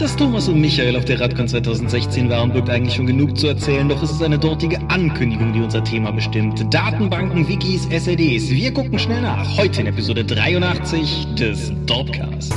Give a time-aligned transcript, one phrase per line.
[0.00, 3.86] Dass Thomas und Michael auf der Radcon 2016 waren, birgt eigentlich schon genug zu erzählen,
[3.86, 6.64] doch es ist eine dortige Ankündigung, die unser Thema bestimmt.
[6.72, 8.48] Datenbanken, Wikis, SLDs.
[8.48, 9.58] Wir gucken schnell nach.
[9.58, 12.54] Heute in Episode 83 des Dorpcast.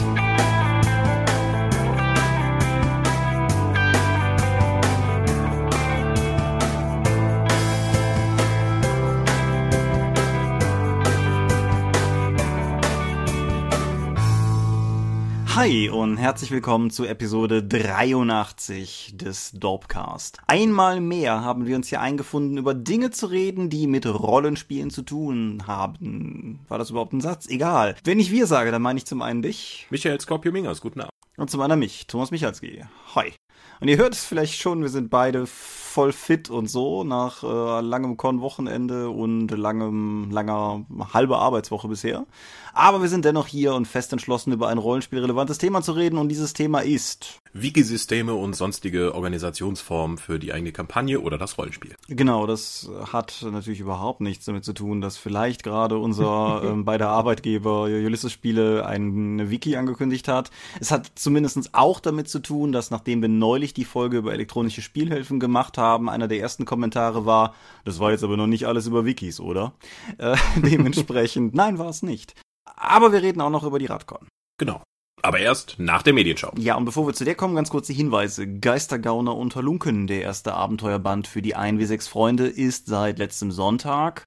[15.63, 20.39] Hi und herzlich willkommen zu Episode 83 des Dorpcast.
[20.45, 25.03] Einmal mehr haben wir uns hier eingefunden, über Dinge zu reden, die mit Rollenspielen zu
[25.03, 26.59] tun haben.
[26.67, 27.47] War das überhaupt ein Satz?
[27.47, 27.95] Egal.
[28.03, 29.87] Wenn ich wir sage, dann meine ich zum einen dich.
[29.89, 31.13] Michael Skorpio-Mingers, guten Abend.
[31.37, 32.83] Und zum anderen mich, Thomas Michalski.
[33.15, 33.31] Hi.
[33.79, 37.81] Und ihr hört es vielleicht schon, wir sind beide voll fit und so nach äh,
[37.81, 42.25] langem Con-Wochenende und langem, langer halber Arbeitswoche bisher.
[42.73, 46.29] Aber wir sind dennoch hier und fest entschlossen, über ein rollenspielrelevantes Thema zu reden und
[46.29, 51.95] dieses Thema ist Wiki-Systeme und sonstige Organisationsformen für die eigene Kampagne oder das Rollenspiel.
[52.07, 57.09] Genau, das hat natürlich überhaupt nichts damit zu tun, dass vielleicht gerade unser ähm, beider
[57.09, 60.49] Arbeitgeber Ulysses Spiele ein Wiki angekündigt hat.
[60.79, 64.81] Es hat zumindest auch damit zu tun, dass nachdem wir neulich die Folge über elektronische
[64.81, 67.53] Spielhilfen gemacht haben, einer der ersten Kommentare war,
[67.85, 69.73] das war jetzt aber noch nicht alles über Wikis, oder?
[70.17, 72.33] Äh, dementsprechend, nein, war es nicht.
[72.75, 74.27] Aber wir reden auch noch über die Radcon.
[74.57, 74.81] Genau.
[75.21, 76.51] Aber erst nach der Medienschau.
[76.57, 78.45] Ja, und bevor wir zu der kommen, ganz kurz die Hinweise.
[78.59, 83.51] Geistergauner unter Lunken, der erste Abenteuerband für die 1 wie 6 Freunde, ist seit letztem
[83.51, 84.25] Sonntag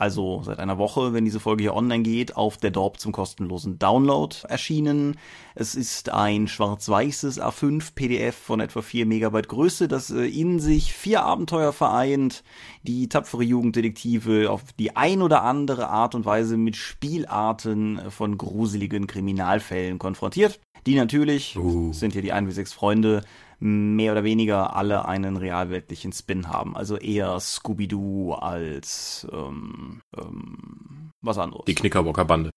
[0.00, 3.78] also seit einer Woche, wenn diese Folge hier online geht, auf der Dorp zum kostenlosen
[3.78, 5.18] Download erschienen.
[5.54, 10.94] Es ist ein schwarz-weißes A5 PDF von etwa 4 Megabyte Größe, das äh, in sich
[10.94, 12.42] vier Abenteuer vereint,
[12.82, 19.06] die tapfere Jugenddetektive auf die ein oder andere Art und Weise mit Spielarten von gruseligen
[19.06, 20.60] Kriminalfällen konfrontiert.
[20.86, 21.92] Die natürlich, uh.
[21.92, 23.22] sind hier die 1 wie 6 Freunde,
[23.60, 26.76] mehr oder weniger alle einen realweltlichen Spin haben.
[26.76, 31.66] Also eher Scooby-Doo als ähm, ähm, was anderes.
[31.66, 32.50] Die Knickerbocker-Bande.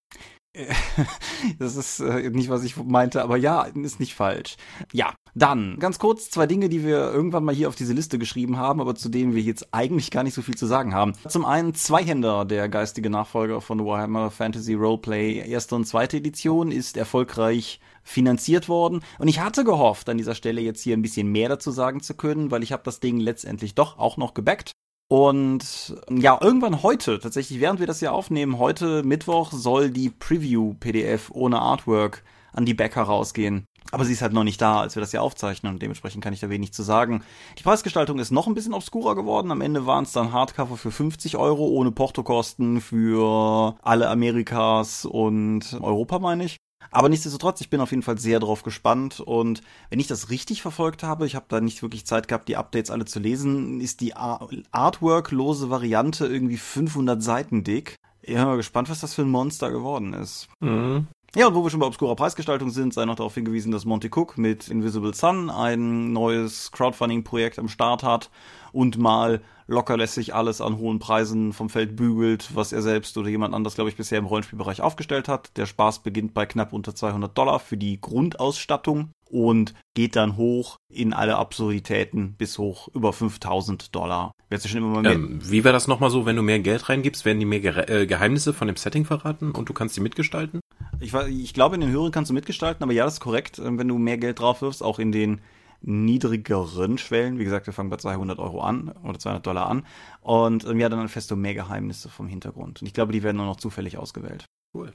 [1.60, 4.56] Das ist äh, nicht, was ich meinte, aber ja, ist nicht falsch.
[4.92, 8.58] Ja, dann ganz kurz zwei Dinge, die wir irgendwann mal hier auf diese Liste geschrieben
[8.58, 11.14] haben, aber zu denen wir jetzt eigentlich gar nicht so viel zu sagen haben.
[11.28, 16.98] Zum einen Zweihänder, der geistige Nachfolger von Warhammer Fantasy Roleplay erste und zweite Edition, ist
[16.98, 19.02] erfolgreich finanziert worden.
[19.18, 22.16] Und ich hatte gehofft, an dieser Stelle jetzt hier ein bisschen mehr dazu sagen zu
[22.16, 24.74] können, weil ich habe das Ding letztendlich doch auch noch gebackt.
[25.14, 31.30] Und ja, irgendwann heute, tatsächlich während wir das hier aufnehmen, heute Mittwoch soll die Preview-PDF
[31.30, 33.68] ohne Artwork an die Bäcker rausgehen.
[33.92, 36.34] Aber sie ist halt noch nicht da, als wir das hier aufzeichnen und dementsprechend kann
[36.34, 37.24] ich da wenig zu sagen.
[37.60, 39.52] Die Preisgestaltung ist noch ein bisschen obskurer geworden.
[39.52, 45.78] Am Ende waren es dann Hardcover für 50 Euro ohne Portokosten für alle Amerikas und
[45.80, 46.58] Europa, meine ich.
[46.92, 50.62] Aber nichtsdestotrotz, ich bin auf jeden Fall sehr drauf gespannt und wenn ich das richtig
[50.62, 54.02] verfolgt habe, ich habe da nicht wirklich Zeit gehabt, die Updates alle zu lesen, ist
[54.02, 57.96] die Artwork-lose Variante irgendwie 500 Seiten dick.
[58.22, 60.48] Ich bin mal gespannt, was das für ein Monster geworden ist.
[60.60, 61.08] Mhm.
[61.36, 64.12] Ja, und wo wir schon bei obskurer Preisgestaltung sind, sei noch darauf hingewiesen, dass Monty
[64.14, 68.30] Cook mit Invisible Sun ein neues Crowdfunding-Projekt am Start hat
[68.74, 73.54] und mal lockerlässig alles an hohen Preisen vom Feld bügelt, was er selbst oder jemand
[73.54, 75.56] anders, glaube ich, bisher im Rollenspielbereich aufgestellt hat.
[75.58, 80.78] Der Spaß beginnt bei knapp unter 200 Dollar für die Grundausstattung und geht dann hoch
[80.90, 84.32] in alle Absurditäten bis hoch über 5000 Dollar.
[84.50, 85.14] Wird schon immer mehr.
[85.14, 87.72] Ähm, wie wäre das nochmal so, wenn du mehr Geld reingibst, werden die mehr Ge
[87.88, 90.60] äh, Geheimnisse von dem Setting verraten und du kannst die mitgestalten?
[91.00, 93.60] Ich, ich glaube, in den höheren kannst du mitgestalten, aber ja, das ist korrekt.
[93.60, 95.42] Ähm, wenn du mehr Geld drauf wirfst, auch in den
[95.84, 97.40] niedrigeren Schwellen.
[97.40, 99.86] Wie gesagt, wir fangen bei 200 Euro an oder 200 Dollar an.
[100.22, 102.82] Und ähm, ja, dann fest du mehr Geheimnisse vom Hintergrund.
[102.82, 104.46] Und ich glaube, die werden nur noch zufällig ausgewählt.
[104.74, 104.94] Cool.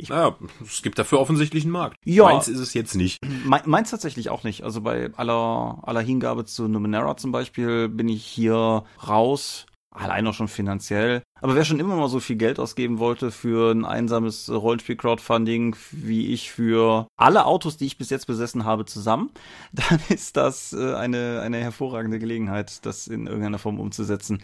[0.00, 1.96] Ich, naja, es gibt dafür offensichtlich einen Markt.
[2.04, 2.24] Ja.
[2.24, 3.18] Meins ist es jetzt nicht.
[3.44, 4.62] Me meins tatsächlich auch nicht.
[4.62, 9.66] Also bei aller, aller Hingabe zu Numenera zum Beispiel bin ich hier raus.
[9.98, 11.22] Allein auch schon finanziell.
[11.40, 16.32] Aber wer schon immer mal so viel Geld ausgeben wollte für ein einsames Rollenspiel-Crowdfunding wie
[16.32, 19.30] ich für alle Autos, die ich bis jetzt besessen habe, zusammen,
[19.72, 24.42] dann ist das äh, eine, eine hervorragende Gelegenheit, das in irgendeiner Form umzusetzen.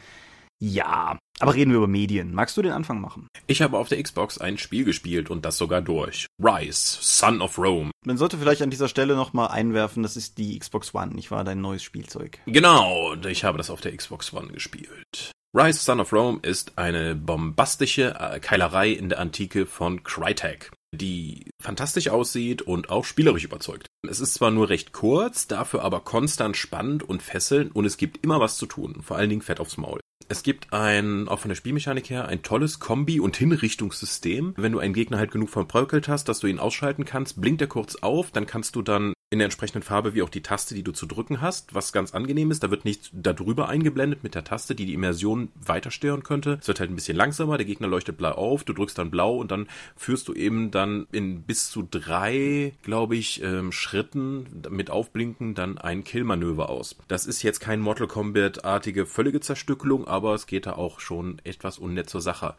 [0.60, 2.32] Ja, aber reden wir über Medien.
[2.32, 3.26] Magst du den Anfang machen?
[3.46, 6.26] Ich habe auf der Xbox ein Spiel gespielt und das sogar durch.
[6.42, 7.90] Rise, Son of Rome.
[8.04, 11.44] Man sollte vielleicht an dieser Stelle nochmal einwerfen, das ist die Xbox One, nicht wahr?
[11.44, 12.38] Dein neues Spielzeug.
[12.46, 15.32] Genau, ich habe das auf der Xbox One gespielt.
[15.56, 21.48] Rise Son of Rome ist eine bombastische äh, Keilerei in der Antike von Crytek, die
[21.62, 23.86] fantastisch aussieht und auch spielerisch überzeugt.
[24.04, 28.24] Es ist zwar nur recht kurz, dafür aber konstant spannend und fesselnd und es gibt
[28.24, 30.00] immer was zu tun, vor allen Dingen Fett aufs Maul.
[30.28, 34.54] Es gibt ein, auch von der Spielmechanik her, ein tolles Kombi- und Hinrichtungssystem.
[34.56, 37.68] Wenn du einen Gegner halt genug verbröckelt hast, dass du ihn ausschalten kannst, blinkt er
[37.68, 40.84] kurz auf, dann kannst du dann in der entsprechenden Farbe wie auch die Taste, die
[40.84, 42.62] du zu drücken hast, was ganz angenehm ist.
[42.62, 46.58] Da wird nicht darüber eingeblendet mit der Taste, die die Immersion weiter stören könnte.
[46.60, 49.36] Es wird halt ein bisschen langsamer, der Gegner leuchtet blau auf, du drückst dann blau
[49.36, 49.66] und dann
[49.96, 55.78] führst du eben dann in bis zu drei, glaube ich, ähm, Schritten mit Aufblinken dann
[55.78, 56.96] ein Killmanöver aus.
[57.08, 61.78] Das ist jetzt kein Mortal Kombat-artige völlige Zerstückelung, aber es geht da auch schon etwas
[61.78, 62.54] unnett zur Sache.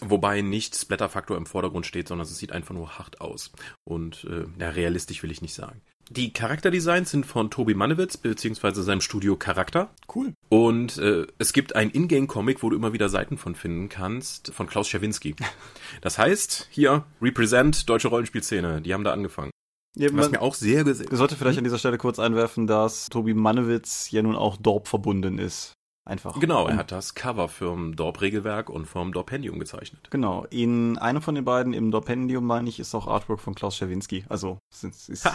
[0.00, 3.52] Wobei nicht Splatter-Faktor im Vordergrund steht, sondern es sieht einfach nur hart aus.
[3.84, 5.80] Und äh, ja, realistisch will ich nicht sagen.
[6.10, 9.90] Die Charakterdesigns sind von Tobi Mannewitz beziehungsweise seinem Studio Charakter.
[10.14, 10.34] Cool.
[10.48, 14.66] Und äh, es gibt ein Ingame-Comic, wo du immer wieder Seiten von finden kannst, von
[14.66, 15.34] Klaus Schawinski.
[16.00, 19.50] Das heißt, hier, Represent, deutsche Rollenspielszene, die haben da angefangen.
[19.94, 21.14] Ja, Was man mir auch sehr gesehen.
[21.14, 25.38] sollte vielleicht an dieser Stelle kurz einwerfen, dass Tobi Mannewitz ja nun auch Dorp verbunden
[25.38, 25.74] ist.
[26.04, 26.40] Einfach.
[26.40, 30.08] Genau, er hat das Cover vom Dorp-Regelwerk und vom Dorpendium gezeichnet.
[30.10, 30.44] Genau.
[30.50, 34.24] In einem von den beiden, im Dorpendium, meine ich, ist auch Artwork von Klaus Schawinski.
[34.28, 35.28] Also, es ist, ist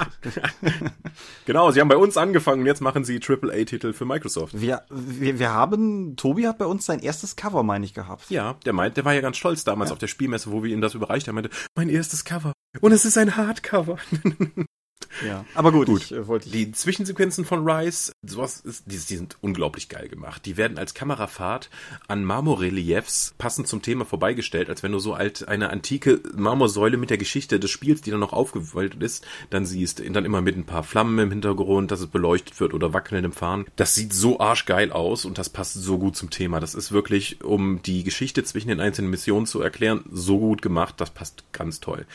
[1.45, 4.59] Genau, sie haben bei uns angefangen, jetzt machen sie AAA-Titel für Microsoft.
[4.59, 8.29] wir, wir, wir haben, Tobi hat bei uns sein erstes Cover, meine ich, gehabt.
[8.29, 9.93] Ja, der meint, der war ja ganz stolz damals Ja.
[9.93, 11.35] auf der Spielmesse, wo wir ihm das überreicht haben.
[11.35, 12.51] Meinte, mein erstes Cover.
[12.81, 13.97] Und es ist ein Hardcover.
[15.25, 15.45] Ja.
[15.55, 16.11] Aber gut, Gut.
[16.11, 20.45] ich äh, Die Zwischensequenzen von Rise, sowas ist, die, die sind unglaublich geil gemacht.
[20.45, 21.69] Die werden als Kamerafahrt
[22.07, 27.09] an Marmorreliefs passend zum Thema vorbeigestellt, als wenn du so alt eine antike Marmorsäule mit
[27.09, 30.03] der Geschichte des Spiels, die dann noch aufgewölbt ist, dann siehst.
[30.07, 33.65] Dann immer mit ein paar Flammen im Hintergrund, dass es beleuchtet wird oder wackelndem Fahren.
[33.75, 36.59] Das sieht so arschgeil aus und das passt so gut zum Thema.
[36.59, 40.95] Das ist wirklich, um die Geschichte zwischen den einzelnen Missionen zu erklären, so gut gemacht.
[40.97, 42.05] Das passt ganz toll.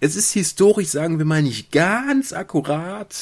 [0.00, 2.49] Es ist historisch, sagen wir mal, nicht ganz akkurat.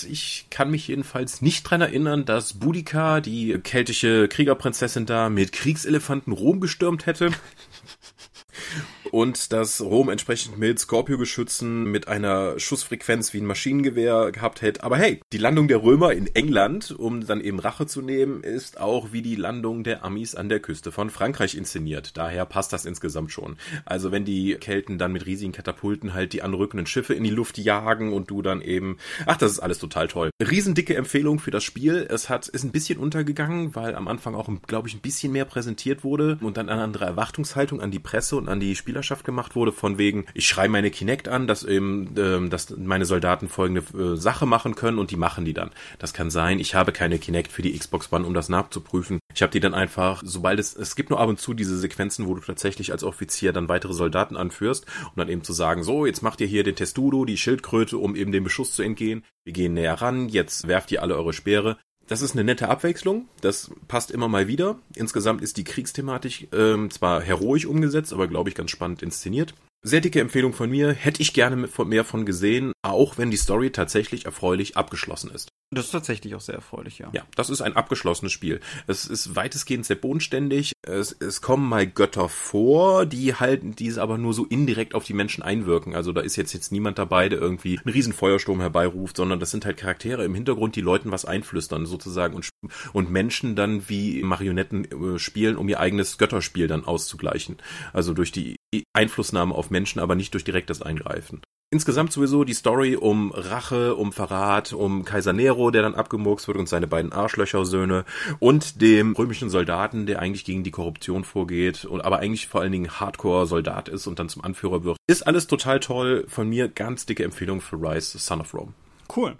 [0.08, 6.32] Ich kann mich jedenfalls nicht dran erinnern, dass Boudica, die keltische Kriegerprinzessin da, mit Kriegselefanten
[6.32, 7.30] Rom gestürmt hätte.
[9.10, 14.82] Und dass Rom entsprechend mit Scorpio-Geschützen mit einer Schussfrequenz wie ein Maschinengewehr gehabt hätte.
[14.82, 18.80] Aber hey, die Landung der Römer in England, um dann eben Rache zu nehmen, ist
[18.80, 22.16] auch wie die Landung der Amis an der Küste von Frankreich inszeniert.
[22.16, 23.56] Daher passt das insgesamt schon.
[23.84, 27.58] Also wenn die Kelten dann mit riesigen Katapulten halt die anrückenden Schiffe in die Luft
[27.58, 30.30] jagen und du dann eben, ach, das ist alles total toll.
[30.40, 32.06] Riesendicke Empfehlung für das Spiel.
[32.08, 35.44] Es hat, ist ein bisschen untergegangen, weil am Anfang auch, glaube ich, ein bisschen mehr
[35.44, 39.54] präsentiert wurde und dann eine andere Erwartungshaltung an die Presse und an die Spielerschaft gemacht
[39.54, 43.82] wurde, von wegen, ich schreibe meine Kinect an, dass eben, ähm, dass meine Soldaten folgende
[43.96, 45.70] äh, Sache machen können und die machen die dann.
[45.98, 49.20] Das kann sein, ich habe keine Kinect für die Xbox One, um das nachzuprüfen.
[49.34, 52.26] Ich habe die dann einfach, sobald es, es gibt nur ab und zu diese Sequenzen,
[52.26, 56.04] wo du tatsächlich als Offizier dann weitere Soldaten anführst, um dann eben zu sagen, so,
[56.04, 59.24] jetzt macht ihr hier den Testudo, die Schildkröte, um eben dem Beschuss zu entgehen.
[59.44, 61.78] Wir gehen näher ran, jetzt werft ihr alle eure Speere.
[62.08, 63.28] Das ist eine nette Abwechslung.
[63.42, 64.78] Das passt immer mal wieder.
[64.96, 69.54] Insgesamt ist die Kriegsthematik ähm, zwar heroisch umgesetzt, aber glaube ich ganz spannend inszeniert.
[69.82, 70.92] Sehr dicke Empfehlung von mir.
[70.92, 75.50] Hätte ich gerne mehr von gesehen, auch wenn die Story tatsächlich erfreulich abgeschlossen ist.
[75.70, 77.10] Das ist tatsächlich auch sehr erfreulich, ja.
[77.12, 78.60] Ja, das ist ein abgeschlossenes Spiel.
[78.86, 80.72] Es ist weitestgehend sehr bodenständig.
[80.82, 85.12] Es, es kommen mal Götter vor, die halten diese aber nur so indirekt auf die
[85.12, 85.94] Menschen einwirken.
[85.94, 89.50] Also da ist jetzt jetzt niemand dabei, der irgendwie einen riesen Feuersturm herbeiruft, sondern das
[89.50, 92.48] sind halt Charaktere im Hintergrund, die Leuten was einflüstern sozusagen und,
[92.94, 97.58] und Menschen dann wie Marionetten äh, spielen, um ihr eigenes Götterspiel dann auszugleichen.
[97.92, 98.56] Also durch die
[98.92, 101.42] Einflussnahme auf Menschen, aber nicht durch direktes Eingreifen.
[101.70, 106.56] Insgesamt sowieso die Story um Rache, um Verrat, um Kaiser Nero, der dann abgemurkst wird
[106.56, 108.06] und seine beiden Arschlöchersöhne
[108.38, 112.72] und dem römischen Soldaten, der eigentlich gegen die Korruption vorgeht und aber eigentlich vor allen
[112.72, 114.96] Dingen Hardcore-Soldat ist und dann zum Anführer wird.
[115.06, 116.24] Ist alles total toll.
[116.26, 118.72] Von mir ganz dicke Empfehlung für Rise, Son of Rome.
[119.14, 119.36] Cool.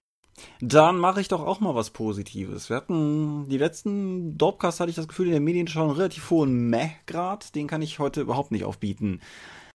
[0.61, 2.68] Dann mache ich doch auch mal was Positives.
[2.68, 6.71] Wir hatten die letzten Dorpcasts hatte ich das Gefühl, in der Medienschau einen relativ hohen
[6.71, 7.54] Meh-Grad.
[7.54, 9.21] Den kann ich heute überhaupt nicht aufbieten.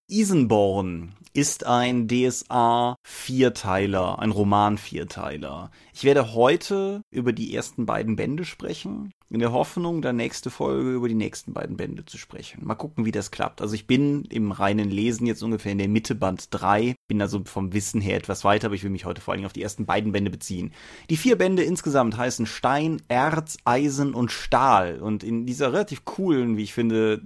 [0.10, 5.72] Isenborn ist ein DSA Vierteiler, ein Roman Vierteiler.
[5.94, 10.94] Ich werde heute über die ersten beiden Bände sprechen, in der Hoffnung, dann nächste Folge
[10.94, 12.64] über die nächsten beiden Bände zu sprechen.
[12.64, 13.62] Mal gucken, wie das klappt.
[13.62, 17.42] Also ich bin im reinen Lesen jetzt ungefähr in der Mitte Band 3, bin also
[17.46, 19.64] vom Wissen her etwas weiter, aber ich will mich heute vor allen Dingen auf die
[19.64, 20.72] ersten beiden Bände beziehen.
[21.10, 25.02] Die vier Bände insgesamt heißen Stein, Erz, Eisen und Stahl.
[25.02, 27.22] Und in dieser relativ coolen, wie ich finde,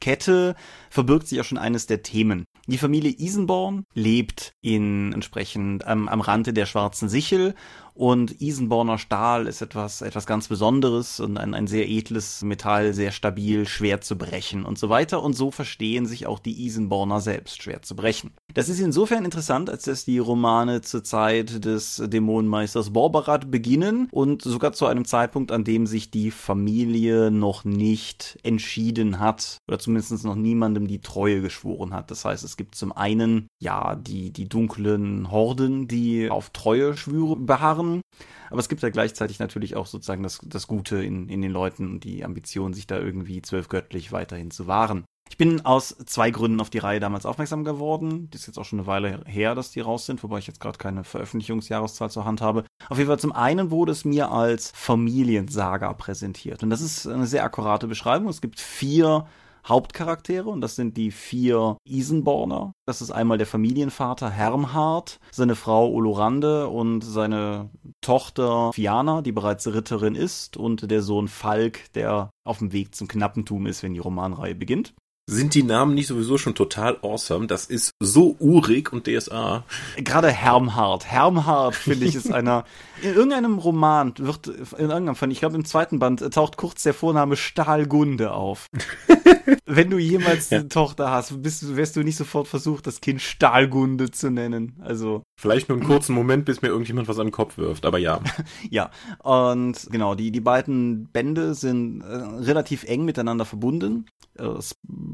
[0.00, 0.56] Kette
[0.90, 2.44] verbirgt sich auch schon eines der Themen.
[2.66, 7.54] Die Familie Isenborn lebt in entsprechend am, am Rande der schwarzen Sichel
[7.94, 13.12] und Isenborner Stahl ist etwas, etwas ganz Besonderes und ein, ein sehr edles Metall, sehr
[13.12, 15.22] stabil, schwer zu brechen und so weiter.
[15.22, 18.32] Und so verstehen sich auch die Isenborner selbst schwer zu brechen.
[18.54, 24.42] Das ist insofern interessant, als dass die Romane zur Zeit des Dämonenmeisters Borbarat beginnen und
[24.42, 30.24] sogar zu einem Zeitpunkt, an dem sich die Familie noch nicht entschieden hat oder zumindest
[30.24, 32.10] noch niemandem die Treue geschworen hat.
[32.10, 37.36] Das heißt, es gibt zum einen ja die, die dunklen Horden, die auf Treue Schwüre
[37.36, 38.02] beharren wahren.
[38.50, 41.90] Aber es gibt ja gleichzeitig natürlich auch sozusagen das, das Gute in, in den Leuten
[41.90, 45.04] und die Ambition, sich da irgendwie zwölfgöttlich weiterhin zu wahren.
[45.30, 48.28] Ich bin aus zwei Gründen auf die Reihe damals aufmerksam geworden.
[48.30, 50.60] Das ist jetzt auch schon eine Weile her, dass die raus sind, wobei ich jetzt
[50.60, 52.64] gerade keine Veröffentlichungsjahreszahl zur Hand habe.
[52.90, 56.62] Auf jeden Fall zum einen wurde es mir als Familiensaga präsentiert.
[56.62, 58.28] Und das ist eine sehr akkurate Beschreibung.
[58.28, 59.26] Es gibt vier
[59.66, 62.72] Hauptcharaktere und das sind die vier Isenborner.
[62.86, 69.66] Das ist einmal der Familienvater Hermhard, seine Frau Olorande und seine Tochter Fiana, die bereits
[69.72, 74.00] Ritterin ist und der Sohn Falk, der auf dem Weg zum Knappentum ist, wenn die
[74.00, 74.94] Romanreihe beginnt.
[75.30, 77.46] Sind die Namen nicht sowieso schon total awesome?
[77.46, 79.62] Das ist so urig und DSA.
[79.96, 81.06] Gerade Hermhard.
[81.06, 82.64] Hermhard, finde ich, ist einer.
[83.02, 86.92] In irgendeinem Roman wird, in irgendeinem Fall, ich glaube im zweiten Band, taucht kurz der
[86.92, 88.66] Vorname Stahlgunde auf.
[89.64, 90.58] Wenn du jemals ja.
[90.58, 94.76] eine Tochter hast, bist, wärst du nicht sofort versucht, das Kind Stahlgunde zu nennen.
[94.80, 95.22] Also.
[95.40, 98.20] Vielleicht nur einen kurzen Moment, bis mir irgendjemand was an den Kopf wirft, aber ja.
[98.70, 98.90] ja.
[99.22, 104.06] Und genau, die, die beiden Bände sind äh, relativ eng miteinander verbunden.
[104.38, 104.58] Äh,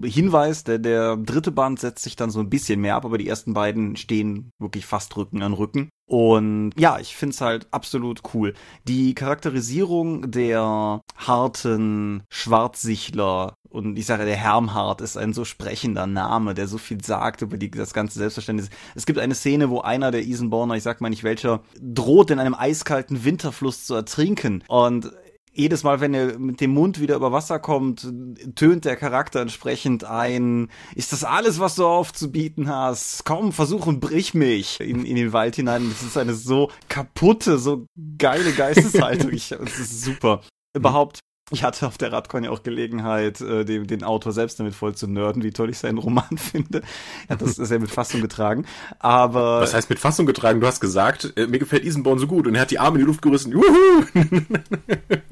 [0.02, 3.28] Hinweis, der, der dritte Band setzt sich dann so ein bisschen mehr ab, aber die
[3.28, 5.88] ersten beiden stehen wirklich fast Rücken an Rücken.
[6.06, 8.54] Und ja, ich find's halt absolut cool.
[8.84, 16.54] Die Charakterisierung der harten Schwarzsichler und ich sage, der Hermhard ist ein so sprechender Name,
[16.54, 18.70] der so viel sagt über die, das ganze Selbstverständnis.
[18.94, 22.38] Es gibt eine Szene, wo einer der Isenborner, ich sag mal nicht welcher, droht in
[22.38, 24.64] einem eiskalten Winterfluss zu ertrinken.
[24.68, 25.12] Und
[25.58, 28.08] jedes Mal, wenn er mit dem Mund wieder über Wasser kommt,
[28.54, 33.24] tönt der Charakter entsprechend ein, ist das alles, was du aufzubieten hast?
[33.24, 35.88] Komm, versuch und brich mich in, in den Wald hinein.
[35.90, 37.86] Das ist eine so kaputte, so
[38.18, 39.32] geile Geisteshaltung.
[39.32, 40.42] Ich, das ist super.
[40.76, 44.74] Überhaupt ich hatte auf der Radcon ja auch Gelegenheit, äh, den, den Autor selbst damit
[44.74, 46.82] voll zu nörden, wie toll ich seinen Roman finde.
[47.28, 48.66] Er hat das sehr mit Fassung getragen.
[48.98, 49.60] Aber.
[49.60, 50.60] Was heißt mit Fassung getragen?
[50.60, 53.04] Du hast gesagt, äh, mir gefällt Isenborn so gut und er hat die Arme in
[53.04, 53.52] die Luft gerissen.
[53.52, 53.62] Juhu!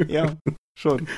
[0.08, 0.32] ja,
[0.78, 1.09] Schon.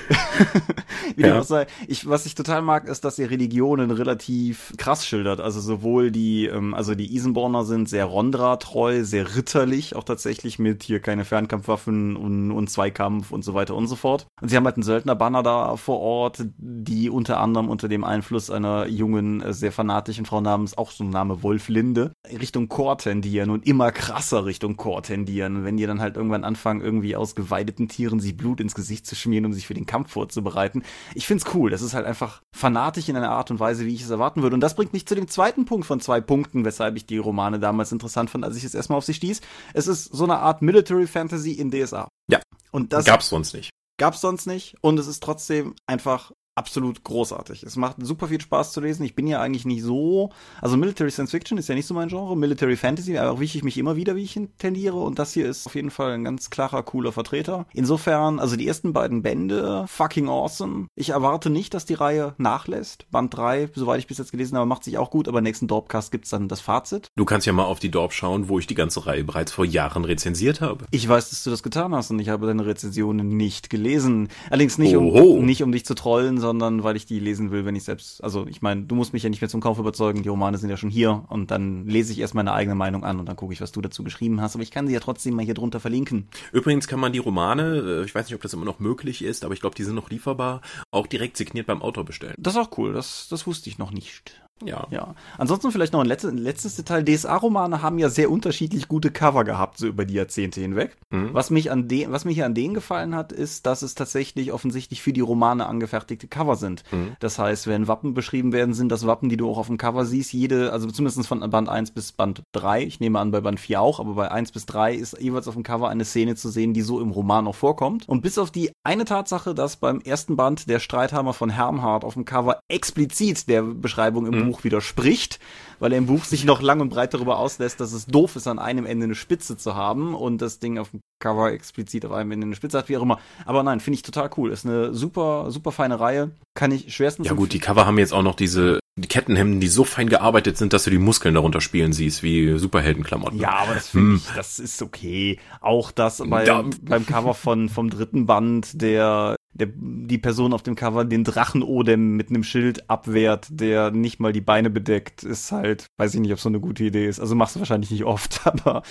[1.17, 1.41] Wie ja.
[1.41, 1.67] auch sei.
[1.89, 5.41] Ich, was ich total mag, ist, dass ihr Religionen relativ krass schildert.
[5.41, 10.85] Also sowohl die, ähm, also die Isenborner sind sehr Rondra-treu, sehr ritterlich, auch tatsächlich mit
[10.85, 14.29] hier keine Fernkampfwaffen und, und Zweikampf und so weiter und so fort.
[14.41, 18.51] Und sie haben halt einen Söldnerbanner da vor Ort, die unter anderem unter dem Einfluss
[18.51, 22.97] einer jungen, äh, sehr fanatischen Frau namens, auch so ein Name Wolf Linde, Richtung Chor
[22.97, 25.65] tendieren und immer krasser Richtung Chor tendieren.
[25.65, 29.17] Wenn die dann halt irgendwann anfangen, irgendwie aus geweideten Tieren sich Blut ins Gesicht zu
[29.17, 30.83] schmieren um sich für den Kampf vorzubereiten.
[31.15, 31.71] Ich find's cool.
[31.71, 34.55] Das ist halt einfach fanatisch in einer Art und Weise, wie ich es erwarten würde.
[34.55, 37.59] Und das bringt mich zu dem zweiten Punkt von zwei Punkten, weshalb ich die Romane
[37.59, 39.41] damals interessant fand, als ich es erstmal auf sie stieß.
[39.75, 42.09] Es ist so eine Art Military Fantasy in DSA.
[42.31, 42.41] Ja.
[42.71, 43.71] Und das gab's sonst nicht.
[43.99, 44.77] Gab's sonst nicht.
[44.81, 47.63] Und es ist trotzdem einfach absolut großartig.
[47.63, 49.05] Es macht super viel Spaß zu lesen.
[49.05, 52.09] Ich bin ja eigentlich nicht so, also Military Science Fiction ist ja nicht so mein
[52.09, 55.47] Genre, Military Fantasy, aber auch ich mich immer wieder, wie ich tendiere und das hier
[55.47, 57.67] ist auf jeden Fall ein ganz klarer, cooler Vertreter.
[57.73, 60.89] Insofern, also die ersten beiden Bände, fucking awesome.
[60.97, 63.07] Ich erwarte nicht, dass die Reihe nachlässt.
[63.13, 66.11] Band 3, soweit ich bis jetzt gelesen habe, macht sich auch gut, aber nächsten Dorpcast
[66.11, 67.09] gibt's dann das Fazit.
[67.15, 69.65] Du kannst ja mal auf die Dorp schauen, wo ich die ganze Reihe bereits vor
[69.65, 70.87] Jahren rezensiert habe.
[70.91, 74.29] Ich weiß, dass du das getan hast und ich habe deine Rezensionen nicht gelesen.
[74.51, 77.67] Allerdings nicht, um, nicht um dich zu trollen, sondern sondern weil ich die lesen will,
[77.67, 80.23] wenn ich selbst, also ich meine, du musst mich ja nicht mehr zum Kauf überzeugen,
[80.23, 83.21] die Romane sind ja schon hier und dann lese ich erst meine eigene Meinung an
[83.21, 85.35] und dann gucke ich, was du dazu geschrieben hast, aber ich kann sie ja trotzdem
[85.35, 86.29] mal hier drunter verlinken.
[86.51, 89.45] Übrigens kann man die Romane, äh, ich weiß nicht, ob das immer noch möglich ist,
[89.45, 92.35] aber ich glaube, die sind noch lieferbar, auch direkt signiert beim Autor bestellen.
[92.39, 94.41] Das ist auch cool, das, das wusste ich noch nicht.
[94.65, 94.87] Ja.
[94.91, 95.15] ja.
[95.37, 97.05] Ansonsten vielleicht noch ein letztes, ein letztes Detail.
[97.05, 100.97] DSA-Romane haben ja sehr unterschiedlich gute Cover gehabt, so über die Jahrzehnte hinweg.
[101.11, 101.31] Mhm.
[101.33, 104.53] Was mich an den, was mir hier an denen gefallen hat, ist, dass es tatsächlich
[104.53, 106.83] offensichtlich für die Romane angefertigte Cover sind.
[106.91, 107.17] Mhm.
[107.21, 110.05] Das heißt, wenn Wappen beschrieben werden, sind das Wappen, die du auch auf dem Cover
[110.05, 110.33] siehst.
[110.33, 112.83] Jede, also zumindest von Band 1 bis Band 3.
[112.85, 115.55] Ich nehme an, bei Band 4 auch, aber bei 1 bis 3 ist jeweils auf
[115.55, 118.09] dem Cover eine Szene zu sehen, die so im Roman noch vorkommt.
[118.09, 122.15] Und bis auf die eine Tatsache, dass beim ersten Band der Streithammer von Hermhard auf
[122.15, 124.48] dem Cover explizit der Beschreibung im mhm.
[124.51, 125.39] Buch widerspricht,
[125.79, 128.47] weil er im Buch sich noch lang und breit darüber auslässt, dass es doof ist,
[128.47, 132.13] an einem Ende eine Spitze zu haben und das Ding auf dem Cover explizit auf
[132.13, 133.19] einem Ende eine Spitze hat, wie auch immer.
[133.45, 134.53] Aber nein, finde ich total cool.
[134.53, 136.31] Ist eine super, super feine Reihe.
[136.55, 137.27] Kann ich schwerstens.
[137.27, 140.57] Ja gut, die Cover haben jetzt auch noch diese die Kettenhemden, die so fein gearbeitet
[140.57, 143.39] sind, dass du die Muskeln darunter spielen siehst, wie Superheldenklamotten.
[143.39, 144.17] Ja, aber das finde hm.
[144.17, 145.39] ich, das ist okay.
[145.61, 146.65] Auch das bei, ja.
[146.83, 152.17] beim Cover von, vom dritten Band, der der, die Person auf dem Cover den Drachenodem
[152.17, 156.33] mit einem Schild abwehrt, der nicht mal die Beine bedeckt, ist halt, weiß ich nicht,
[156.33, 157.19] ob so eine gute Idee ist.
[157.19, 158.83] Also machst du wahrscheinlich nicht oft, aber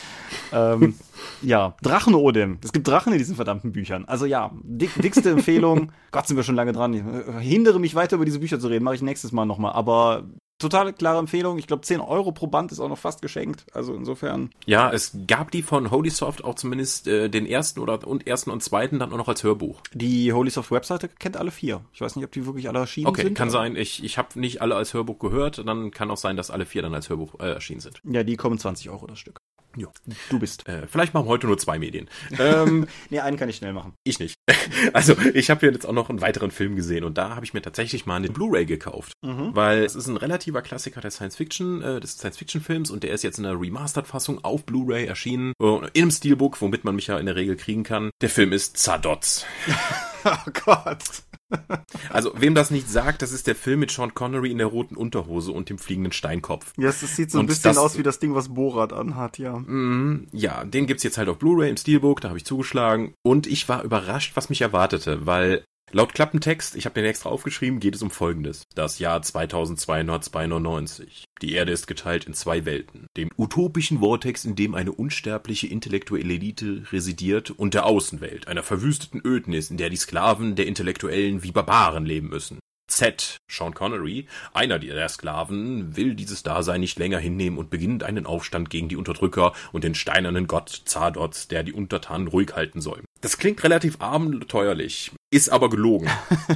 [0.52, 0.96] ähm,
[1.42, 2.60] ja, Drachenodem.
[2.64, 4.06] Es gibt Drachen in diesen verdammten Büchern.
[4.06, 5.92] Also ja, dick, dickste Empfehlung.
[6.12, 6.94] Gott, sind wir schon lange dran.
[6.94, 7.04] Ich
[7.48, 9.74] hindere mich weiter über diese Bücher zu reden, mache ich nächstes Mal nochmal.
[9.74, 10.26] Aber
[10.60, 11.58] totale klare Empfehlung.
[11.58, 13.66] Ich glaube, 10 Euro pro Band ist auch noch fast geschenkt.
[13.74, 14.50] Also insofern.
[14.66, 18.64] Ja, es gab die von Holysoft auch zumindest äh, den ersten oder und ersten und
[18.64, 19.82] zweiten dann auch noch als Hörbuch.
[19.94, 21.82] Die Holysoft Webseite kennt alle vier.
[21.94, 23.32] Ich weiß nicht, ob die wirklich alle erschienen okay, sind.
[23.32, 23.76] Okay, kann sein.
[23.76, 25.66] Ich, ich habe nicht alle als Hörbuch gehört.
[25.66, 28.02] Dann kann auch sein, dass alle vier dann als Hörbuch äh, erschienen sind.
[28.04, 29.40] Ja, die kommen 20 Euro das Stück.
[29.78, 29.90] Ja.
[30.30, 30.68] Du bist.
[30.68, 32.10] Äh, vielleicht machen wir heute nur zwei Medien.
[32.40, 33.94] ähm, nee, einen kann ich schnell machen.
[34.04, 34.36] Ich nicht.
[34.94, 37.62] Also, ich habe jetzt auch noch einen weiteren Film gesehen und da habe ich mir
[37.62, 39.56] tatsächlich mal eine Blu-ray gekauft, mhm.
[39.56, 43.04] weil es ist ein relativer Klassiker der Science Fiction, äh, des Science Fiction Films und
[43.04, 46.84] der ist jetzt in einer Remastered Fassung auf Blu-ray erschienen, äh, in einem Steelbook, womit
[46.84, 48.12] man mich ja in der Regel kriegen kann.
[48.22, 49.46] Der Film ist Zardoz.
[50.26, 51.24] oh Gott.
[52.10, 54.96] Also, wem das nicht sagt, das ist der Film mit Sean Connery in der roten
[54.96, 56.74] Unterhose und dem fliegenden Steinkopf.
[56.78, 59.38] Ja, es sieht so ein und bisschen das, aus wie das Ding, was Borat anhat,
[59.38, 59.58] ja.
[59.58, 63.48] Mm, ja, den gibt's jetzt halt auf Blu-ray im Steelbook, da habe ich zugeschlagen und
[63.48, 65.64] ich war überrascht, was mich erwartete, weil
[65.94, 68.64] Laut Klappentext, ich habe den extra aufgeschrieben, geht es um Folgendes.
[68.76, 71.24] Das Jahr 2292.
[71.42, 73.08] Die Erde ist geteilt in zwei Welten.
[73.16, 79.22] Dem utopischen Vortex, in dem eine unsterbliche intellektuelle Elite residiert, und der Außenwelt, einer verwüsteten
[79.24, 82.60] Ödnis, in der die Sklaven der Intellektuellen wie Barbaren leben müssen.
[82.88, 88.26] Z, Sean Connery, einer der Sklaven, will dieses Dasein nicht länger hinnehmen und beginnt einen
[88.26, 93.04] Aufstand gegen die Unterdrücker und den steinernen Gott Zardoz, der die Untertanen ruhig halten soll.
[93.22, 96.10] Das klingt relativ abenteuerlich, ist aber gelogen.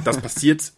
[0.04, 0.72] Das passiert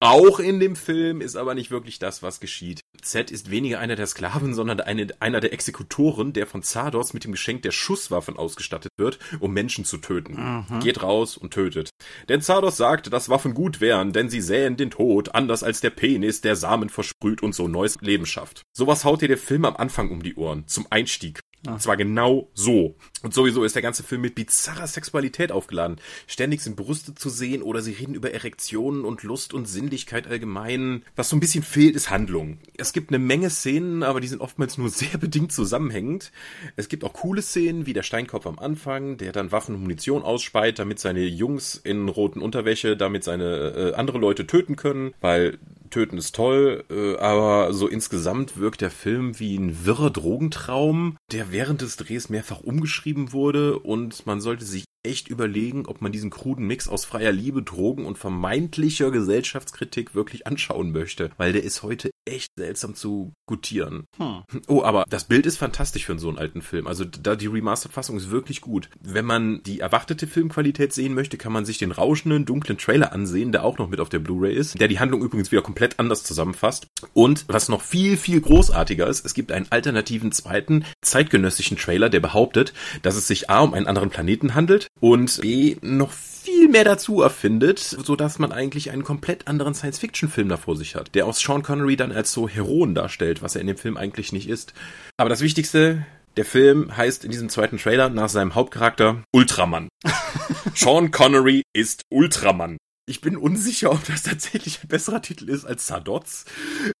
[0.00, 2.80] auch in dem Film ist aber nicht wirklich das, was geschieht.
[3.02, 7.24] Z ist weniger einer der Sklaven, sondern eine, einer der Exekutoren, der von Zardos mit
[7.24, 10.64] dem Geschenk der Schusswaffen ausgestattet wird, um Menschen zu töten.
[10.70, 10.80] Mhm.
[10.80, 11.90] Geht raus und tötet.
[12.30, 15.90] Denn Zardos sagt, dass Waffen gut wären, denn sie säen den Tod, anders als der
[15.90, 18.62] Penis, der Samen versprüht und so neues Leben schafft.
[18.72, 21.40] Sowas haut dir der Film am Anfang um die Ohren, zum Einstieg.
[21.66, 21.74] Ah.
[21.74, 22.94] Und zwar genau so.
[23.22, 25.96] Und sowieso ist der ganze Film mit bizarrer Sexualität aufgeladen.
[26.26, 31.02] Ständig sind Brüste zu sehen oder sie reden über Erektionen und Lust und Sinnlichkeit allgemein.
[31.16, 32.58] Was so ein bisschen fehlt, ist Handlung.
[32.78, 36.32] Es gibt eine Menge Szenen, aber die sind oftmals nur sehr bedingt zusammenhängend.
[36.76, 40.22] Es gibt auch coole Szenen, wie der Steinkopf am Anfang, der dann Waffen und Munition
[40.22, 45.58] ausspeit, damit seine Jungs in roten Unterwäsche damit seine äh, andere Leute töten können, weil
[45.90, 51.52] Töten ist toll, äh, aber so insgesamt wirkt der Film wie ein wirrer Drogentraum, der
[51.52, 56.30] während des Drehs mehrfach umgeschrieben wurde und man sollte sich echt überlegen, ob man diesen
[56.30, 61.82] kruden Mix aus freier Liebe, Drogen und vermeintlicher Gesellschaftskritik wirklich anschauen möchte, weil der ist
[61.82, 64.04] heute echt seltsam zu gutieren.
[64.16, 64.42] Hm.
[64.68, 66.86] Oh, aber das Bild ist fantastisch für so einen alten Film.
[66.86, 68.88] Also da die Remastered-Fassung ist wirklich gut.
[69.00, 73.52] Wenn man die erwartete Filmqualität sehen möchte, kann man sich den rauschenden, dunklen Trailer ansehen,
[73.52, 76.24] der auch noch mit auf der Blu-ray ist, der die Handlung übrigens wieder komplett anders
[76.24, 76.86] zusammenfasst.
[77.12, 82.20] Und was noch viel, viel großartiger ist, es gibt einen alternativen zweiten, zeitgenössischen Trailer, der
[82.20, 86.12] behauptet, dass es sich A um einen anderen Planeten handelt, und B noch
[86.50, 90.96] viel mehr dazu erfindet, so dass man eigentlich einen komplett anderen Science-Fiction-Film da vor sich
[90.96, 93.96] hat, der aus Sean Connery dann als so Heroen darstellt, was er in dem Film
[93.96, 94.74] eigentlich nicht ist.
[95.16, 96.04] Aber das Wichtigste,
[96.36, 99.88] der Film heißt in diesem zweiten Trailer nach seinem Hauptcharakter Ultraman.
[100.74, 102.78] Sean Connery ist Ultraman.
[103.06, 106.46] Ich bin unsicher, ob das tatsächlich ein besserer Titel ist als Sadots,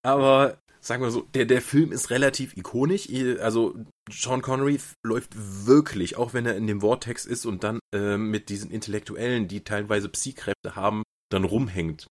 [0.02, 3.08] aber sagen wir so, der, der Film ist relativ ikonisch.
[3.40, 3.74] Also
[4.10, 8.48] Sean Connery läuft wirklich, auch wenn er in dem Vortex ist und dann äh, mit
[8.48, 12.06] diesen Intellektuellen, die teilweise Psy-Kräfte haben, dann rumhängt.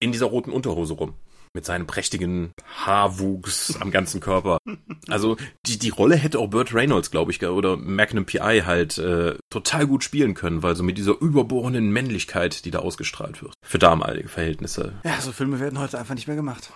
[0.00, 1.14] In dieser roten Unterhose rum.
[1.52, 4.58] Mit seinem prächtigen Haarwuchs am ganzen Körper.
[5.08, 8.62] Also die, die Rolle hätte auch Burt Reynolds, glaube ich, oder Magnum P.I.
[8.64, 13.42] halt äh, total gut spielen können, weil so mit dieser überbohrenden Männlichkeit, die da ausgestrahlt
[13.42, 13.54] wird.
[13.66, 15.00] Für damalige Verhältnisse.
[15.04, 16.70] Ja, so Filme werden heute einfach nicht mehr gemacht.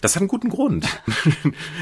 [0.00, 0.86] Das hat einen guten Grund.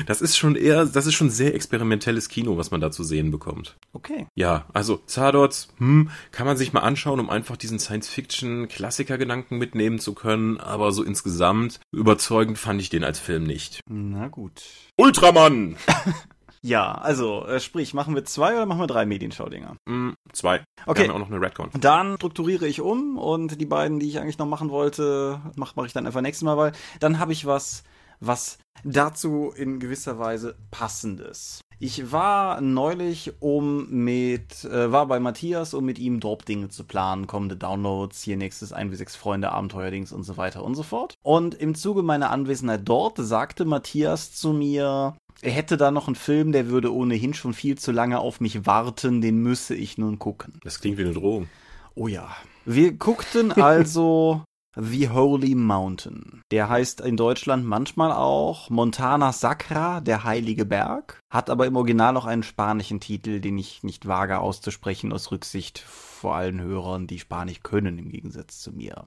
[0.06, 3.30] Das ist schon eher, das ist schon sehr experimentelles Kino, was man da zu sehen
[3.30, 3.76] bekommt.
[3.92, 4.26] Okay.
[4.34, 10.14] Ja, also Zardots, hm, kann man sich mal anschauen, um einfach diesen Science-Fiction-Klassiker-Gedanken mitnehmen zu
[10.14, 13.80] können, aber so insgesamt überzeugend fand ich den als Film nicht.
[13.88, 14.62] Na gut.
[14.96, 15.76] Ultraman!
[16.62, 19.76] Ja, also, äh, sprich, machen wir zwei oder machen wir drei Medienschau-Dinger?
[19.88, 20.62] Mm, zwei.
[20.86, 21.02] Okay.
[21.02, 21.70] Wir haben auch noch eine Redcon.
[21.80, 25.86] Dann strukturiere ich um und die beiden, die ich eigentlich noch machen wollte, mache mach
[25.86, 27.82] ich dann einfach nächstes Mal, weil dann habe ich was,
[28.20, 31.60] was dazu in gewisser Weise passendes.
[31.82, 37.26] Ich war neulich, um mit, äh, war bei Matthias, um mit ihm Drop-Dinge zu planen,
[37.26, 41.14] kommende Downloads, hier nächstes 1 wie 6 Freunde, Abenteuerdings und so weiter und so fort.
[41.22, 46.16] Und im Zuge meiner Anwesenheit dort sagte Matthias zu mir, er hätte da noch einen
[46.16, 50.18] Film, der würde ohnehin schon viel zu lange auf mich warten, den müsse ich nun
[50.18, 50.60] gucken.
[50.62, 51.48] Das klingt wie eine Drohung.
[51.94, 52.34] Oh ja.
[52.64, 54.44] Wir guckten also
[54.76, 56.42] The Holy Mountain.
[56.50, 62.16] Der heißt in Deutschland manchmal auch Montana Sacra, der heilige Berg, hat aber im Original
[62.16, 67.18] auch einen spanischen Titel, den ich nicht wage auszusprechen aus Rücksicht vor allen Hörern, die
[67.18, 69.04] Spanisch können im Gegensatz zu mir.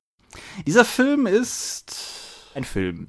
[0.65, 3.07] Dieser Film ist ein Film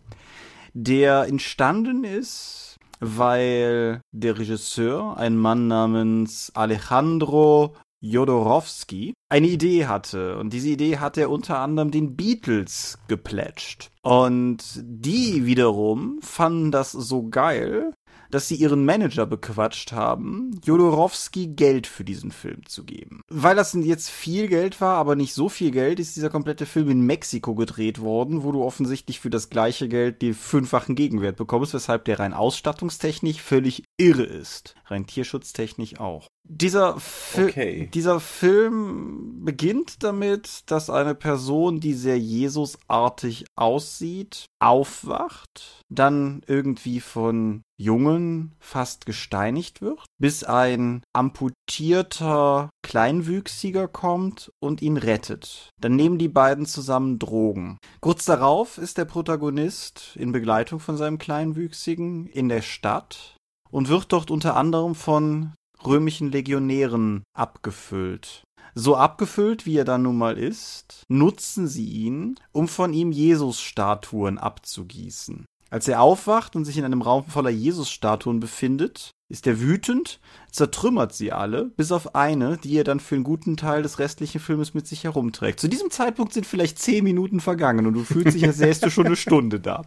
[0.74, 2.73] der entstanden ist,
[3.05, 10.37] weil der Regisseur, ein Mann namens Alejandro Jodorowsky eine Idee hatte.
[10.38, 13.90] Und diese Idee hat er unter anderem den Beatles geplätscht.
[14.03, 17.95] Und die wiederum fanden das so geil,
[18.35, 23.20] dass sie ihren Manager bequatscht haben, Jodorowsky Geld für diesen Film zu geben.
[23.29, 26.90] Weil das jetzt viel Geld war, aber nicht so viel Geld, ist dieser komplette Film
[26.90, 31.75] in Mexiko gedreht worden, wo du offensichtlich für das gleiche Geld die fünffachen Gegenwert bekommst,
[31.75, 34.75] weshalb der rein ausstattungstechnisch völlig irre ist.
[34.87, 36.27] Rein tierschutztechnisch auch.
[36.46, 37.90] Dieser, Fi okay.
[37.94, 47.62] dieser Film beginnt damit, dass eine Person, die sehr Jesusartig aussieht, aufwacht, dann irgendwie von
[47.80, 55.70] Jungen fast gesteinigt wird, bis ein amputierter Kleinwüchsiger kommt und ihn rettet.
[55.80, 57.78] Dann nehmen die beiden zusammen Drogen.
[58.00, 63.38] Kurz darauf ist der Protagonist in Begleitung von seinem Kleinwüchsigen in der Stadt
[63.70, 65.54] und wird dort unter anderem von
[65.87, 68.42] römischen Legionären abgefüllt.
[68.75, 74.38] So abgefüllt, wie er dann nun mal ist, nutzen sie ihn, um von ihm Jesus-Statuen
[74.38, 75.44] abzugießen.
[75.70, 80.20] Als er aufwacht und sich in einem Raum voller Jesus-Statuen befindet, ist er wütend,
[80.51, 84.40] zertrümmert sie alle, bis auf eine, die er dann für einen guten Teil des restlichen
[84.40, 85.61] Filmes mit sich herumträgt.
[85.61, 88.90] Zu diesem Zeitpunkt sind vielleicht zehn Minuten vergangen und du fühlst dich, als säst du
[88.90, 89.85] schon eine Stunde da.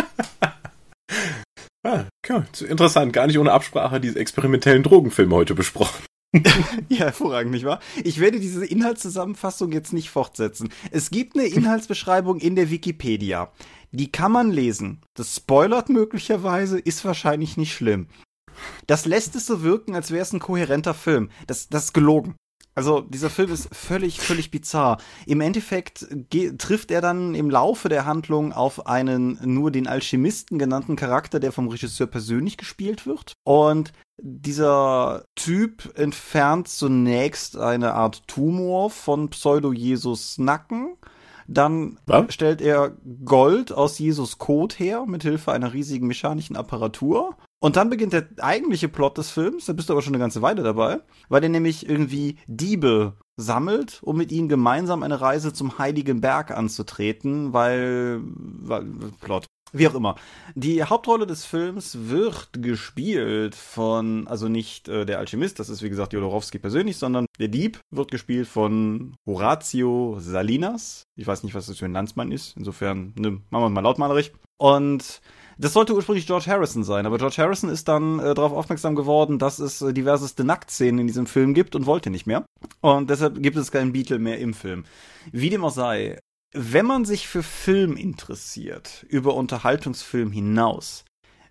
[1.83, 2.65] Ah, okay.
[2.67, 6.03] Interessant, gar nicht ohne Absprache diese experimentellen Drogenfilme heute besprochen.
[6.89, 7.79] ja, hervorragend, nicht wahr?
[8.03, 10.69] Ich werde diese Inhaltszusammenfassung jetzt nicht fortsetzen.
[10.91, 13.51] Es gibt eine Inhaltsbeschreibung in der Wikipedia.
[13.91, 15.01] Die kann man lesen.
[15.13, 18.07] Das spoilert möglicherweise, ist wahrscheinlich nicht schlimm.
[18.87, 21.29] Das lässt es so wirken, als wäre es ein kohärenter Film.
[21.45, 22.35] Das, das ist gelogen.
[22.77, 24.99] Also dieser Film ist völlig, völlig bizarr.
[25.25, 26.05] Im Endeffekt
[26.59, 31.51] trifft er dann im Laufe der Handlung auf einen nur den Alchemisten genannten Charakter, der
[31.51, 33.33] vom Regisseur persönlich gespielt wird.
[33.43, 40.97] Und dieser Typ entfernt zunächst eine Art Tumor von Pseudo-Jesus Nacken.
[41.47, 42.31] Dann Was?
[42.31, 47.37] stellt er Gold aus Jesus Kot her, mit Hilfe einer riesigen mechanischen Apparatur.
[47.59, 50.43] Und dann beginnt der eigentliche Plot des Films, da bist du aber schon eine ganze
[50.43, 55.79] Weile dabei, weil er nämlich irgendwie Diebe sammelt, um mit ihnen gemeinsam eine Reise zum
[55.79, 58.85] Heiligen Berg anzutreten, weil, weil
[59.21, 59.45] Plot.
[59.73, 60.15] Wie auch immer.
[60.55, 65.89] Die Hauptrolle des Films wird gespielt von, also nicht äh, der Alchemist, das ist wie
[65.89, 71.03] gesagt Jodorowsky persönlich, sondern der Dieb wird gespielt von Horatio Salinas.
[71.17, 72.55] Ich weiß nicht, was das für ein Landsmann ist.
[72.55, 74.31] Insofern, ne, machen wir mal lautmalerisch.
[74.57, 75.21] Und
[75.57, 79.39] das sollte ursprünglich George Harrison sein, aber George Harrison ist dann äh, darauf aufmerksam geworden,
[79.39, 82.45] dass es äh, diverseste Nacktszenen in diesem Film gibt und wollte nicht mehr.
[82.81, 84.85] Und deshalb gibt es keinen Beatle mehr im Film.
[85.31, 86.19] Wie dem auch sei,
[86.53, 91.03] wenn man sich für Film interessiert, über Unterhaltungsfilm hinaus,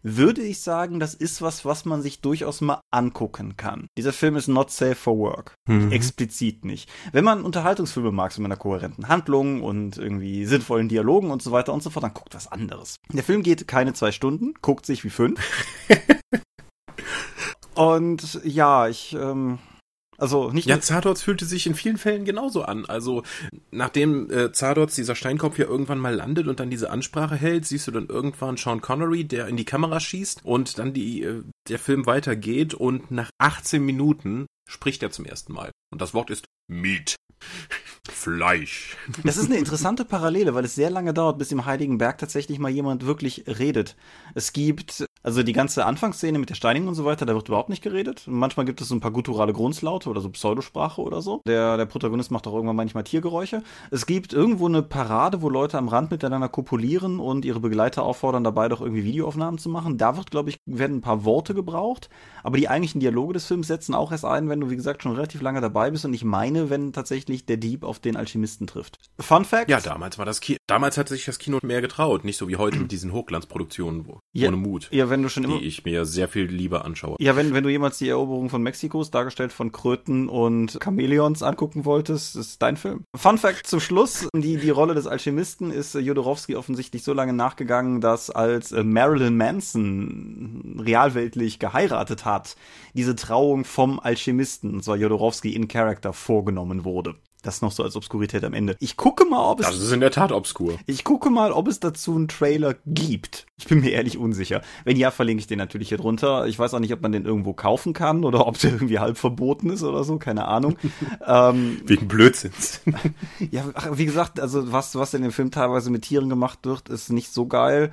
[0.09, 3.89] würde ich sagen, das ist was, was man sich durchaus mal angucken kann.
[3.99, 5.55] Dieser Film ist not safe for work.
[5.69, 5.91] Mhm.
[5.91, 6.89] Explizit nicht.
[7.11, 11.51] Wenn man Unterhaltungsfilme mag, so mit einer kohärenten Handlung und irgendwie sinnvollen Dialogen und so
[11.51, 12.97] weiter und so fort, dann guckt was anderes.
[13.13, 15.41] Der Film geht keine zwei Stunden, guckt sich wie fünf.
[17.75, 19.59] und ja, ich, ähm,
[20.19, 22.87] also nicht Ja, Zardoz fühlte sich in vielen Fällen genauso an.
[22.87, 23.23] Also
[23.71, 27.87] nachdem äh, Zardoz, dieser Steinkopf ja irgendwann mal landet und dann diese Ansprache hält, siehst
[27.87, 31.79] du dann irgendwann Sean Connery, der in die Kamera schießt und dann die, äh, der
[31.79, 35.71] Film weitergeht und nach 18 Minuten spricht er zum ersten Mal.
[35.93, 37.17] Und das Wort ist Meat.
[38.11, 38.97] Fleisch.
[39.25, 42.59] Das ist eine interessante Parallele, weil es sehr lange dauert, bis im Heiligen Berg tatsächlich
[42.59, 43.97] mal jemand wirklich redet.
[44.35, 47.69] Es gibt also die ganze Anfangsszene mit der Steinigung und so weiter, da wird überhaupt
[47.69, 48.23] nicht geredet.
[48.27, 51.43] Manchmal gibt es so ein paar gutturale Grundslaute oder so Pseudosprache oder so.
[51.49, 53.65] Der, der Protagonist macht auch irgendwann manchmal Tiergeräusche.
[53.91, 58.45] Es gibt irgendwo eine Parade, wo Leute am Rand miteinander kopulieren und ihre Begleiter auffordern,
[58.45, 59.99] dabei doch irgendwie Videoaufnahmen zu machen.
[59.99, 62.09] Da wird, glaube ich, werden ein paar Worte gebraucht.
[62.47, 65.11] Aber die eigentlichen Dialoge des Films setzen auch erst ein, wenn du, wie gesagt, schon
[65.11, 66.05] relativ lange dabei bist.
[66.05, 68.99] Und ich meine, wenn tatsächlich der Dieb auf den Alchemisten trifft.
[69.19, 69.69] Fun Fact?
[69.69, 72.25] Ja, damals war das Kino, damals hat sich das Kino mehr getraut.
[72.25, 74.87] Nicht so wie heute mit diesen Hochglanzproduktionen wo, ja, ohne Mut.
[74.93, 75.59] Ja, wenn du schon immer.
[75.59, 77.17] Die ich mir sehr viel lieber anschaue.
[77.19, 81.85] Ja, wenn, wenn du jemals die Eroberung von Mexikos, dargestellt von Kröten und Chamäleons, angucken
[81.85, 83.03] wolltest, ist dein Film.
[83.17, 88.01] Fun Fact zum Schluss: Die, die Rolle des Alchemisten ist Jodorowsky offensichtlich so lange nachgegangen,
[88.01, 92.36] dass als Marilyn Manson realweltlich geheiratet hat,
[92.95, 97.17] diese Trauung vom Alchemisten, und zwar Jodorowsky in Character, vorgenommen wurde.
[97.47, 98.77] Das noch so als Obskurität am Ende.
[98.81, 99.67] Ich gucke mal, ob es.
[99.67, 100.79] Das ist in der Tat obskur.
[100.87, 103.47] Ich gucke mal, ob es dazu einen Trailer gibt.
[103.57, 104.63] Ich bin mir ehrlich unsicher.
[104.85, 106.47] Wenn ja, verlinke ich den natürlich hier drunter.
[106.49, 109.17] Ich weiß auch nicht, ob man den irgendwo kaufen kann oder ob der irgendwie halb
[109.17, 110.77] verboten ist oder so, keine Ahnung.
[111.27, 112.81] ähm, Wegen Blödsinns.
[113.53, 117.13] ja, wie gesagt, also was, was in dem Film teilweise mit Tieren gemacht wird, ist
[117.13, 117.93] nicht so geil.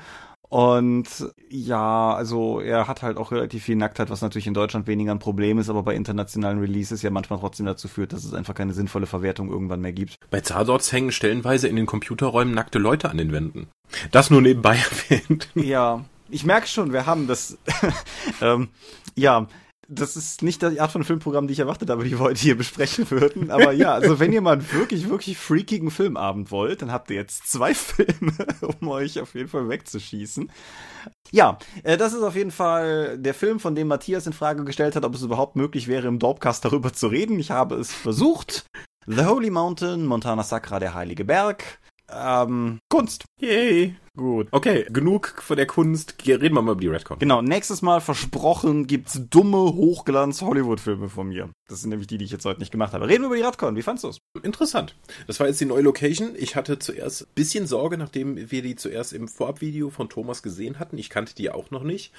[0.53, 1.07] Und
[1.49, 5.17] ja, also er hat halt auch relativ viel Nacktheit, was natürlich in Deutschland weniger ein
[5.17, 8.73] Problem ist, aber bei internationalen Releases ja manchmal trotzdem dazu führt, dass es einfach keine
[8.73, 10.19] sinnvolle Verwertung irgendwann mehr gibt.
[10.29, 13.65] Bei Zardots hängen stellenweise in den Computerräumen nackte Leute an den Wänden.
[14.11, 14.77] Das nur nebenbei
[15.09, 15.49] erwähnt.
[15.55, 17.57] Ja, ich merke schon, wir haben das.
[18.43, 18.67] ähm,
[19.15, 19.47] ja,
[19.87, 22.57] das ist nicht die Art von Filmprogramm, die ich erwartet habe, die wir heute hier
[22.57, 23.51] besprechen würden.
[23.51, 27.17] Aber ja, also wenn ihr mal einen wirklich, wirklich freakigen Filmabend wollt, dann habt ihr
[27.17, 30.51] jetzt zwei Filme, um euch auf jeden Fall wegzuschießen.
[31.31, 34.95] Ja, äh, das ist auf jeden Fall der Film, von dem Matthias in Frage gestellt
[34.95, 37.39] hat, ob es überhaupt möglich wäre, im Dorpcast darüber zu reden.
[37.39, 38.65] Ich habe es versucht.
[39.05, 41.79] The Holy Mountain, Montana Sacra, der Heilige Berg.
[42.09, 43.25] Ähm, Kunst.
[43.39, 43.95] Yay.
[44.15, 44.47] Gut.
[44.51, 46.15] Okay, genug von der Kunst.
[46.27, 47.17] Reden wir mal über die Redcon.
[47.17, 51.49] Genau, nächstes Mal versprochen gibt's dumme Hochglanz-Hollywood-Filme von mir.
[51.67, 53.07] Das sind nämlich die, die ich jetzt heute nicht gemacht habe.
[53.07, 53.75] Reden wir über die Redcon.
[53.75, 54.19] Wie fandst du's?
[54.43, 54.95] Interessant.
[55.25, 56.35] Das war jetzt die neue Location.
[56.37, 60.77] Ich hatte zuerst ein bisschen Sorge, nachdem wir die zuerst im Vorabvideo von Thomas gesehen
[60.77, 60.99] hatten.
[60.99, 62.13] Ich kannte die auch noch nicht.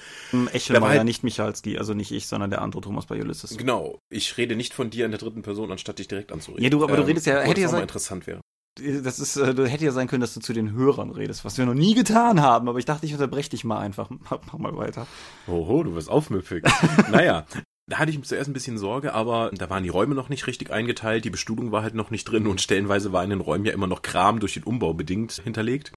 [0.51, 3.57] Echel war halt ja nicht Michalski, also nicht ich, sondern der andere Thomas bei Ulysses.
[3.57, 3.99] Genau.
[4.09, 6.61] Ich rede nicht von dir in der dritten Person, anstatt dich direkt anzureden.
[6.61, 8.41] Ja, du, aber du ähm, redest ja, hätte ja sein, interessant wäre
[8.75, 11.65] das ist, äh, hätte ja sein können, dass du zu den Hörern redest, was wir
[11.65, 14.09] noch nie getan haben, aber ich dachte, ich unterbreche dich mal einfach.
[14.29, 15.07] Mach, mal weiter.
[15.47, 16.63] Oho, du wirst aufmüpfig.
[17.11, 17.45] naja,
[17.87, 20.71] da hatte ich zuerst ein bisschen Sorge, aber da waren die Räume noch nicht richtig
[20.71, 23.73] eingeteilt, die Bestuhlung war halt noch nicht drin und stellenweise war in den Räumen ja
[23.73, 25.93] immer noch Kram durch den Umbau bedingt hinterlegt.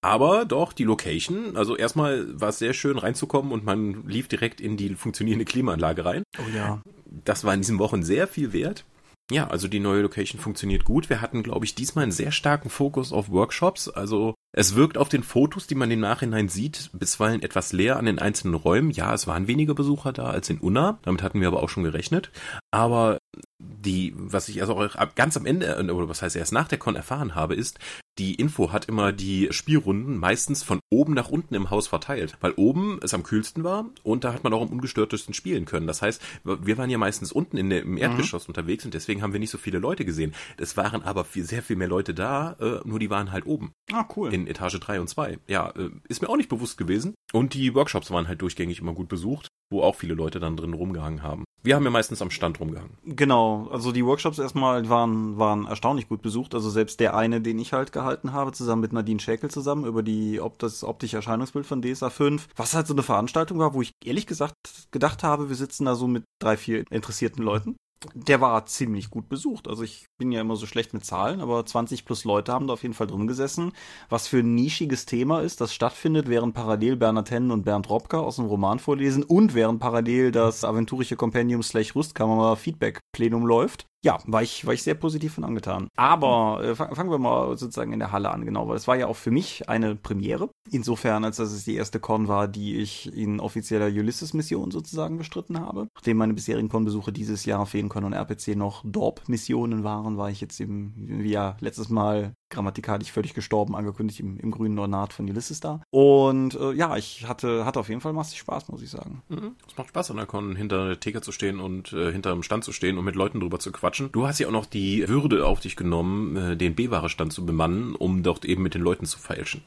[0.00, 4.60] Aber doch, die Location, also erstmal war es sehr schön reinzukommen und man lief direkt
[4.60, 6.22] in die funktionierende Klimaanlage rein.
[6.38, 6.80] Oh ja.
[7.04, 8.84] Das war in diesen Wochen sehr viel wert.
[9.30, 11.10] Ja, also die neue Location funktioniert gut.
[11.10, 13.88] Wir hatten, glaube ich, diesmal einen sehr starken Fokus auf Workshops.
[13.88, 18.06] Also es wirkt auf den Fotos, die man im Nachhinein sieht, bisweilen etwas leer an
[18.06, 18.90] den einzelnen Räumen.
[18.90, 20.98] Ja, es waren weniger Besucher da als in Unna.
[21.02, 22.30] Damit hatten wir aber auch schon gerechnet.
[22.70, 23.18] Aber
[23.58, 26.96] die, was ich also auch ganz am Ende, oder was heißt erst nach der Con
[26.96, 27.78] erfahren habe, ist,
[28.18, 32.52] die Info hat immer die Spielrunden meistens von oben nach unten im Haus verteilt, weil
[32.52, 35.86] oben es am kühlsten war und da hat man auch am ungestörtesten spielen können.
[35.86, 37.98] Das heißt, wir waren ja meistens unten in der, im mhm.
[37.98, 38.50] Erdgeschoss mhm.
[38.50, 40.34] unterwegs und deswegen haben wir nicht so viele Leute gesehen.
[40.56, 43.72] Es waren aber viel, sehr viel mehr Leute da, äh, nur die waren halt oben.
[43.92, 44.32] Ah, cool.
[44.32, 45.38] In Etage 3 und 2.
[45.46, 47.14] Ja, äh, ist mir auch nicht bewusst gewesen.
[47.32, 50.74] Und die Workshops waren halt durchgängig immer gut besucht wo auch viele Leute dann drin
[50.74, 51.44] rumgehangen haben.
[51.62, 52.96] Wir haben ja meistens am Stand rumgehangen.
[53.04, 56.54] Genau, also die Workshops erstmal waren, waren erstaunlich gut besucht.
[56.54, 60.02] Also selbst der eine, den ich halt gehalten habe, zusammen mit Nadine Schäkel zusammen, über
[60.02, 63.82] die, ob das optische Erscheinungsbild von DSA 5, was halt so eine Veranstaltung war, wo
[63.82, 64.54] ich ehrlich gesagt
[64.92, 67.76] gedacht habe, wir sitzen da so mit drei, vier interessierten Leuten
[68.14, 69.68] der war ziemlich gut besucht.
[69.68, 72.74] Also ich bin ja immer so schlecht mit Zahlen, aber 20 plus Leute haben da
[72.74, 73.72] auf jeden Fall drin gesessen.
[74.08, 78.18] Was für ein nischiges Thema ist, das stattfindet, während parallel Bernhard Hennen und Bernd Robka
[78.18, 83.86] aus dem Roman vorlesen und während parallel das aventurische Kompendium slash Rüstkammer Feedback Plenum läuft
[84.04, 85.88] ja, war ich, war ich sehr positiv von angetan.
[85.96, 89.06] Aber äh, fangen wir mal sozusagen in der Halle an, genau, weil es war ja
[89.08, 90.50] auch für mich eine Premiere.
[90.70, 95.58] Insofern, als dass es die erste Con war, die ich in offizieller Ulysses-Mission sozusagen bestritten
[95.58, 95.88] habe.
[95.94, 100.40] Nachdem meine bisherigen Con-Besuche dieses Jahr auf Feencon und RPC noch Dorp-Missionen waren, war ich
[100.40, 105.28] jetzt im, wie ja letztes Mal grammatikalisch völlig gestorben, angekündigt im, im grünen Ornat von
[105.28, 105.80] Ulysses da.
[105.90, 109.22] Und äh, ja, ich hatte, hatte auf jeden Fall massig Spaß, muss ich sagen.
[109.28, 109.56] Mhm.
[109.66, 112.42] Es macht Spaß, an der Con hinter der Theke zu stehen und äh, hinter dem
[112.42, 114.10] Stand zu stehen und mit Leuten drüber zu quatschen.
[114.12, 117.94] Du hast ja auch noch die Würde auf dich genommen, äh, den B-Ware-Stand zu bemannen,
[117.94, 119.62] um dort eben mit den Leuten zu feilschen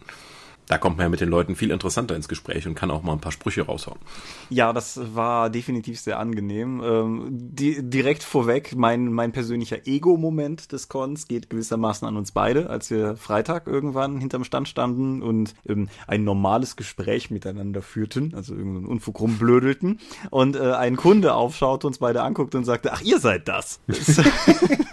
[0.71, 3.11] da kommt man ja mit den Leuten viel interessanter ins Gespräch und kann auch mal
[3.11, 3.99] ein paar Sprüche raushauen.
[4.49, 6.81] Ja, das war definitiv sehr angenehm.
[6.81, 12.69] Ähm, die, direkt vorweg, mein, mein persönlicher Ego-Moment des Cons geht gewissermaßen an uns beide,
[12.69, 18.55] als wir Freitag irgendwann hinterm Stand standen und ähm, ein normales Gespräch miteinander führten, also
[18.55, 23.19] irgendeinen Unfug rumblödelten und äh, ein Kunde aufschaut, uns beide anguckt und sagte, ach, ihr
[23.19, 23.81] seid das.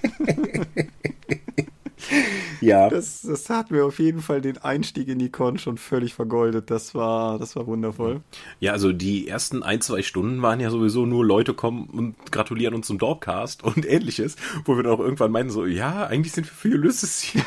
[2.61, 2.89] ja.
[2.99, 6.71] Das, das hat mir auf jeden Fall den Einstieg in die Con schon völlig vergoldet.
[6.71, 8.23] Das war, das war wundervoll.
[8.61, 12.75] Ja, also die ersten ein, zwei Stunden waren ja sowieso nur Leute kommen und gratulieren
[12.75, 16.47] uns zum Dorpcast und ähnliches, wo wir dann auch irgendwann meinen so, ja, eigentlich sind
[16.47, 17.45] wir für Ulysses hier.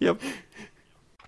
[0.00, 0.16] ja,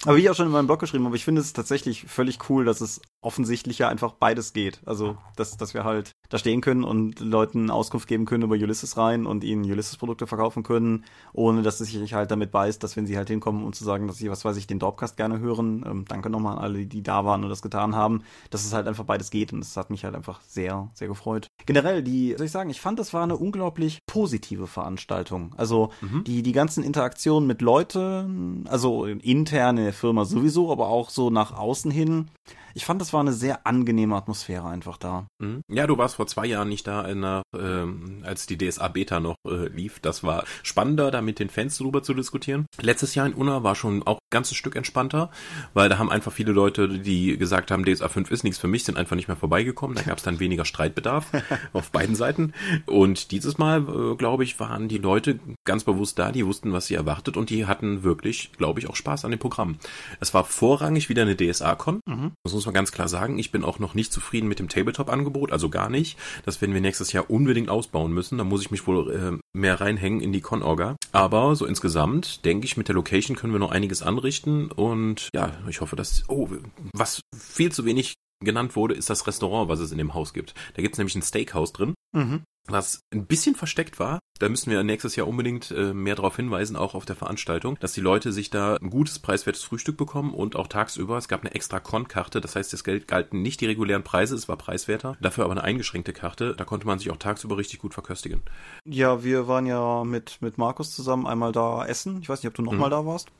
[0.07, 2.39] Aber wie ich auch schon in meinem Blog geschrieben habe, ich finde es tatsächlich völlig
[2.49, 4.81] cool, dass es offensichtlich ja einfach beides geht.
[4.87, 8.97] Also, dass, dass wir halt da stehen können und Leuten Auskunft geben können über Ulysses
[8.97, 13.07] rein und ihnen Ulysses-Produkte verkaufen können, ohne dass es sich halt damit beißt, dass wenn
[13.07, 15.85] sie halt hinkommen und zu sagen, dass sie, was weiß ich, den Dorpcast gerne hören,
[15.87, 18.89] ähm, danke nochmal an alle, die da waren und das getan haben, dass es halt
[18.89, 21.49] einfach beides geht und das hat mich halt einfach sehr, sehr gefreut.
[21.67, 25.55] Generell, die, soll ich sagen, ich fand, das war eine unglaublich positive Veranstaltung.
[25.59, 26.25] Also, mhm.
[26.25, 31.91] die, die ganzen Interaktionen mit Leuten, also interne Firma sowieso, aber auch so nach außen
[31.91, 32.31] hin
[32.75, 35.27] ich fand, das war eine sehr angenehme Atmosphäre einfach da.
[35.39, 35.63] Mhm.
[35.69, 39.37] Ja, du warst vor zwei Jahren nicht da, der, ähm, als die DSA Beta noch
[39.47, 40.01] äh, lief.
[40.01, 42.67] Das war spannender, da mit den Fans drüber zu diskutieren.
[42.81, 45.31] Letztes Jahr in Unna war schon auch ein ganzes Stück entspannter,
[45.75, 48.85] weil da haben einfach viele Leute, die gesagt haben, DSA 5 ist nichts für mich,
[48.85, 49.97] sind einfach nicht mehr vorbeigekommen.
[49.97, 51.27] Da gab es dann weniger Streitbedarf
[51.73, 52.53] auf beiden Seiten.
[52.87, 56.87] Und dieses Mal, äh, glaube ich, waren die Leute ganz bewusst da, die wussten, was
[56.87, 59.77] sie erwartet und die hatten wirklich, glaube ich, auch Spaß an dem Programm.
[60.21, 62.01] Es war vorrangig wieder eine DSA-Con.
[62.07, 62.33] Mhm.
[62.45, 63.39] Das muss man ganz klar sagen.
[63.39, 66.19] Ich bin auch noch nicht zufrieden mit dem Tabletop-Angebot, also gar nicht.
[66.45, 68.37] Das werden wir nächstes Jahr unbedingt ausbauen müssen.
[68.37, 70.97] Da muss ich mich wohl äh, mehr reinhängen in die Con-Orga.
[71.11, 75.55] Aber so insgesamt denke ich, mit der Location können wir noch einiges anrichten und ja,
[75.71, 76.51] ich hoffe, dass, oh,
[76.93, 78.13] was viel zu wenig
[78.45, 80.53] genannt wurde, ist das Restaurant, was es in dem Haus gibt.
[80.75, 81.95] Da gibt es nämlich ein Steakhouse drin.
[82.13, 84.21] Mhm was ein bisschen versteckt war.
[84.39, 87.93] Da müssen wir nächstes Jahr unbedingt äh, mehr darauf hinweisen, auch auf der Veranstaltung, dass
[87.93, 91.19] die Leute sich da ein gutes, preiswertes Frühstück bekommen und auch tagsüber.
[91.19, 94.49] Es gab eine extra Con-Karte, das heißt, das Geld galten nicht die regulären Preise, es
[94.49, 96.55] war preiswerter, dafür aber eine eingeschränkte Karte.
[96.57, 98.43] Da konnte man sich auch tagsüber richtig gut verköstigen.
[98.85, 102.21] Ja, wir waren ja mit, mit Markus zusammen einmal da essen.
[102.23, 102.93] Ich weiß nicht, ob du nochmal mhm.
[102.93, 103.31] da warst.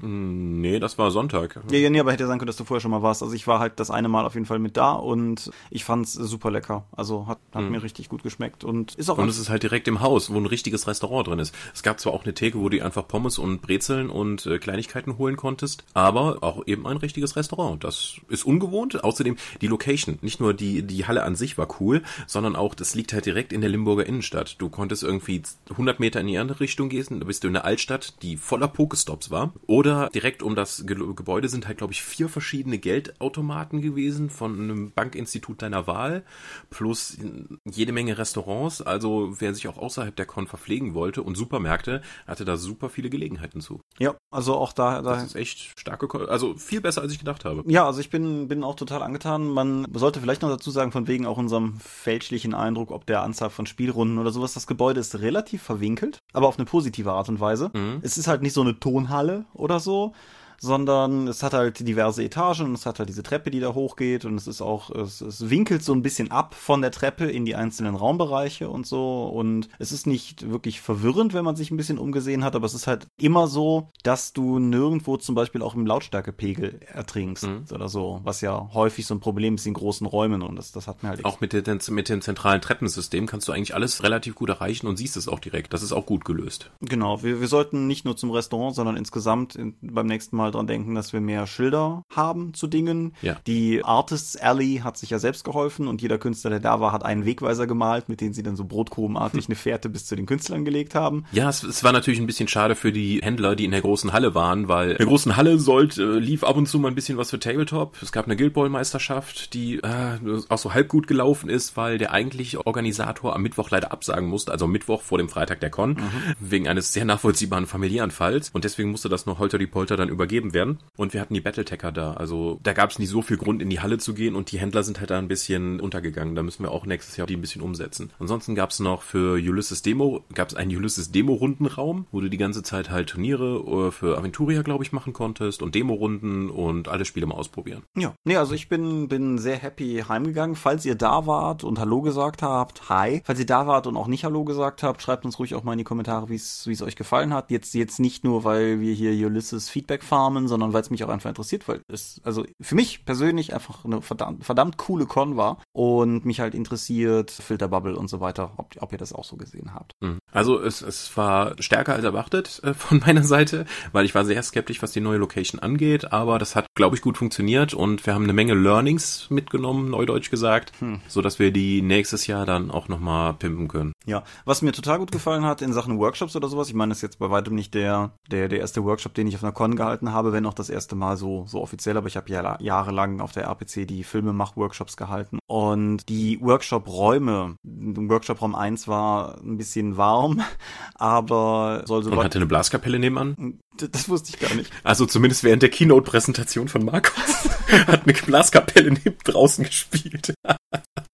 [0.00, 1.60] Hm, nee, das war Sonntag.
[1.70, 3.22] Ja, ja, nee, aber hätte sein können, dass du vorher schon mal warst.
[3.22, 6.12] Also ich war halt das eine Mal auf jeden Fall mit da und ich fand's
[6.12, 6.84] super lecker.
[6.92, 7.70] Also hat, hat hm.
[7.70, 9.18] mir richtig gut geschmeckt und ist auch.
[9.18, 11.54] Und es ist halt direkt im Haus, wo ein richtiges Restaurant drin ist.
[11.74, 15.18] Es gab zwar auch eine Theke, wo du einfach Pommes und Brezeln und äh, Kleinigkeiten
[15.18, 17.82] holen konntest, aber auch eben ein richtiges Restaurant.
[17.82, 19.02] Das ist ungewohnt.
[19.02, 22.94] Außerdem die Location, nicht nur die, die Halle an sich war cool, sondern auch, das
[22.94, 24.56] liegt halt direkt in der Limburger Innenstadt.
[24.58, 27.64] Du konntest irgendwie 100 Meter in die andere Richtung gehen, da bist du in der
[27.64, 29.52] Altstadt, die voller Pokestops war.
[29.66, 34.30] Oder oder direkt um das Ge Gebäude sind halt, glaube ich, vier verschiedene Geldautomaten gewesen
[34.30, 36.24] von einem Bankinstitut deiner Wahl,
[36.70, 37.16] plus
[37.64, 38.82] jede Menge Restaurants.
[38.82, 43.10] Also wer sich auch außerhalb der Con verpflegen wollte und Supermärkte, hatte da super viele
[43.10, 43.80] Gelegenheiten zu.
[43.98, 47.44] Ja, also auch da, da das ist echt starke, also viel besser als ich gedacht
[47.44, 47.64] habe.
[47.66, 49.48] Ja, also ich bin bin auch total angetan.
[49.48, 53.50] Man sollte vielleicht noch dazu sagen, von wegen auch unserem fälschlichen Eindruck, ob der Anzahl
[53.50, 54.54] von Spielrunden oder sowas.
[54.54, 57.70] Das Gebäude ist relativ verwinkelt, aber auf eine positive Art und Weise.
[57.74, 57.98] Mhm.
[58.02, 60.12] Es ist halt nicht so eine Tonhalle oder so,
[60.60, 64.24] sondern es hat halt diverse Etagen und es hat halt diese Treppe, die da hochgeht
[64.24, 67.44] und es ist auch, es, es winkelt so ein bisschen ab von der Treppe in
[67.44, 71.76] die einzelnen Raumbereiche und so und es ist nicht wirklich verwirrend, wenn man sich ein
[71.76, 75.74] bisschen umgesehen hat, aber es ist halt immer so, dass du nirgendwo zum Beispiel auch
[75.74, 77.64] im Lautstärkepegel ertrinkst mhm.
[77.72, 80.86] oder so, was ja häufig so ein Problem ist in großen Räumen und das, das
[80.86, 84.34] hat mir halt auch mit, den, mit dem zentralen Treppensystem kannst du eigentlich alles relativ
[84.34, 85.72] gut erreichen und siehst es auch direkt.
[85.72, 86.70] Das ist auch gut gelöst.
[86.80, 90.52] Genau, wir, wir sollten nicht nur zum Restaurant, sondern insgesamt in, beim nächsten Mal mal
[90.52, 93.14] dran denken, dass wir mehr Schilder haben zu Dingen.
[93.22, 93.36] Ja.
[93.46, 97.04] Die Artists Alley hat sich ja selbst geholfen und jeder Künstler, der da war, hat
[97.04, 99.50] einen Wegweiser gemalt, mit dem sie dann so brotkrumenartig hm.
[99.50, 101.24] eine Fährte bis zu den Künstlern gelegt haben.
[101.32, 104.12] Ja, es, es, war natürlich ein bisschen schade für die Händler, die in der großen
[104.12, 106.94] Halle waren, weil in der großen Halle sollte, äh, lief ab und zu mal ein
[106.94, 107.96] bisschen was für Tabletop.
[108.02, 111.98] Es gab eine Guild Ball Meisterschaft, die äh, auch so halb gut gelaufen ist, weil
[111.98, 115.90] der eigentliche Organisator am Mittwoch leider absagen musste, also Mittwoch vor dem Freitag der Con,
[115.90, 116.34] mhm.
[116.40, 120.08] wegen eines sehr nachvollziehbaren familiären Falls und deswegen musste das noch Holter die Polter dann
[120.08, 120.78] übergeben gegeben werden.
[120.96, 122.14] Und wir hatten die Battletecker da.
[122.14, 124.58] Also da gab es nicht so viel Grund, in die Halle zu gehen und die
[124.58, 126.34] Händler sind halt da ein bisschen untergegangen.
[126.34, 128.10] Da müssen wir auch nächstes Jahr die ein bisschen umsetzen.
[128.18, 132.36] Ansonsten gab es noch für Ulysses Demo, gab es einen Ulysses Demo-Rundenraum, wo du die
[132.36, 137.04] ganze Zeit halt Turniere äh, für Aventuria, glaube ich, machen konntest und Demo-Runden und alle
[137.04, 137.82] Spiele mal ausprobieren.
[137.96, 140.56] Ja, nee, also ich bin, bin sehr happy heimgegangen.
[140.56, 143.22] Falls ihr da wart und Hallo gesagt habt, hi.
[143.24, 145.72] Falls ihr da wart und auch nicht Hallo gesagt habt, schreibt uns ruhig auch mal
[145.72, 147.50] in die Kommentare, wie es euch gefallen hat.
[147.50, 151.04] Jetzt, jetzt nicht nur, weil wir hier Ulysses Feedback fahren, Rahmen, sondern weil es mich
[151.04, 155.36] auch einfach interessiert, weil es, also für mich persönlich einfach eine verdammt, verdammt coole Con
[155.36, 159.36] war und mich halt interessiert, Filterbubble und so weiter, ob, ob ihr das auch so
[159.36, 159.94] gesehen habt.
[160.00, 160.18] Mhm.
[160.32, 164.42] Also es, es war stärker als erwartet äh, von meiner Seite, weil ich war sehr
[164.42, 168.14] skeptisch, was die neue Location angeht, aber das hat, glaube ich, gut funktioniert und wir
[168.14, 171.00] haben eine Menge Learnings mitgenommen, neudeutsch gesagt, hm.
[171.08, 173.92] so dass wir die nächstes Jahr dann auch nochmal pimpen können.
[174.04, 176.98] Ja, was mir total gut gefallen hat in Sachen Workshops oder sowas, ich meine, das
[176.98, 179.76] ist jetzt bei weitem nicht der, der, der erste Workshop, den ich auf einer Con
[179.76, 182.58] gehalten habe, habe, wenn auch das erste Mal so, so offiziell, aber ich habe ja
[182.60, 189.96] jahrelang auf der RPC die Filmemach-Workshops gehalten und die Workshop-Räume, Workshop-Raum 1 war ein bisschen
[189.96, 190.42] warm,
[190.94, 192.10] aber soll so...
[192.10, 193.60] Und hatte eine Blaskapelle nebenan?
[193.76, 194.72] Das wusste ich gar nicht.
[194.82, 197.48] Also zumindest während der Keynote-Präsentation von Markus
[197.86, 200.34] hat eine Blaskapelle neben draußen gespielt.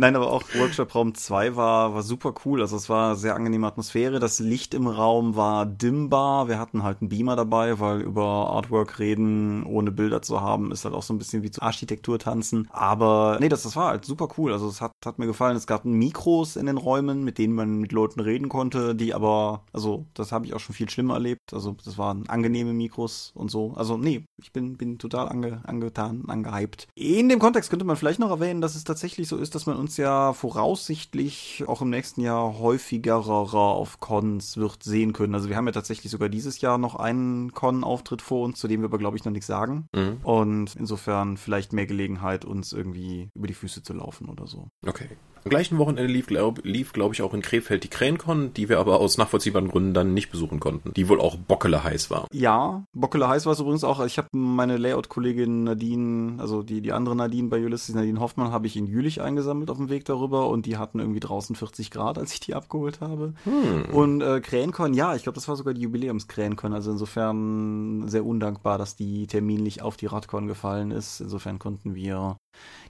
[0.00, 2.60] Nein, aber auch Workshop Raum 2 war, war super cool.
[2.60, 4.20] Also es war sehr angenehme Atmosphäre.
[4.20, 6.46] Das Licht im Raum war dimmbar.
[6.46, 10.84] Wir hatten halt einen Beamer dabei, weil über Artwork reden, ohne Bilder zu haben, ist
[10.84, 12.68] halt auch so ein bisschen wie zu Architektur tanzen.
[12.70, 14.52] Aber nee, das, das war halt super cool.
[14.52, 15.56] Also es hat, hat mir gefallen.
[15.56, 19.64] Es gab Mikros in den Räumen, mit denen man mit Leuten reden konnte, die aber,
[19.72, 21.52] also das habe ich auch schon viel schlimmer erlebt.
[21.52, 23.72] Also das waren angenehme Mikros und so.
[23.74, 26.86] Also nee, ich bin, bin total ange, angetan, angehypt.
[26.94, 29.87] In dem Kontext könnte man vielleicht noch erwähnen, dass es tatsächlich so ist, dass man
[29.88, 35.34] uns ja voraussichtlich auch im nächsten Jahr häufiger auf Cons wird sehen können.
[35.34, 38.82] Also wir haben ja tatsächlich sogar dieses Jahr noch einen Con-Auftritt vor uns, zu dem
[38.82, 39.88] wir aber, glaube ich, noch nichts sagen.
[39.94, 40.18] Mhm.
[40.24, 44.68] Und insofern vielleicht mehr Gelegenheit, uns irgendwie über die Füße zu laufen oder so.
[44.86, 45.08] Okay.
[45.44, 48.78] Am gleichen Wochenende lief, glaube lief, glaub ich, auch in Krefeld die Krähencon, die wir
[48.78, 52.26] aber aus nachvollziehbaren Gründen dann nicht besuchen konnten, die wohl auch Bockele heiß war.
[52.32, 54.04] Ja, Bockele heiß war es übrigens auch.
[54.04, 58.66] Ich habe meine Layout-Kollegin Nadine, also die, die andere Nadine bei Ulysses, Nadine Hoffmann, habe
[58.66, 62.18] ich in Jülich eingesammelt auf dem Weg darüber und die hatten irgendwie draußen 40 Grad,
[62.18, 63.34] als ich die abgeholt habe.
[63.44, 63.94] Hm.
[63.94, 68.78] Und äh, Krähencon, ja, ich glaube, das war sogar die Jubiläumskrähencon, also insofern sehr undankbar,
[68.78, 71.20] dass die terminlich auf die Radcon gefallen ist.
[71.20, 72.36] Insofern konnten wir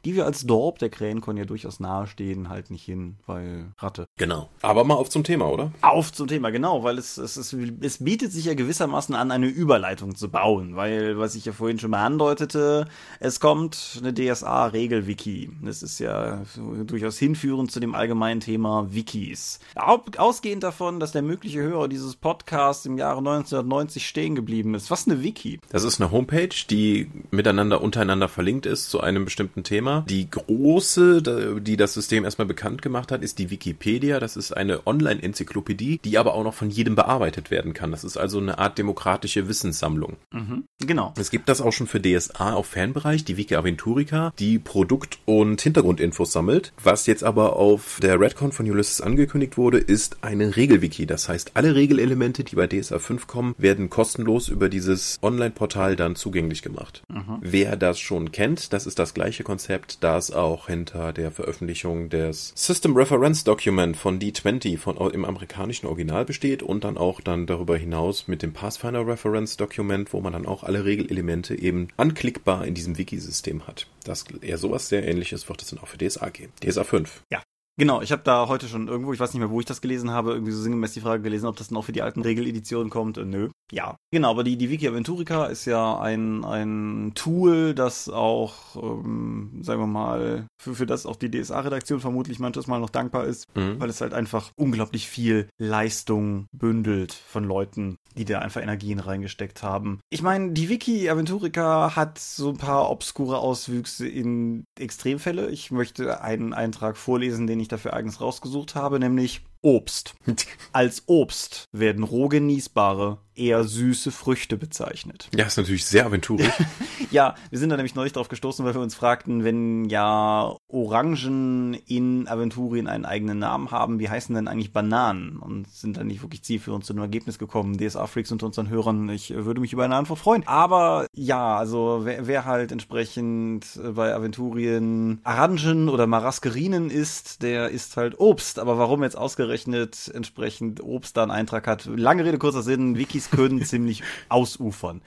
[0.04, 4.06] die wir als Dorp der Krähenkon ja durchaus nahestehen, halt nicht hin, weil Ratte.
[4.16, 4.48] Genau.
[4.62, 5.72] Aber mal auf zum Thema, oder?
[5.80, 9.46] Auf zum Thema, genau, weil es, es, es, es bietet sich ja gewissermaßen an, eine
[9.46, 12.86] Überleitung zu bauen, weil, was ich ja vorhin schon mal andeutete,
[13.20, 15.50] es kommt eine DSA-Regel-Wiki.
[15.62, 16.42] Das ist ja
[16.84, 19.60] durchaus hinführend zu dem allgemeinen Thema Wikis.
[19.74, 24.90] Ausgehend davon, dass der mögliche Hörer dieses Podcasts im Jahre 1990 stehen geblieben ist.
[24.90, 25.60] Was eine Wiki?
[25.70, 30.04] Das ist eine Homepage, die miteinander untereinander verlinkt ist zu einem bestimmten Thema Thema.
[30.08, 34.18] Die große, die das System erstmal bekannt gemacht hat, ist die Wikipedia.
[34.18, 37.90] Das ist eine Online-Enzyklopädie, die aber auch noch von jedem bearbeitet werden kann.
[37.90, 40.16] Das ist also eine Art demokratische Wissenssammlung.
[40.32, 41.14] Mhm, genau.
[41.16, 45.60] Es gibt das auch schon für DSA auf Fanbereich, die Wiki Aventurica, die Produkt- und
[45.60, 46.72] Hintergrundinfos sammelt.
[46.82, 51.06] Was jetzt aber auf der Redcon von Ulysses angekündigt wurde, ist eine Regelwiki.
[51.06, 56.16] Das heißt, alle Regelelemente, die bei DSA 5 kommen, werden kostenlos über dieses Online-Portal dann
[56.16, 57.02] zugänglich gemacht.
[57.08, 57.38] Mhm.
[57.40, 62.10] Wer das schon kennt, das ist das gleiche Konzept Konzept, das auch hinter der Veröffentlichung
[62.10, 67.46] des System Reference Document von D20 von, im amerikanischen Original besteht und dann auch dann
[67.46, 72.66] darüber hinaus mit dem Pathfinder Reference Document, wo man dann auch alle Regelelemente eben anklickbar
[72.66, 73.86] in diesem Wiki-System hat.
[74.04, 76.52] Das eher sowas sehr ähnliches wird es dann auch für DSA geben.
[76.62, 77.22] DSA 5.
[77.30, 77.42] Ja,
[77.78, 80.10] Genau, ich habe da heute schon irgendwo, ich weiß nicht mehr, wo ich das gelesen
[80.10, 82.90] habe, irgendwie so sinngemäß die Frage gelesen, ob das dann auch für die alten Regeleditionen
[82.90, 83.18] kommt.
[83.18, 83.50] Äh, nö.
[83.70, 89.60] Ja, genau, aber die, die Wiki Aventurica ist ja ein, ein Tool, das auch, ähm,
[89.62, 93.44] sagen wir mal, für, für das auch die DSA-Redaktion vermutlich manches Mal noch dankbar ist,
[93.54, 93.78] mhm.
[93.78, 99.62] weil es halt einfach unglaublich viel Leistung bündelt von Leuten, die da einfach Energien reingesteckt
[99.62, 100.00] haben.
[100.10, 105.50] Ich meine, die Wiki Aventurica hat so ein paar obskure Auswüchse in Extremfälle.
[105.50, 110.14] Ich möchte einen Eintrag vorlesen, den ich dafür eigens rausgesucht habe, nämlich Obst.
[110.72, 115.28] Als Obst werden roh genießbare, eher süße Früchte bezeichnet.
[115.34, 116.50] Ja, ist natürlich sehr aventurig.
[117.10, 121.74] ja, wir sind da nämlich neulich drauf gestoßen, weil wir uns fragten, wenn ja Orangen
[121.86, 125.38] in Aventurien einen eigenen Namen haben, wie heißen denn eigentlich Bananen?
[125.38, 127.78] Und sind dann nicht wirklich zielführend zu einem Ergebnis gekommen.
[127.78, 130.46] DSA-Freaks unter unseren Hörern, ich würde mich über eine Antwort freuen.
[130.46, 137.96] Aber ja, also wer, wer halt entsprechend bei Aventurien Orangen oder Maraskerinen isst, der isst
[137.96, 138.58] halt Obst.
[138.58, 141.86] Aber warum jetzt ausgerechnet ausgerechnet entsprechend Obst da einen Eintrag hat.
[141.86, 145.00] Lange Rede, kurzer Sinn, Wikis können ziemlich ausufern.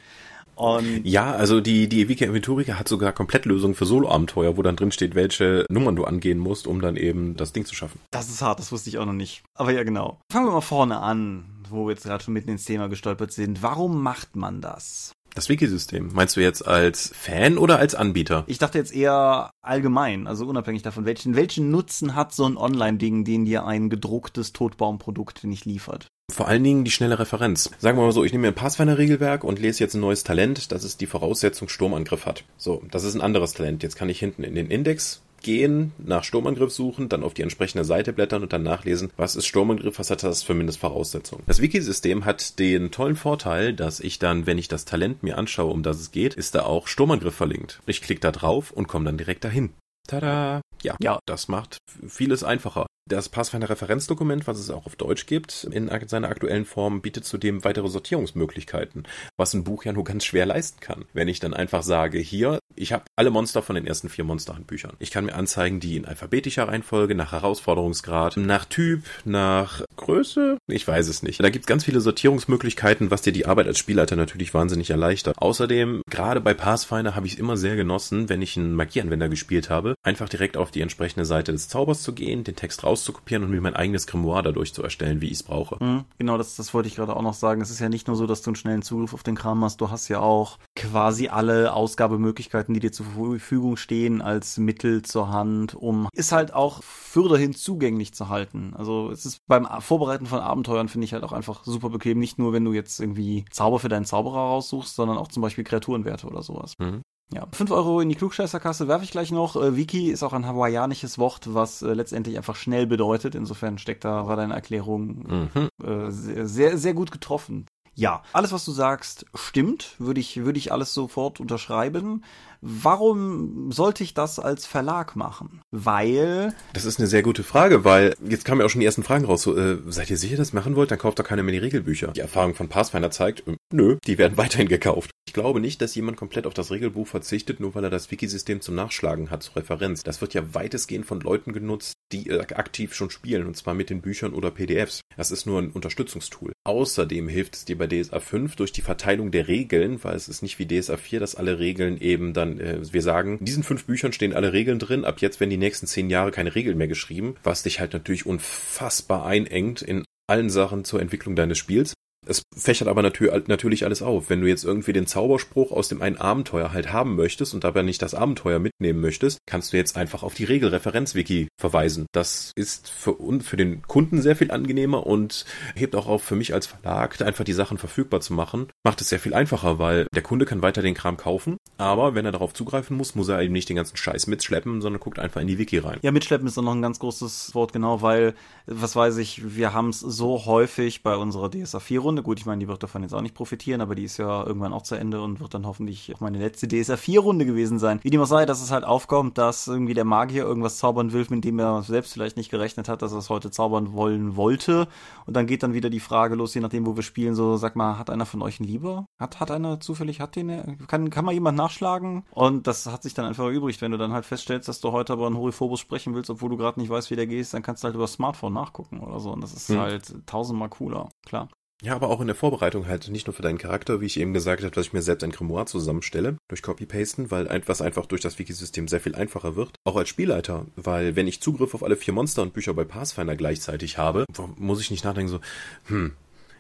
[0.56, 4.92] Und ja, also die, die Wiki Aventurica hat sogar Komplettlösungen für Solo-Abenteuer, wo dann drin
[4.92, 8.00] steht, welche Nummern du angehen musst, um dann eben das Ding zu schaffen.
[8.12, 9.42] Das ist hart, das wusste ich auch noch nicht.
[9.56, 10.20] Aber ja, genau.
[10.32, 13.64] Fangen wir mal vorne an, wo wir jetzt gerade schon mitten ins Thema gestolpert sind.
[13.64, 15.14] Warum macht man das?
[15.34, 16.10] Das Wiki-System.
[16.14, 18.44] Meinst du jetzt als Fan oder als Anbieter?
[18.48, 23.24] Ich dachte jetzt eher allgemein, also unabhängig davon, welchen, welchen Nutzen hat so ein Online-Ding,
[23.24, 26.08] den dir ein gedrucktes Totbaumprodukt nicht liefert?
[26.32, 27.70] Vor allen Dingen die schnelle Referenz.
[27.80, 30.72] Sagen wir mal so, ich nehme mir ein Pathfinder-Regelwerk und lese jetzt ein neues Talent,
[30.72, 32.44] das es die Voraussetzung Sturmangriff hat.
[32.58, 33.84] So, das ist ein anderes Talent.
[33.84, 37.84] Jetzt kann ich hinten in den Index gehen, nach Sturmangriff suchen, dann auf die entsprechende
[37.84, 41.44] Seite blättern und dann nachlesen, was ist Sturmangriff, was hat das für Mindestvoraussetzungen.
[41.48, 45.72] Das Wiki-System hat den tollen Vorteil, dass ich dann, wenn ich das Talent mir anschaue,
[45.72, 47.82] um das es geht, ist da auch Sturmangriff verlinkt.
[47.88, 49.72] Ich klicke da drauf und komme dann direkt dahin.
[50.08, 50.62] Tada!
[50.84, 51.78] Ja, ja, das macht
[52.08, 52.88] vieles einfacher.
[53.10, 57.90] Das Pathfinder-Referenzdokument, was es auch auf Deutsch gibt, in seiner aktuellen Form, bietet zudem weitere
[57.90, 61.06] Sortierungsmöglichkeiten, was ein Buch ja nur ganz schwer leisten kann.
[61.14, 64.96] Wenn ich dann einfach sage, hier, ich habe alle Monster von den ersten vier Monsterhandbüchern.
[65.00, 70.88] Ich kann mir anzeigen, die in alphabetischer Reihenfolge, nach Herausforderungsgrad, nach Typ, nach Größe, ich
[70.88, 71.44] weiß es nicht.
[71.44, 75.38] Da gibt es ganz viele Sortierungsmöglichkeiten, was dir die Arbeit als Spielleiter natürlich wahnsinnig erleichtert.
[75.38, 79.70] Außerdem, gerade bei Pathfinder habe ich es immer sehr genossen, wenn ich einen Magieanwender gespielt
[79.70, 83.52] habe, einfach direkt auf die entsprechende Seite des Zaubers zu gehen, den Text rauszukopieren und
[83.52, 85.84] mir mein eigenes Grimoire dadurch zu erstellen, wie ich es brauche.
[85.84, 87.62] Mhm, genau, das, das wollte ich gerade auch noch sagen.
[87.62, 89.82] Es ist ja nicht nur so, dass du einen schnellen Zugriff auf den Kram hast,
[89.82, 95.30] du hast ja auch quasi alle Ausgabemöglichkeiten, die dir zur Verfügung stehen, als Mittel zur
[95.30, 98.74] Hand, um ist halt auch fürderhin zugänglich zu halten.
[98.76, 102.20] Also es ist beim Vorbereiten von Abenteuern finde ich halt auch einfach super bequem.
[102.20, 105.64] Nicht nur, wenn du jetzt irgendwie Zauber für deinen Zauberer raussuchst, sondern auch zum Beispiel
[105.64, 106.74] Kreaturenwerte oder sowas.
[106.80, 107.02] Mhm.
[107.34, 109.56] Ja, 5 Euro in die Klugscheißerkasse werfe ich gleich noch.
[109.56, 113.36] Äh, Wiki ist auch ein hawaiianisches Wort, was äh, letztendlich einfach schnell bedeutet.
[113.36, 115.70] Insofern steckt da, war deine Erklärung mhm.
[115.82, 117.66] äh, sehr, sehr, sehr gut getroffen.
[117.94, 119.96] Ja, alles, was du sagst, stimmt.
[120.00, 122.24] Würde ich, würde ich alles sofort unterschreiben.
[122.62, 125.62] Warum sollte ich das als Verlag machen?
[125.72, 126.54] Weil.
[126.74, 129.26] Das ist eine sehr gute Frage, weil jetzt kamen ja auch schon die ersten Fragen
[129.26, 129.42] raus.
[129.42, 130.92] So, äh, seid ihr sicher, dass ihr machen wollt?
[130.92, 132.12] Dann kauft doch keiner mehr die Regelbücher.
[132.12, 135.10] Die Erfahrung von Pathfinder zeigt, äh, nö, die werden weiterhin gekauft.
[135.28, 138.62] Ich glaube nicht, dass jemand komplett auf das Regelbuch verzichtet, nur weil er das Wikisystem
[138.62, 140.04] zum Nachschlagen hat, zur Referenz.
[140.04, 143.90] Das wird ja weitestgehend von Leuten genutzt, die äh, aktiv schon spielen, und zwar mit
[143.90, 145.02] den Büchern oder PDFs.
[145.16, 146.52] Das ist nur ein Unterstützungstool.
[146.64, 150.42] Außerdem hilft es dir bei DSA 5 durch die Verteilung der Regeln, weil es ist
[150.42, 153.86] nicht wie DSA 4, dass alle Regeln eben dann äh, wir sagen, in diesen fünf
[153.86, 156.88] Büchern stehen alle Regeln drin, ab jetzt werden die nächsten zehn Jahre keine Regeln mehr
[156.88, 161.94] geschrieben, was dich halt natürlich unfassbar einengt in allen Sachen zur Entwicklung deines Spiels.
[162.28, 164.30] Es fächert aber natürlich alles auf.
[164.30, 167.82] Wenn du jetzt irgendwie den Zauberspruch aus dem einen Abenteuer halt haben möchtest und dabei
[167.82, 172.06] nicht das Abenteuer mitnehmen möchtest, kannst du jetzt einfach auf die Regelreferenz-Wiki verweisen.
[172.12, 175.46] Das ist für, für den Kunden sehr viel angenehmer und
[175.76, 179.10] hebt auch auf für mich als Verlag, einfach die Sachen verfügbar zu machen, macht es
[179.10, 182.54] sehr viel einfacher, weil der Kunde kann weiter den Kram kaufen, aber wenn er darauf
[182.54, 185.58] zugreifen muss, muss er eben nicht den ganzen Scheiß mitschleppen, sondern guckt einfach in die
[185.58, 185.98] Wiki rein.
[186.04, 188.36] Ja, mitschleppen ist dann noch ein ganz großes Wort, genau, weil,
[188.68, 192.24] was weiß ich, wir haben es so häufig bei unserer DSA 4 Runde.
[192.24, 194.74] Gut, ich meine, die wird davon jetzt auch nicht profitieren, aber die ist ja irgendwann
[194.74, 198.00] auch zu Ende und wird dann hoffentlich auch meine letzte DSA 4 Runde gewesen sein.
[198.04, 201.26] Wie dem auch sei, dass es halt aufkommt, dass irgendwie der Magier irgendwas zaubern will,
[201.30, 204.88] mit dem er selbst vielleicht nicht gerechnet hat, dass er es heute zaubern wollen wollte.
[205.26, 207.78] Und dann geht dann wieder die Frage los, je nachdem, wo wir spielen, so, sag
[207.78, 209.06] mal, hat einer von euch einen Lieber?
[209.18, 212.24] Hat, hat einer zufällig, hat den, kann, kann mal jemand nachschlagen?
[212.32, 213.82] Und das hat sich dann einfach erübrigt.
[213.82, 216.58] Wenn du dann halt feststellst, dass du heute aber einen Horiphobus sprechen willst, obwohl du
[216.58, 219.20] gerade nicht weißt, wie der gehst, dann kannst du halt über das Smartphone nachgucken oder
[219.22, 219.32] so.
[219.32, 219.80] Und das ist hm.
[219.80, 221.48] halt tausendmal cooler, klar.
[221.84, 224.34] Ja, aber auch in der Vorbereitung halt nicht nur für deinen Charakter, wie ich eben
[224.34, 228.22] gesagt habe, dass ich mir selbst ein Grimoire zusammenstelle durch Copy-Pasten, weil etwas einfach durch
[228.22, 229.72] das Wikisystem sehr viel einfacher wird.
[229.84, 233.36] Auch als Spielleiter, weil wenn ich Zugriff auf alle vier Monster und Bücher bei Pathfinder
[233.36, 234.26] gleichzeitig habe,
[234.58, 235.40] muss ich nicht nachdenken so,
[235.86, 236.14] hm,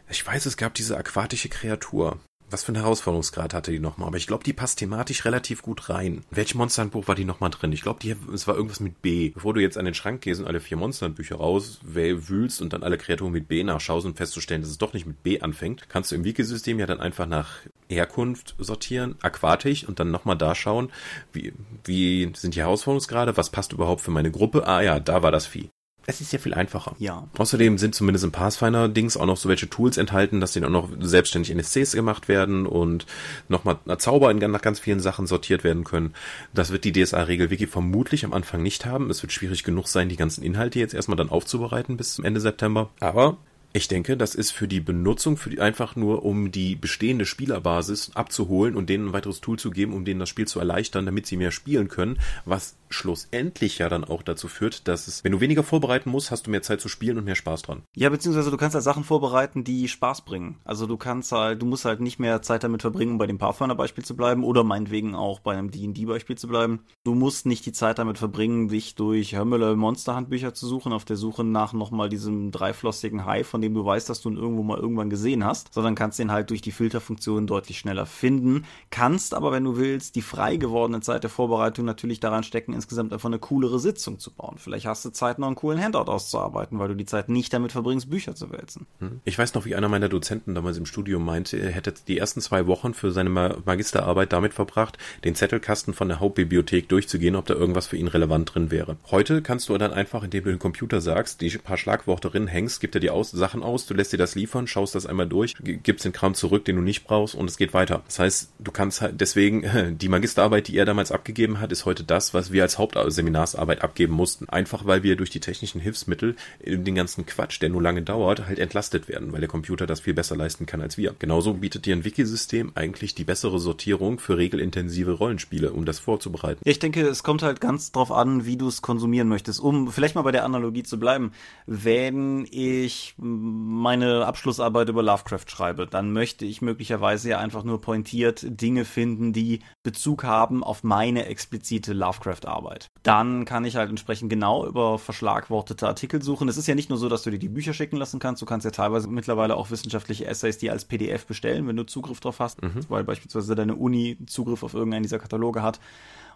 [0.09, 2.19] ich weiß, es gab diese aquatische Kreatur
[2.51, 4.07] was für einen Herausforderungsgrad hatte die nochmal?
[4.07, 6.23] Aber ich glaube, die passt thematisch relativ gut rein.
[6.31, 7.71] Welches Monsterhandbuch war die nochmal drin?
[7.71, 7.99] Ich glaube,
[8.33, 9.29] es war irgendwas mit B.
[9.29, 12.97] Bevor du jetzt an den Schrank gehst und alle vier Monsterhandbücher rauswühlst und dann alle
[12.97, 16.15] Kreaturen mit B nachschaust und festzustellen, dass es doch nicht mit B anfängt, kannst du
[16.15, 20.91] im Wikisystem ja dann einfach nach Herkunft sortieren, aquatisch und dann nochmal da schauen,
[21.33, 21.53] wie,
[21.85, 24.67] wie sind die Herausforderungsgrade, was passt überhaupt für meine Gruppe?
[24.67, 25.69] Ah ja, da war das Vieh.
[26.07, 26.95] Es ist ja viel einfacher.
[26.99, 27.27] Ja.
[27.37, 30.89] Außerdem sind zumindest im Pathfinder-Dings auch noch so welche Tools enthalten, dass denen auch noch
[30.99, 33.05] selbstständig NSCs gemacht werden und
[33.49, 36.13] nochmal Zauber in nach ganz vielen Sachen sortiert werden können.
[36.53, 39.09] Das wird die DSA-Regel-Wiki vermutlich am Anfang nicht haben.
[39.11, 42.39] Es wird schwierig genug sein, die ganzen Inhalte jetzt erstmal dann aufzubereiten bis zum Ende
[42.39, 42.89] September.
[42.99, 43.37] Aber
[43.73, 48.11] ich denke, das ist für die Benutzung, für die einfach nur, um die bestehende Spielerbasis
[48.15, 51.25] abzuholen und denen ein weiteres Tool zu geben, um denen das Spiel zu erleichtern, damit
[51.25, 55.39] sie mehr spielen können, was schlussendlich ja dann auch dazu führt, dass es, wenn du
[55.39, 57.83] weniger vorbereiten musst, hast du mehr Zeit zu spielen und mehr Spaß dran.
[57.95, 60.57] Ja, beziehungsweise du kannst halt Sachen vorbereiten, die Spaß bringen.
[60.63, 63.37] Also du kannst halt, du musst halt nicht mehr Zeit damit verbringen, um bei dem
[63.37, 66.81] Pathfinder-Beispiel zu bleiben oder meinetwegen auch bei einem D&D-Beispiel zu bleiben.
[67.03, 71.17] Du musst nicht die Zeit damit verbringen, dich durch Hörmüller Monsterhandbücher zu suchen, auf der
[71.17, 74.79] Suche nach nochmal diesem dreiflossigen Hai, von dem du weißt, dass du ihn irgendwo mal
[74.79, 78.65] irgendwann gesehen hast, sondern kannst den halt durch die Filterfunktion deutlich schneller finden.
[78.89, 83.13] Kannst aber, wenn du willst, die frei gewordene Zeit der Vorbereitung natürlich daran stecken, insgesamt
[83.13, 84.55] einfach eine coolere Sitzung zu bauen.
[84.57, 87.71] Vielleicht hast du Zeit, noch einen coolen Handout auszuarbeiten, weil du die Zeit nicht damit
[87.71, 88.87] verbringst, Bücher zu wälzen.
[88.99, 89.21] Hm.
[89.23, 92.41] Ich weiß noch, wie einer meiner Dozenten damals im Studium meinte, er hätte die ersten
[92.41, 97.53] zwei Wochen für seine Magisterarbeit damit verbracht, den Zettelkasten von der Hauptbibliothek durchzugehen, ob da
[97.53, 98.97] irgendwas für ihn relevant drin wäre.
[99.11, 102.81] Heute kannst du dann einfach, indem du den Computer sagst, die paar Schlagworte drin hängst,
[102.81, 105.55] gibt er dir aus, Sachen aus, du lässt dir das liefern, schaust das einmal durch,
[105.61, 108.01] gibst den Kram zurück, den du nicht brauchst und es geht weiter.
[108.05, 112.03] Das heißt, du kannst halt deswegen, die Magisterarbeit, die er damals abgegeben hat, ist heute
[112.03, 114.47] das, was wir als als Hauptseminarsarbeit abgeben mussten.
[114.47, 118.59] Einfach weil wir durch die technischen Hilfsmittel den ganzen Quatsch, der nur lange dauert, halt
[118.59, 121.15] entlastet werden, weil der Computer das viel besser leisten kann als wir.
[121.19, 126.61] Genauso bietet dir ein Wikisystem eigentlich die bessere Sortierung für regelintensive Rollenspiele, um das vorzubereiten.
[126.63, 129.59] Ich denke, es kommt halt ganz drauf an, wie du es konsumieren möchtest.
[129.59, 131.31] Um vielleicht mal bei der Analogie zu bleiben,
[131.65, 138.45] wenn ich meine Abschlussarbeit über Lovecraft schreibe, dann möchte ich möglicherweise ja einfach nur pointiert
[138.61, 142.60] Dinge finden, die Bezug haben auf meine explizite Lovecraft-Arbeit.
[143.03, 146.47] Dann kann ich halt entsprechend genau über verschlagwortete Artikel suchen.
[146.49, 148.45] Es ist ja nicht nur so, dass du dir die Bücher schicken lassen kannst, du
[148.45, 152.39] kannst ja teilweise mittlerweile auch wissenschaftliche Essays die als PDF bestellen, wenn du Zugriff drauf
[152.39, 152.85] hast, mhm.
[152.89, 155.79] weil beispielsweise deine Uni Zugriff auf irgendeinen dieser Kataloge hat.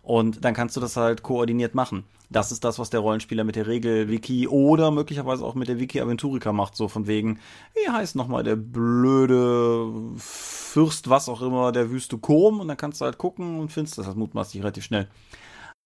[0.06, 2.04] Und dann kannst du das halt koordiniert machen.
[2.30, 6.54] Das ist das, was der Rollenspieler mit der Regel-Wiki oder möglicherweise auch mit der Wiki-Aventurica
[6.54, 6.76] macht.
[6.76, 7.40] So von wegen,
[7.74, 12.60] wie heißt nochmal der blöde Fürst, was auch immer, der Wüste Kom?
[12.60, 15.08] Und dann kannst du halt gucken und findest das mutmaßlich relativ schnell.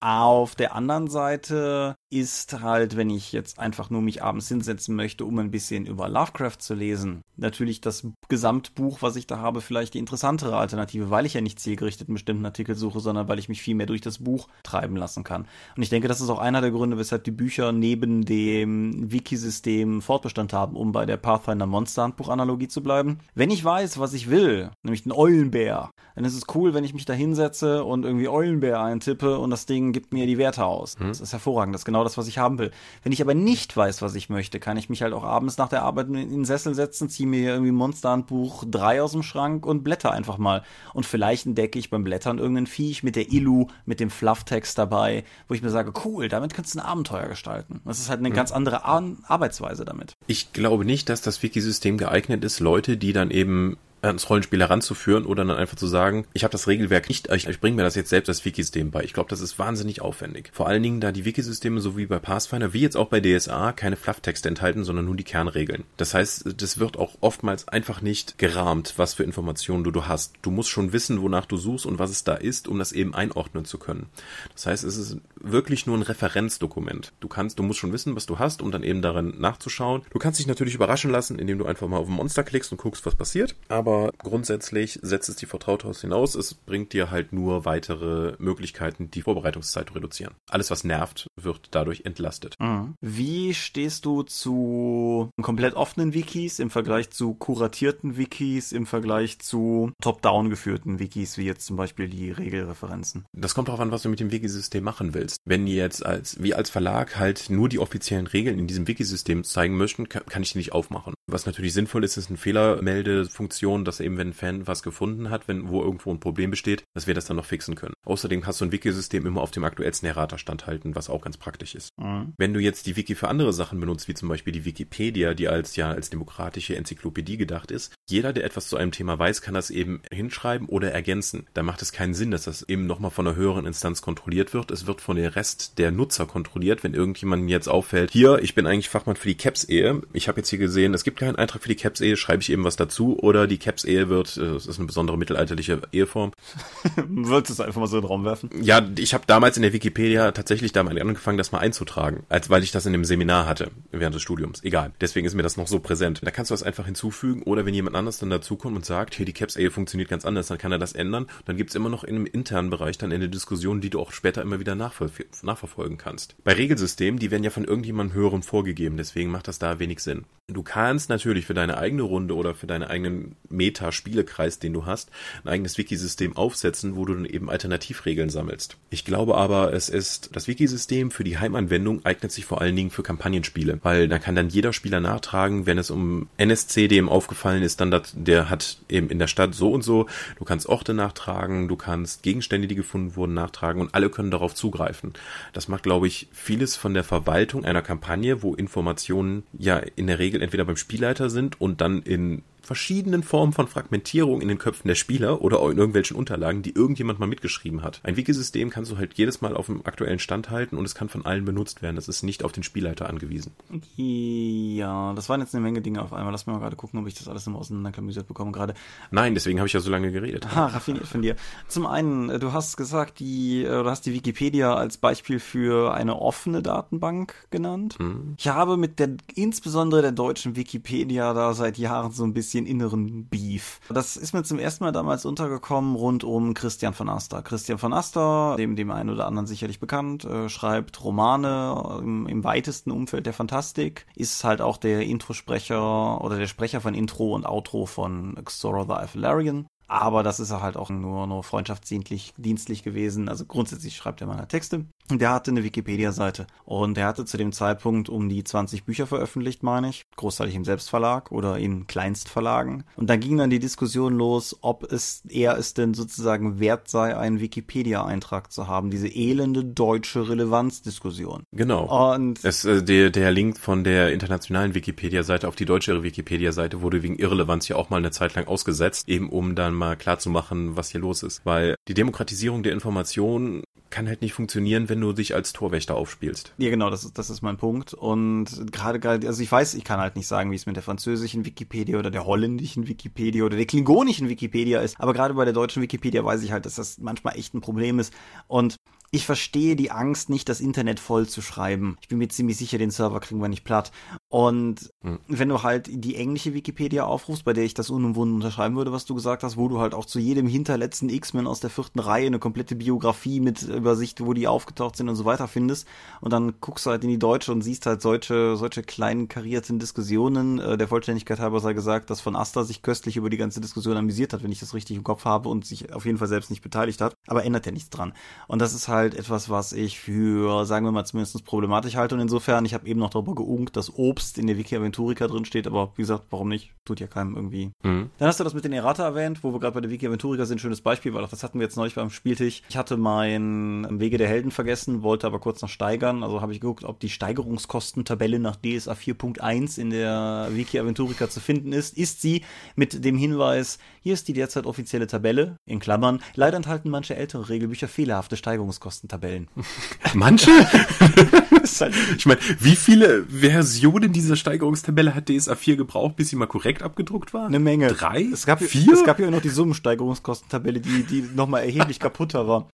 [0.01, 5.25] Auf der anderen Seite ist halt, wenn ich jetzt einfach nur mich abends hinsetzen möchte,
[5.25, 9.93] um ein bisschen über Lovecraft zu lesen, natürlich das Gesamtbuch, was ich da habe, vielleicht
[9.93, 13.49] die interessantere Alternative, weil ich ja nicht zielgerichtet einen bestimmten Artikel suche, sondern weil ich
[13.49, 15.47] mich viel mehr durch das Buch treiben lassen kann.
[15.75, 20.01] Und ich denke, das ist auch einer der Gründe, weshalb die Bücher neben dem Wiki-System
[20.01, 23.19] Fortbestand haben, um bei der Pathfinder Monster Handbuch Analogie zu bleiben.
[23.35, 26.93] Wenn ich weiß, was ich will, nämlich den Eulenbär, dann ist es cool, wenn ich
[26.93, 30.97] mich da hinsetze und irgendwie Eulenbär eintippe und das Ding gibt mir die Werte aus.
[30.99, 31.07] Mhm.
[31.07, 31.73] Das ist hervorragend.
[31.73, 32.71] Das ist genau das, was ich haben will.
[33.03, 35.69] Wenn ich aber nicht weiß, was ich möchte, kann ich mich halt auch abends nach
[35.69, 39.83] der Arbeit in den Sessel setzen, ziehe mir irgendwie Monsterhandbuch 3 aus dem Schrank und
[39.83, 40.63] blätter einfach mal.
[40.93, 45.23] Und vielleicht entdecke ich beim Blättern irgendeinen Viech mit der Illu, mit dem Flufftext dabei,
[45.47, 47.81] wo ich mir sage, cool, damit kannst du ein Abenteuer gestalten.
[47.85, 48.33] Das ist halt eine mhm.
[48.33, 50.17] ganz andere Ar Arbeitsweise damit.
[50.27, 55.25] Ich glaube nicht, dass das Wiki-System geeignet ist, Leute, die dann eben ans Rollenspiel heranzuführen
[55.25, 57.95] oder dann einfach zu sagen, ich habe das Regelwerk nicht, ich, ich bringe mir das
[57.95, 59.03] jetzt selbst als Wikisystem bei.
[59.03, 60.51] Ich glaube, das ist wahnsinnig aufwendig.
[60.53, 63.71] Vor allen Dingen, da die Wikisysteme so wie bei Pathfinder, wie jetzt auch bei DSA,
[63.73, 65.83] keine Flufftexte enthalten, sondern nur die Kernregeln.
[65.97, 70.33] Das heißt, das wird auch oftmals einfach nicht gerahmt, was für Informationen du, du hast.
[70.41, 73.13] Du musst schon wissen, wonach du suchst und was es da ist, um das eben
[73.13, 74.07] einordnen zu können.
[74.53, 77.13] Das heißt, es ist wirklich nur ein Referenzdokument.
[77.19, 80.03] Du kannst, du musst schon wissen, was du hast, um dann eben darin nachzuschauen.
[80.11, 82.77] Du kannst dich natürlich überraschen lassen, indem du einfach mal auf ein Monster klickst und
[82.77, 83.55] guckst, was passiert.
[83.67, 86.35] Aber aber grundsätzlich setzt es die Vertrauthaus hinaus.
[86.35, 90.35] Es bringt dir halt nur weitere Möglichkeiten, die Vorbereitungszeit zu reduzieren.
[90.49, 92.55] Alles, was nervt, wird dadurch entlastet.
[92.59, 92.95] Mhm.
[93.01, 99.91] Wie stehst du zu komplett offenen Wikis im Vergleich zu kuratierten Wikis, im Vergleich zu
[100.01, 103.25] top-down geführten Wikis, wie jetzt zum Beispiel die Regelreferenzen?
[103.33, 105.37] Das kommt darauf an, was du mit dem Wikisystem machen willst.
[105.45, 109.43] Wenn die jetzt als, wie als Verlag halt nur die offiziellen Regeln in diesem Wikisystem
[109.43, 111.13] zeigen möchten, kann, kann ich die nicht aufmachen.
[111.27, 115.29] Was natürlich sinnvoll ist, ist eine Fehlermeldefunktion Funktion, dass eben, wenn ein Fan was gefunden
[115.29, 117.93] hat, wenn wo irgendwo ein Problem besteht, dass wir das dann noch fixen können.
[118.05, 121.75] Außerdem hast du ein Wiki-System immer auf dem aktuellsten Errata-Stand halten, was auch ganz praktisch
[121.75, 121.89] ist.
[121.97, 122.33] Mhm.
[122.37, 125.47] Wenn du jetzt die Wiki für andere Sachen benutzt, wie zum Beispiel die Wikipedia, die
[125.47, 129.53] als ja als demokratische Enzyklopädie gedacht ist, jeder, der etwas zu einem Thema weiß, kann
[129.53, 131.45] das eben hinschreiben oder ergänzen.
[131.53, 134.71] Da macht es keinen Sinn, dass das eben nochmal von einer höheren Instanz kontrolliert wird.
[134.71, 138.65] Es wird von der Rest der Nutzer kontrolliert, wenn irgendjemand jetzt auffällt, hier, ich bin
[138.65, 140.01] eigentlich Fachmann für die Caps-Ehe.
[140.13, 142.63] Ich habe jetzt hier gesehen, es gibt keinen Eintrag für die Caps-Ehe, schreibe ich eben
[142.63, 146.31] was dazu oder die Caps-Ehe wird, äh, es ist eine besondere mittelalterliche Eheform.
[147.07, 148.49] Würdest du es einfach mal so in den Raum werfen?
[148.61, 152.63] Ja, ich habe damals in der Wikipedia tatsächlich damit angefangen, das mal einzutragen, als weil
[152.63, 154.63] ich das in dem Seminar hatte während des Studiums.
[154.63, 154.91] Egal.
[155.01, 156.21] Deswegen ist mir das noch so präsent.
[156.23, 159.25] Da kannst du das einfach hinzufügen oder wenn jemand anders dann dazukommt und sagt, hey,
[159.25, 161.27] die Caps-Ehe funktioniert ganz anders, dann kann er das ändern.
[161.45, 164.41] Dann gibt's immer noch in einem internen Bereich dann eine Diskussion, die du auch später
[164.41, 165.11] immer wieder nachver
[165.43, 166.35] nachverfolgen kannst.
[166.43, 170.25] Bei Regelsystemen, die werden ja von irgendjemandem höherem vorgegeben, deswegen macht das da wenig Sinn.
[170.47, 175.09] Du kannst natürlich für deine eigene Runde oder für deine eigenen Meta-Spielekreis, den du hast,
[175.43, 178.77] ein eigenes Wikisystem aufsetzen, wo du dann eben Alternativregeln sammelst.
[178.89, 182.89] Ich glaube aber, es ist, das Wikisystem für die Heimanwendung eignet sich vor allen Dingen
[182.89, 187.61] für Kampagnenspiele, weil da kann dann jeder Spieler nachtragen, wenn es um NSC dem aufgefallen
[187.61, 190.07] ist, dann dat, der hat eben in der Stadt so und so,
[190.37, 194.55] du kannst Orte nachtragen, du kannst Gegenstände, die gefunden wurden, nachtragen und alle können darauf
[194.55, 195.13] zugreifen.
[195.51, 200.19] Das macht, glaube ich, vieles von der Verwaltung einer Kampagne, wo Informationen ja in der
[200.19, 204.89] Regel entweder beim Spielleiter sind und dann in verschiedenen Formen von Fragmentierung in den Köpfen
[204.89, 207.99] der Spieler oder auch in irgendwelchen Unterlagen, die irgendjemand mal mitgeschrieben hat.
[208.03, 211.09] Ein Wikisystem kannst du halt jedes Mal auf dem aktuellen Stand halten und es kann
[211.09, 211.95] von allen benutzt werden.
[211.95, 213.53] Das ist nicht auf den Spielleiter angewiesen.
[213.95, 216.31] Ja, das waren jetzt eine Menge Dinge auf einmal.
[216.31, 218.75] Lass mich mal gerade gucken, ob ich das alles immer auseinanderklamüsert bekomme gerade.
[219.09, 220.45] Nein, deswegen habe ich ja so lange geredet.
[220.55, 221.37] Ah, raffiniert von dir.
[221.67, 225.91] Zum einen, äh, du hast gesagt, die, äh, du hast die Wikipedia als Beispiel für
[225.91, 227.95] eine offene Datenbank genannt.
[227.97, 228.35] Hm.
[228.37, 232.65] Ich habe mit der, insbesondere der deutschen Wikipedia da seit Jahren so ein bisschen bisschen
[232.65, 233.79] inneren Beef.
[233.89, 237.41] Das ist mir zum ersten Mal damals untergekommen rund um Christian von Aster.
[237.41, 242.43] Christian von Aster, dem dem einen oder anderen sicherlich bekannt, äh, schreibt Romane im, im
[242.43, 247.45] weitesten Umfeld der Fantastik, ist halt auch der Introsprecher oder der Sprecher von Intro und
[247.45, 249.67] Outro von Xora the Valerian.
[249.89, 253.27] Aber das ist halt auch nur, nur freundschaftsdienstlich dienstlich gewesen.
[253.27, 254.85] Also grundsätzlich schreibt er meine Texte.
[255.11, 259.63] Der hatte eine Wikipedia-Seite und er hatte zu dem Zeitpunkt um die 20 Bücher veröffentlicht,
[259.63, 262.83] meine ich, großteilig im Selbstverlag oder in Kleinstverlagen.
[262.95, 267.17] Und da ging dann die Diskussion los, ob es er es denn sozusagen wert sei,
[267.17, 271.43] einen Wikipedia-Eintrag zu haben, diese elende deutsche Relevanzdiskussion.
[271.51, 272.13] Genau.
[272.13, 277.01] Und es, äh, der, der Link von der internationalen Wikipedia-Seite auf die deutsche Wikipedia-Seite wurde
[277.01, 280.89] wegen Irrelevanz ja auch mal eine Zeit lang ausgesetzt, eben um dann mal klarzumachen, was
[280.89, 281.45] hier los ist.
[281.45, 286.53] Weil die Demokratisierung der Information kann halt nicht funktionieren, wenn du dich als Torwächter aufspielst.
[286.57, 287.93] Ja, genau, das ist, das ist mein Punkt.
[287.93, 291.45] Und gerade, also ich weiß, ich kann halt nicht sagen, wie es mit der französischen
[291.45, 294.99] Wikipedia oder der holländischen Wikipedia oder der klingonischen Wikipedia ist.
[294.99, 297.99] Aber gerade bei der deutschen Wikipedia weiß ich halt, dass das manchmal echt ein Problem
[297.99, 298.13] ist.
[298.47, 298.75] Und
[299.11, 301.97] ich verstehe die Angst nicht, das Internet voll zu schreiben.
[302.01, 303.91] Ich bin mir ziemlich sicher, den Server kriegen wir nicht platt.
[304.31, 305.17] Und hm.
[305.27, 309.05] wenn du halt die englische Wikipedia aufrufst, bei der ich das unumwunden unterschreiben würde, was
[309.05, 312.27] du gesagt hast, wo du halt auch zu jedem hinterletzten X-Men aus der vierten Reihe
[312.27, 315.87] eine komplette Biografie mit Übersicht, wo die aufgetaucht sind und so weiter findest.
[316.21, 319.79] Und dann guckst du halt in die deutsche und siehst halt solche, solche kleinen karierten
[319.79, 320.59] Diskussionen.
[320.59, 323.97] Äh, der Vollständigkeit halber sei gesagt, dass von Asta sich köstlich über die ganze Diskussion
[323.97, 326.51] amüsiert hat, wenn ich das richtig im Kopf habe und sich auf jeden Fall selbst
[326.51, 327.15] nicht beteiligt hat.
[327.25, 328.13] Aber ändert ja nichts dran.
[328.47, 332.13] Und das ist halt etwas, was ich für, sagen wir mal, zumindest problematisch halte.
[332.13, 333.89] Und insofern, ich habe eben noch darüber geungt, dass
[334.19, 336.73] Obst in der Wiki Aventurica drin steht, aber wie gesagt, warum nicht?
[336.83, 337.71] Tut ja keinem irgendwie.
[337.83, 338.09] Mhm.
[338.17, 340.45] Dann hast du das mit den Errata erwähnt, wo wir gerade bei der Wiki Aventurica
[340.45, 342.61] sind, schönes Beispiel, weil auch das hatten wir jetzt neulich beim Spieltisch.
[342.67, 346.21] Ich hatte mein Wege der Helden vergessen, wollte aber kurz noch steigern.
[346.21, 351.39] Also habe ich geguckt, ob die Steigerungskostentabelle nach DSA 4.1 in der Wiki Aventurica zu
[351.39, 351.97] finden ist.
[351.97, 352.43] Ist sie
[352.75, 356.21] mit dem Hinweis, hier ist die derzeit offizielle Tabelle, in Klammern.
[356.35, 359.47] Leider enthalten manche ältere Regelbücher fehlerhafte Steigerungskostentabellen.
[360.13, 360.51] Manche?
[361.81, 366.47] halt ich meine, wie viele Versionen dieser Steigerungstabelle hat DSA 4 gebraucht, bis sie mal
[366.47, 367.47] korrekt abgedruckt war?
[367.47, 367.87] Eine Menge.
[367.87, 368.27] Drei?
[368.31, 368.93] Es gab, vier?
[368.93, 372.69] Es gab ja noch die Summensteigerungskostentabelle, die, die nochmal erheblich kaputter war.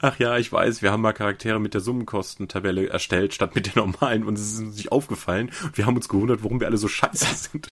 [0.00, 3.82] Ach ja, ich weiß, wir haben mal Charaktere mit der Summenkostentabelle erstellt, statt mit der
[3.82, 5.50] normalen und es ist uns nicht aufgefallen.
[5.74, 7.68] Wir haben uns gewundert, warum wir alle so scheiße sind.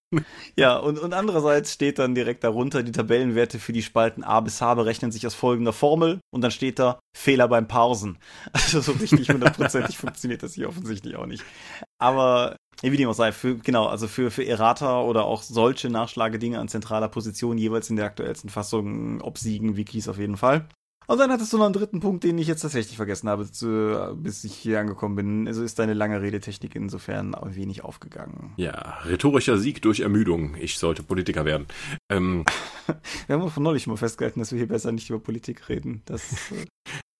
[0.55, 4.61] Ja, und, und andererseits steht dann direkt darunter, die Tabellenwerte für die Spalten A bis
[4.61, 8.17] H berechnen sich aus folgender Formel und dann steht da Fehler beim Parsen.
[8.51, 11.43] Also so richtig hundertprozentig funktioniert das hier offensichtlich auch nicht.
[11.97, 16.59] Aber wie dem auch sei, für, genau, also für, für Errata oder auch solche Nachschlagedinge
[16.59, 20.67] an zentraler Position jeweils in der aktuellsten Fassung obsiegen Wikis auf jeden Fall.
[21.07, 24.15] Und dann hattest du noch einen dritten Punkt, den ich jetzt tatsächlich vergessen habe, zu,
[24.15, 25.47] bis ich hier angekommen bin.
[25.47, 28.53] Also ist deine lange Redetechnik insofern ein wenig aufgegangen.
[28.57, 30.55] Ja, rhetorischer Sieg durch Ermüdung.
[30.55, 31.67] Ich sollte Politiker werden.
[32.09, 32.43] Ähm.
[33.27, 36.01] wir haben von neulich mal festgehalten, dass wir hier besser nicht über Politik reden.
[36.05, 36.35] Das,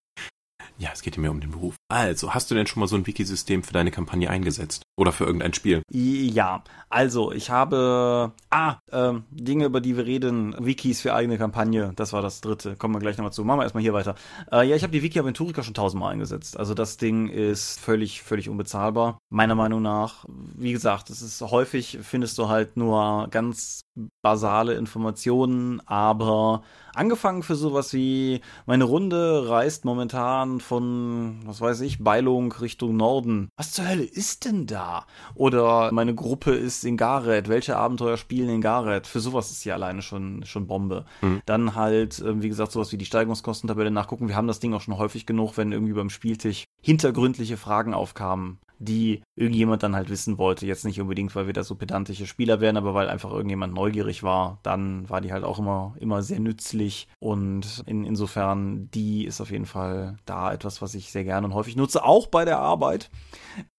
[0.78, 1.76] ja, es geht mehr um den Beruf.
[1.88, 4.82] Also, hast du denn schon mal so ein Wikisystem für deine Kampagne eingesetzt?
[4.98, 5.82] Oder für irgendein Spiel?
[5.90, 11.92] Ja, also ich habe ah, äh, Dinge, über die wir reden, Wikis für eigene Kampagne,
[11.96, 12.76] das war das dritte.
[12.76, 13.44] Kommen wir gleich nochmal zu.
[13.44, 14.14] Machen wir erstmal hier weiter.
[14.50, 16.58] Äh, ja, ich habe die Wiki Aventurica schon tausendmal eingesetzt.
[16.58, 19.18] Also das Ding ist völlig, völlig unbezahlbar.
[19.30, 20.24] Meiner Meinung nach.
[20.28, 23.82] Wie gesagt, es ist häufig, findest du halt nur ganz
[24.22, 26.62] basale Informationen, aber
[26.94, 33.48] angefangen für sowas wie meine Runde reist momentan von, was weiß ich, Beilung Richtung Norden.
[33.56, 35.06] Was zur Hölle ist denn da?
[35.34, 37.48] Oder meine Gruppe ist in Gareth.
[37.48, 39.06] Welche Abenteuer spielen in Gareth?
[39.06, 41.04] Für sowas ist sie alleine schon, schon Bombe.
[41.22, 41.42] Mhm.
[41.46, 44.28] Dann halt, ähm, wie gesagt, sowas wie die Steigungskostentabelle nachgucken.
[44.28, 48.58] Wir haben das Ding auch schon häufig genug, wenn irgendwie beim Spieltisch hintergründliche Fragen aufkamen
[48.78, 50.66] die irgendjemand dann halt wissen wollte.
[50.66, 54.22] Jetzt nicht unbedingt, weil wir da so pedantische Spieler wären, aber weil einfach irgendjemand neugierig
[54.22, 54.58] war.
[54.62, 57.08] Dann war die halt auch immer, immer sehr nützlich.
[57.18, 61.54] Und in, insofern, die ist auf jeden Fall da etwas, was ich sehr gerne und
[61.54, 63.10] häufig nutze, auch bei der Arbeit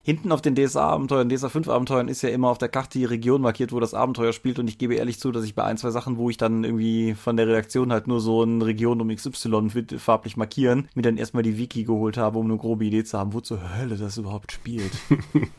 [0.08, 3.74] hinten auf den DSA-Abenteuern, DSA 5-Abenteuern ist ja immer auf der Karte die Region markiert,
[3.74, 4.58] wo das Abenteuer spielt.
[4.58, 7.14] Und ich gebe ehrlich zu, dass ich bei ein, zwei Sachen, wo ich dann irgendwie
[7.14, 11.44] von der Redaktion halt nur so eine Region um XY farblich markieren, mir dann erstmal
[11.44, 14.54] die Wiki geholt habe, um eine grobe Idee zu haben, wo zur Hölle das überhaupt
[14.54, 14.94] spielt.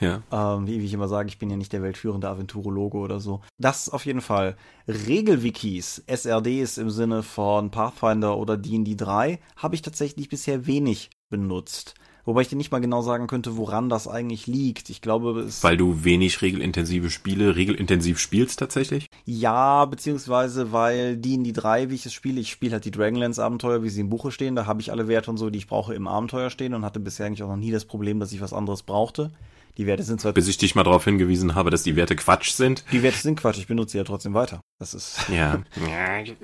[0.00, 0.22] Ja.
[0.30, 3.40] Ähm, wie, wie, ich immer sage, ich bin ja nicht der weltführende Aventurologe oder so.
[3.58, 4.56] Das auf jeden Fall.
[4.86, 11.94] Regelwikis, SRDs im Sinne von Pathfinder oder D&D 3, habe ich tatsächlich bisher wenig benutzt.
[12.28, 14.90] Wobei ich dir nicht mal genau sagen könnte, woran das eigentlich liegt.
[14.90, 15.64] Ich glaube, es.
[15.64, 19.06] Weil du wenig regelintensive Spiele regelintensiv spielst tatsächlich?
[19.24, 22.90] Ja, beziehungsweise weil die in die drei, wie ich es spiele, ich spiele halt die
[22.90, 24.56] Dragonlance Abenteuer, wie sie im Buche stehen.
[24.56, 27.00] Da habe ich alle Werte und so, die ich brauche, im Abenteuer stehen und hatte
[27.00, 29.32] bisher eigentlich auch noch nie das Problem, dass ich was anderes brauchte.
[29.78, 30.34] Die Werte sind zwar.
[30.34, 32.84] Bis ich dich mal darauf hingewiesen habe, dass die Werte Quatsch sind.
[32.92, 34.60] Die Werte sind Quatsch, ich benutze sie ja trotzdem weiter.
[34.78, 35.18] Das ist.
[35.30, 35.62] Ja.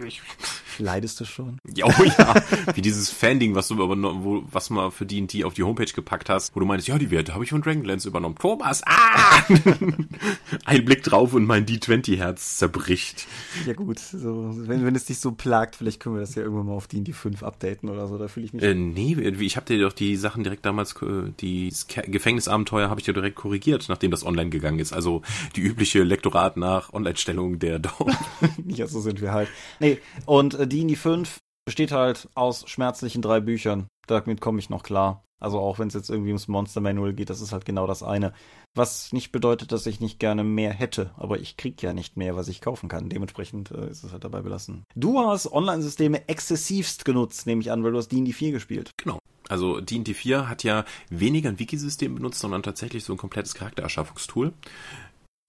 [0.79, 1.59] Leidest du schon?
[1.77, 2.35] Ja, oh ja.
[2.75, 5.93] Wie dieses Fan-Ding, was du aber noch, wo, was mal für D&D auf die Homepage
[5.93, 8.37] gepackt hast, wo du meinst, ja, die Werte habe ich von Dragonlance übernommen.
[8.39, 9.43] Thomas, ah!
[10.65, 13.27] Ein Blick drauf und mein D20-Herz zerbricht.
[13.67, 16.67] Ja gut, so, wenn, wenn es dich so plagt, vielleicht können wir das ja irgendwann
[16.67, 18.63] mal auf D&D 5 updaten oder so, da fühle ich mich...
[18.63, 21.73] Äh, nee, ich habe dir doch die Sachen direkt damals, äh, die
[22.07, 24.93] Gefängnisabenteuer habe ich dir direkt korrigiert, nachdem das online gegangen ist.
[24.93, 25.23] Also
[25.57, 28.13] die übliche Lektorat nach Online-Stellung der Dauer.
[28.67, 29.49] ja, so sind wir halt.
[29.81, 33.87] Nee, und äh, D&D 5 besteht halt aus schmerzlichen drei Büchern.
[34.07, 35.25] Damit komme ich noch klar.
[35.41, 38.03] Also auch wenn es jetzt irgendwie ums Monster Manual geht, das ist halt genau das
[38.03, 38.33] eine.
[38.75, 42.35] Was nicht bedeutet, dass ich nicht gerne mehr hätte, aber ich krieg ja nicht mehr,
[42.37, 43.11] was ich kaufen kann.
[43.11, 44.85] Dementsprechend äh, ist es halt dabei belassen.
[44.95, 48.91] Du hast Online-Systeme exzessivst genutzt, nehme ich an, weil du hast D&D 4 gespielt.
[48.97, 49.19] Genau.
[49.49, 54.55] Also D&D 4 hat ja weniger ein Wikisystem benutzt, sondern tatsächlich so ein komplettes Charaktererschaffungstool.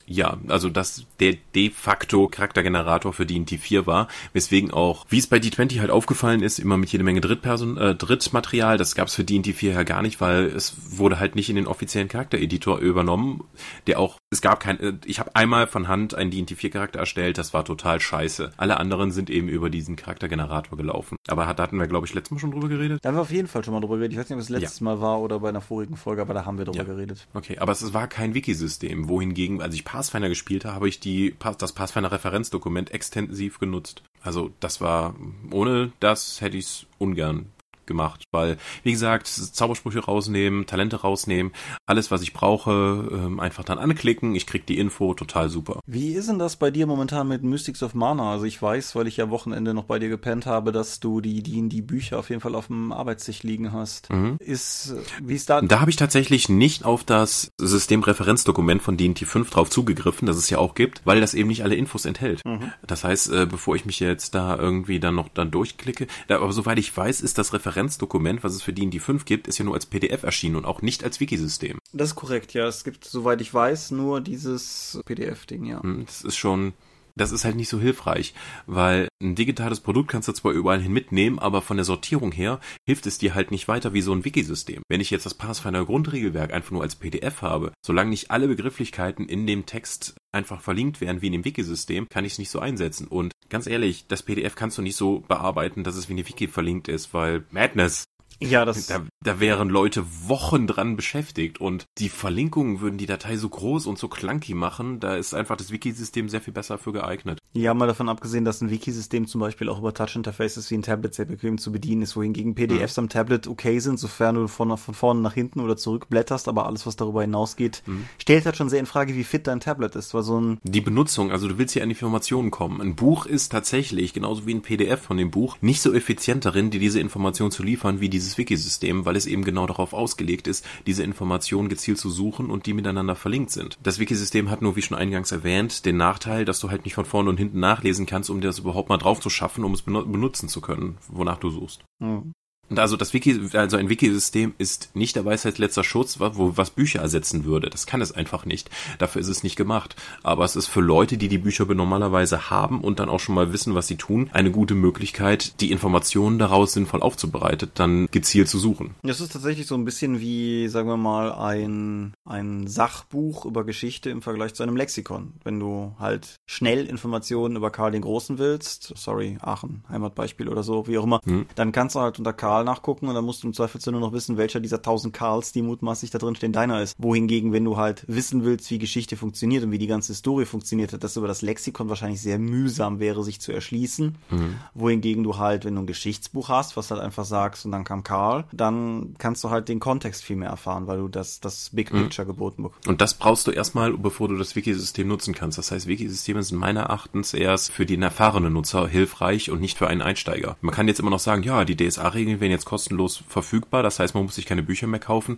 [0.07, 5.25] Ja, also das der de facto Charaktergenerator für D&D 4 war, weswegen auch, wie es
[5.25, 9.23] bei D20 halt aufgefallen ist, immer mit jede Menge Drittperson, äh, Drittmaterial, das gab's für
[9.23, 13.45] D&D 4 ja gar nicht, weil es wurde halt nicht in den offiziellen Charaktereditor übernommen,
[13.87, 16.99] der auch, es gab kein, äh, ich habe einmal von Hand einen D&D 4 Charakter
[16.99, 18.51] erstellt, das war total scheiße.
[18.57, 21.15] Alle anderen sind eben über diesen Charaktergenerator gelaufen.
[21.27, 22.99] Aber da hatten wir, glaube ich, letztes Mal schon drüber geredet.
[23.01, 24.13] Da haben wir auf jeden Fall schon mal drüber geredet.
[24.13, 24.83] Ich weiß nicht, ob es letztes ja.
[24.83, 26.83] Mal war oder bei einer vorigen Folge, aber da haben wir drüber ja.
[26.83, 27.27] geredet.
[27.33, 31.35] Okay, aber es war kein Wikisystem, wohingegen, als ich Pathfinder gespielt habe, habe ich die,
[31.57, 34.03] das Pathfinder-Referenzdokument extensiv genutzt.
[34.21, 35.15] Also das war,
[35.51, 37.45] ohne das hätte ich es ungern
[37.87, 41.51] gemacht, weil, wie gesagt, Zaubersprüche rausnehmen, Talente rausnehmen,
[41.85, 45.79] alles, was ich brauche, ähm, einfach dann anklicken, ich krieg die Info, total super.
[45.85, 48.31] Wie ist denn das bei dir momentan mit Mystics of Mana?
[48.31, 51.43] Also ich weiß, weil ich ja Wochenende noch bei dir gepennt habe, dass du die,
[51.43, 54.11] die, die Bücher auf jeden Fall auf dem Arbeitstisch liegen hast.
[54.11, 54.37] Mhm.
[54.39, 55.61] Ist, wie ist da?
[55.61, 60.49] Da habe ich tatsächlich nicht auf das Systemreferenzdokument von D&T 5 drauf zugegriffen, das es
[60.49, 62.41] ja auch gibt, weil das eben nicht alle Infos enthält.
[62.45, 62.71] Mhm.
[62.85, 66.79] Das heißt, äh, bevor ich mich jetzt da irgendwie dann noch dann durchklicke, aber soweit
[66.79, 69.73] ich weiß, ist das Referenz Referenzdokument, was es für die 5 gibt, ist ja nur
[69.73, 71.79] als PDF erschienen und auch nicht als Wikisystem.
[71.91, 72.67] Das ist korrekt, ja.
[72.67, 75.83] Es gibt, soweit ich weiß, nur dieses PDF-Ding, ja.
[75.83, 76.73] Hm, das ist schon,
[77.17, 78.33] das ist halt nicht so hilfreich,
[78.65, 82.59] weil ein digitales Produkt kannst du zwar überall hin mitnehmen, aber von der Sortierung her
[82.85, 84.83] hilft es dir halt nicht weiter wie so ein Wikisystem.
[84.89, 89.27] Wenn ich jetzt das Pathfinder Grundregelwerk einfach nur als PDF habe, solange nicht alle Begrifflichkeiten
[89.27, 92.59] in dem Text einfach verlinkt werden wie in dem Wikisystem, kann ich es nicht so
[92.59, 93.07] einsetzen.
[93.07, 96.47] Und ganz ehrlich, das PDF kannst du nicht so bearbeiten, dass es wie eine Wiki
[96.47, 98.03] verlinkt ist, weil Madness.
[98.41, 98.87] Ja, das.
[98.87, 103.87] Da, da wären Leute Wochen dran beschäftigt und die Verlinkungen würden die Datei so groß
[103.87, 104.99] und so clunky machen.
[104.99, 107.39] Da ist einfach das Wikisystem sehr viel besser für geeignet.
[107.53, 111.15] Ja, mal davon abgesehen, dass ein Wikisystem zum Beispiel auch über Touch-Interfaces wie ein Tablet
[111.15, 113.03] sehr bequem zu bedienen ist, wohingegen PDFs mhm.
[113.03, 116.65] am Tablet okay sind, sofern du von, von vorne nach hinten oder zurück blätterst, aber
[116.65, 118.05] alles, was darüber hinausgeht, mhm.
[118.17, 120.57] stellt halt schon sehr in Frage, wie fit dein Tablet ist, weil so ein...
[120.63, 122.81] Die Benutzung, also du willst hier an Informationen kommen.
[122.81, 126.71] Ein Buch ist tatsächlich, genauso wie ein PDF von dem Buch, nicht so effizient darin,
[126.71, 130.65] dir diese Information zu liefern, wie dieses Wikisystem, weil es eben genau darauf ausgelegt ist,
[130.85, 133.77] diese Informationen gezielt zu suchen und die miteinander verlinkt sind.
[133.83, 137.05] Das Wikisystem hat nur, wie schon eingangs erwähnt, den Nachteil, dass du halt nicht von
[137.05, 139.83] vorne und hinten nachlesen kannst, um dir das überhaupt mal drauf zu schaffen, um es
[139.83, 141.83] benutzen zu können, wonach du suchst.
[141.99, 142.33] Mhm.
[142.69, 146.71] Und also das Wiki, also ein Wiki-System ist nicht der Weisheit letzter Schutz, wo was
[146.71, 147.69] Bücher ersetzen würde.
[147.69, 148.69] Das kann es einfach nicht.
[148.97, 149.95] Dafür ist es nicht gemacht.
[150.23, 153.53] Aber es ist für Leute, die die Bücher normalerweise haben und dann auch schon mal
[153.53, 158.59] wissen, was sie tun, eine gute Möglichkeit, die Informationen daraus sinnvoll aufzubereitet, dann gezielt zu
[158.59, 158.95] suchen.
[159.03, 164.09] Das ist tatsächlich so ein bisschen wie, sagen wir mal, ein, ein Sachbuch über Geschichte
[164.09, 165.33] im Vergleich zu einem Lexikon.
[165.43, 170.87] Wenn du halt schnell Informationen über Karl den Großen willst, sorry, Aachen, Heimatbeispiel oder so,
[170.87, 171.45] wie auch immer, hm.
[171.55, 173.99] dann kannst du halt unter Karl Karl nachgucken und dann musst du im Zweifelsfall nur
[173.99, 176.95] noch wissen, welcher dieser tausend Karls, die mutmaßlich da drin stehen, deiner ist.
[176.97, 180.93] Wohingegen, wenn du halt wissen willst, wie Geschichte funktioniert und wie die ganze Story funktioniert,
[180.93, 184.15] hat, das über das Lexikon wahrscheinlich sehr mühsam wäre, sich zu erschließen.
[184.29, 184.55] Mhm.
[184.73, 188.03] Wohingegen du halt, wenn du ein Geschichtsbuch hast, was halt einfach sagst und dann kam
[188.03, 191.91] Karl, dann kannst du halt den Kontext viel mehr erfahren, weil du das, das Big
[191.91, 192.03] mhm.
[192.03, 192.31] Picture mhm.
[192.31, 192.87] geboten bekommst.
[192.87, 195.57] Und das brauchst du erstmal, bevor du das Wikisystem nutzen kannst.
[195.57, 199.87] Das heißt, Wikisysteme sind meiner Erachtens erst für den erfahrenen Nutzer hilfreich und nicht für
[199.87, 200.55] einen Einsteiger.
[200.61, 203.81] Man kann jetzt immer noch sagen, ja, die DSA-Regeln werden jetzt kostenlos verfügbar.
[203.83, 205.37] Das heißt, man muss sich keine Bücher mehr kaufen.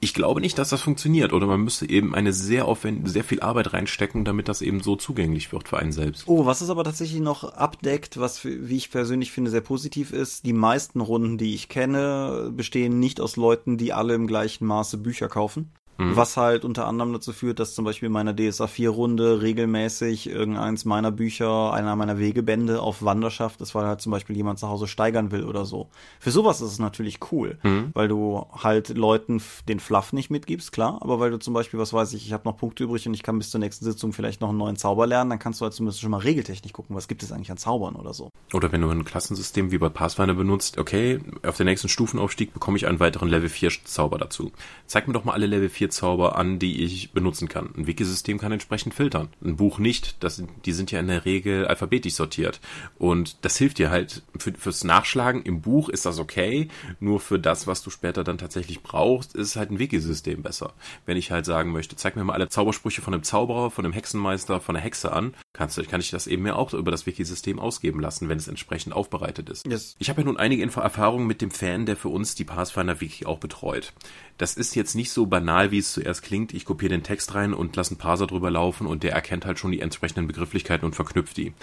[0.00, 3.40] Ich glaube nicht, dass das funktioniert oder man müsste eben eine sehr aufwendige, sehr viel
[3.40, 6.24] Arbeit reinstecken, damit das eben so zugänglich wird für einen selbst.
[6.26, 10.44] Oh, was es aber tatsächlich noch abdeckt, was wie ich persönlich finde sehr positiv ist,
[10.44, 14.98] die meisten Runden, die ich kenne, bestehen nicht aus Leuten, die alle im gleichen Maße
[14.98, 15.72] Bücher kaufen.
[15.98, 16.16] Mhm.
[16.16, 20.28] Was halt unter anderem dazu führt, dass zum Beispiel in meiner DSA 4 Runde regelmäßig
[20.28, 24.68] irgendeins meiner Bücher, einer meiner Wegebände auf Wanderschaft ist, weil halt zum Beispiel jemand zu
[24.68, 25.88] Hause steigern will oder so.
[26.20, 27.90] Für sowas ist es natürlich cool, mhm.
[27.94, 31.92] weil du halt Leuten den Fluff nicht mitgibst, klar, aber weil du zum Beispiel, was
[31.92, 34.40] weiß ich, ich habe noch Punkte übrig und ich kann bis zur nächsten Sitzung vielleicht
[34.40, 37.08] noch einen neuen Zauber lernen, dann kannst du halt zumindest schon mal Regeltechnik gucken, was
[37.08, 38.30] gibt es eigentlich an Zaubern oder so.
[38.52, 42.76] Oder wenn du ein Klassensystem wie bei Pathfinder benutzt, okay, auf den nächsten Stufenaufstieg bekomme
[42.76, 44.52] ich einen weiteren Level 4 Zauber dazu.
[44.86, 47.70] Zeig mir doch mal alle Level 4 Zauber an, die ich benutzen kann.
[47.76, 49.28] Ein Wikisystem kann entsprechend filtern.
[49.44, 50.22] Ein Buch nicht.
[50.22, 52.60] Das, die sind ja in der Regel alphabetisch sortiert.
[52.98, 55.42] Und das hilft dir halt für, fürs Nachschlagen.
[55.42, 56.68] Im Buch ist das okay.
[57.00, 60.72] Nur für das, was du später dann tatsächlich brauchst, ist halt ein Wikisystem besser.
[61.04, 63.94] Wenn ich halt sagen möchte, zeig mir mal alle Zaubersprüche von einem Zauberer, von einem
[63.94, 67.06] Hexenmeister, von einer Hexe an, kannst du, kann ich das eben mir auch über das
[67.06, 69.66] Wikisystem ausgeben lassen, wenn es entsprechend aufbereitet ist.
[69.66, 69.96] Yes.
[69.98, 73.00] Ich habe ja nun einige Info Erfahrungen mit dem Fan, der für uns die Pathfinder
[73.00, 73.92] Wiki auch betreut.
[74.38, 76.52] Das ist jetzt nicht so banal, wie es zuerst klingt.
[76.52, 79.58] Ich kopiere den Text rein und lasse einen Parser drüber laufen und der erkennt halt
[79.58, 81.54] schon die entsprechenden Begrifflichkeiten und verknüpft die.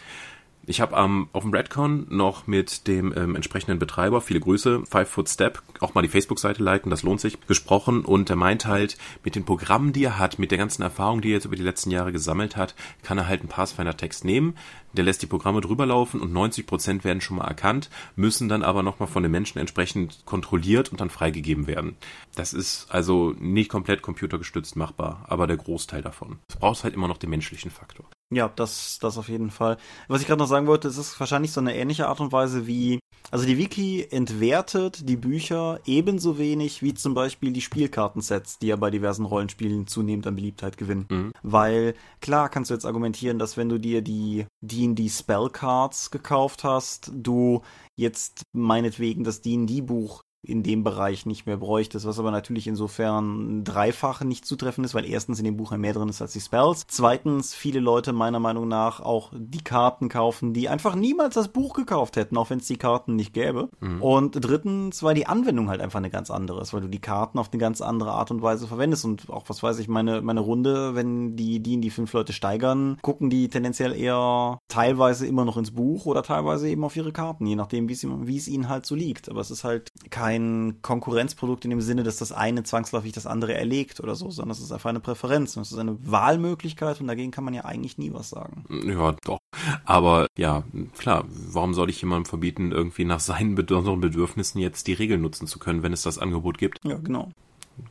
[0.66, 5.10] Ich habe ähm, auf dem Redcon noch mit dem ähm, entsprechenden Betreiber, viele Grüße, Five
[5.10, 8.98] Foot Step, auch mal die Facebook-Seite liken, das lohnt sich, gesprochen und er meint halt,
[9.26, 11.64] mit den Programmen, die er hat, mit der ganzen Erfahrung, die er jetzt über die
[11.64, 14.56] letzten Jahre gesammelt hat, kann er halt einen Pathfinder-Text nehmen,
[14.94, 18.64] der lässt die Programme drüber laufen und 90 Prozent werden schon mal erkannt, müssen dann
[18.64, 21.98] aber nochmal von den Menschen entsprechend kontrolliert und dann freigegeben werden.
[22.36, 26.40] Das ist also nicht komplett computergestützt machbar, aber der Großteil davon.
[26.48, 28.06] Es braucht halt immer noch den menschlichen Faktor.
[28.36, 29.78] Ja, das, das auf jeden Fall.
[30.08, 32.68] Was ich gerade noch sagen wollte, es ist wahrscheinlich so eine ähnliche Art und Weise
[32.68, 33.00] wie,
[33.32, 38.76] also die Wiki entwertet die Bücher ebenso wenig wie zum Beispiel die Spielkartensets, die ja
[38.76, 41.06] bei diversen Rollenspielen zunehmend an Beliebtheit gewinnen.
[41.10, 41.32] Mhm.
[41.44, 47.12] Weil, klar kannst du jetzt argumentieren, dass wenn du dir die D&D Spellcards gekauft hast,
[47.14, 47.62] du
[47.96, 54.24] jetzt meinetwegen das D&D-Buch in dem Bereich nicht mehr bräuchtest, was aber natürlich insofern dreifach
[54.24, 56.84] nicht zutreffend ist, weil erstens in dem Buch mehr drin ist als die Spells.
[56.88, 61.74] Zweitens, viele Leute meiner Meinung nach auch die Karten kaufen, die einfach niemals das Buch
[61.74, 63.70] gekauft hätten, auch wenn es die Karten nicht gäbe.
[63.80, 64.02] Mhm.
[64.02, 67.40] Und drittens, weil die Anwendung halt einfach eine ganz andere ist, weil du die Karten
[67.40, 70.42] auf eine ganz andere Art und Weise verwendest und auch, was weiß ich, meine, meine
[70.42, 75.46] Runde, wenn die, die in die fünf Leute steigern, gucken die tendenziell eher teilweise immer
[75.46, 78.86] noch ins Buch oder teilweise eben auf ihre Karten, je nachdem, wie es ihnen halt
[78.86, 79.30] so liegt.
[79.30, 83.28] Aber es ist halt kein kein Konkurrenzprodukt in dem Sinne, dass das eine zwangsläufig das
[83.28, 87.00] andere erlegt oder so, sondern es ist einfach eine Präferenz und es ist eine Wahlmöglichkeit
[87.02, 88.66] und dagegen kann man ja eigentlich nie was sagen.
[88.86, 89.40] Ja, doch.
[89.86, 90.64] Aber ja,
[90.98, 95.48] klar, warum soll ich jemandem verbieten, irgendwie nach seinen besonderen Bedürfnissen jetzt die Regeln nutzen
[95.48, 96.80] zu können, wenn es das Angebot gibt?
[96.84, 97.30] Ja, genau.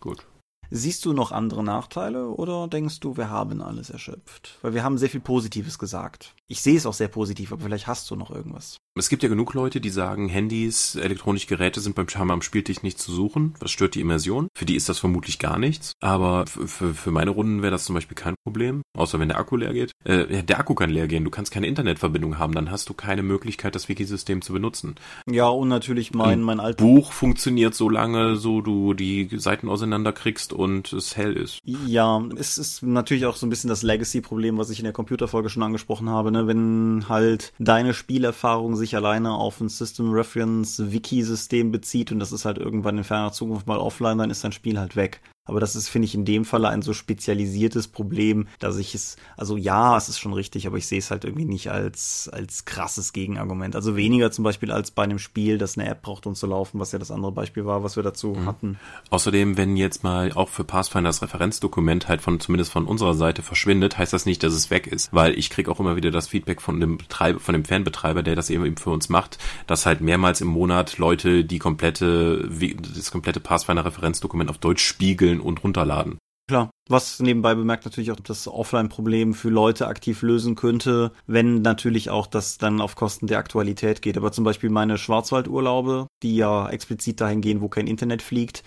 [0.01, 0.27] Gut.
[0.75, 4.59] Siehst du noch andere Nachteile oder denkst du, wir haben alles erschöpft?
[4.63, 6.35] Weil wir haben sehr viel Positives gesagt.
[6.49, 8.79] Ich sehe es auch sehr positiv, aber vielleicht hast du noch irgendwas.
[8.95, 12.83] Es gibt ja genug Leute, die sagen, Handys, elektronische Geräte sind beim Charme am Spieltisch
[12.83, 13.55] nicht zu suchen.
[13.59, 14.49] Das stört die Immersion.
[14.55, 15.95] Für die ist das vermutlich gar nichts.
[16.01, 18.83] Aber für, für meine Runden wäre das zum Beispiel kein Problem.
[18.95, 19.93] Außer wenn der Akku leer geht.
[20.05, 21.25] Äh, der Akku kann leer gehen.
[21.25, 22.55] Du kannst keine Internetverbindung haben.
[22.55, 24.97] Dann hast du keine Möglichkeit, das Wikisystem zu benutzen.
[25.27, 30.53] Ja, und natürlich mein, mein altes Buch funktioniert so lange, so du die Seiten auseinanderkriegst
[30.53, 31.61] und es hell ist.
[31.65, 35.49] Ja, es ist natürlich auch so ein bisschen das Legacy-Problem, was ich in der Computerfolge
[35.49, 36.31] schon angesprochen habe.
[36.31, 36.47] Ne?
[36.47, 42.45] Wenn halt deine Spielerfahrung sich alleine auf ein System Reference Wiki-System bezieht und das ist
[42.45, 45.21] halt irgendwann in ferner Zukunft mal offline, dann ist dein Spiel halt weg.
[45.45, 49.17] Aber das ist, finde ich, in dem Falle ein so spezialisiertes Problem, dass ich es,
[49.37, 52.65] also ja, es ist schon richtig, aber ich sehe es halt irgendwie nicht als, als
[52.65, 53.75] krasses Gegenargument.
[53.75, 56.79] Also weniger zum Beispiel als bei einem Spiel, das eine App braucht, um zu laufen,
[56.79, 58.47] was ja das andere Beispiel war, was wir dazu mhm.
[58.47, 58.79] hatten.
[59.11, 63.43] Außerdem, wenn jetzt mal auch für Pathfinder das Referenzdokument halt von, zumindest von unserer Seite
[63.43, 66.29] verschwindet, heißt das nicht, dass es weg ist, weil ich kriege auch immer wieder das
[66.29, 70.03] Feedback von dem Betreiber, von dem Fanbetreiber, der das eben für uns macht, dass halt
[70.03, 72.49] mehrmals im Monat Leute die komplette,
[72.95, 76.19] das komplette Pathfinder Referenzdokument auf Deutsch spiegeln spielen und runterladen.
[76.49, 82.11] Klar, was nebenbei bemerkt natürlich auch das Offline-Problem für Leute aktiv lösen könnte, wenn natürlich
[82.11, 84.17] auch das dann auf Kosten der Aktualität geht.
[84.17, 88.65] Aber zum Beispiel meine Schwarzwaldurlaube, die ja explizit dahin gehen, wo kein Internet fliegt,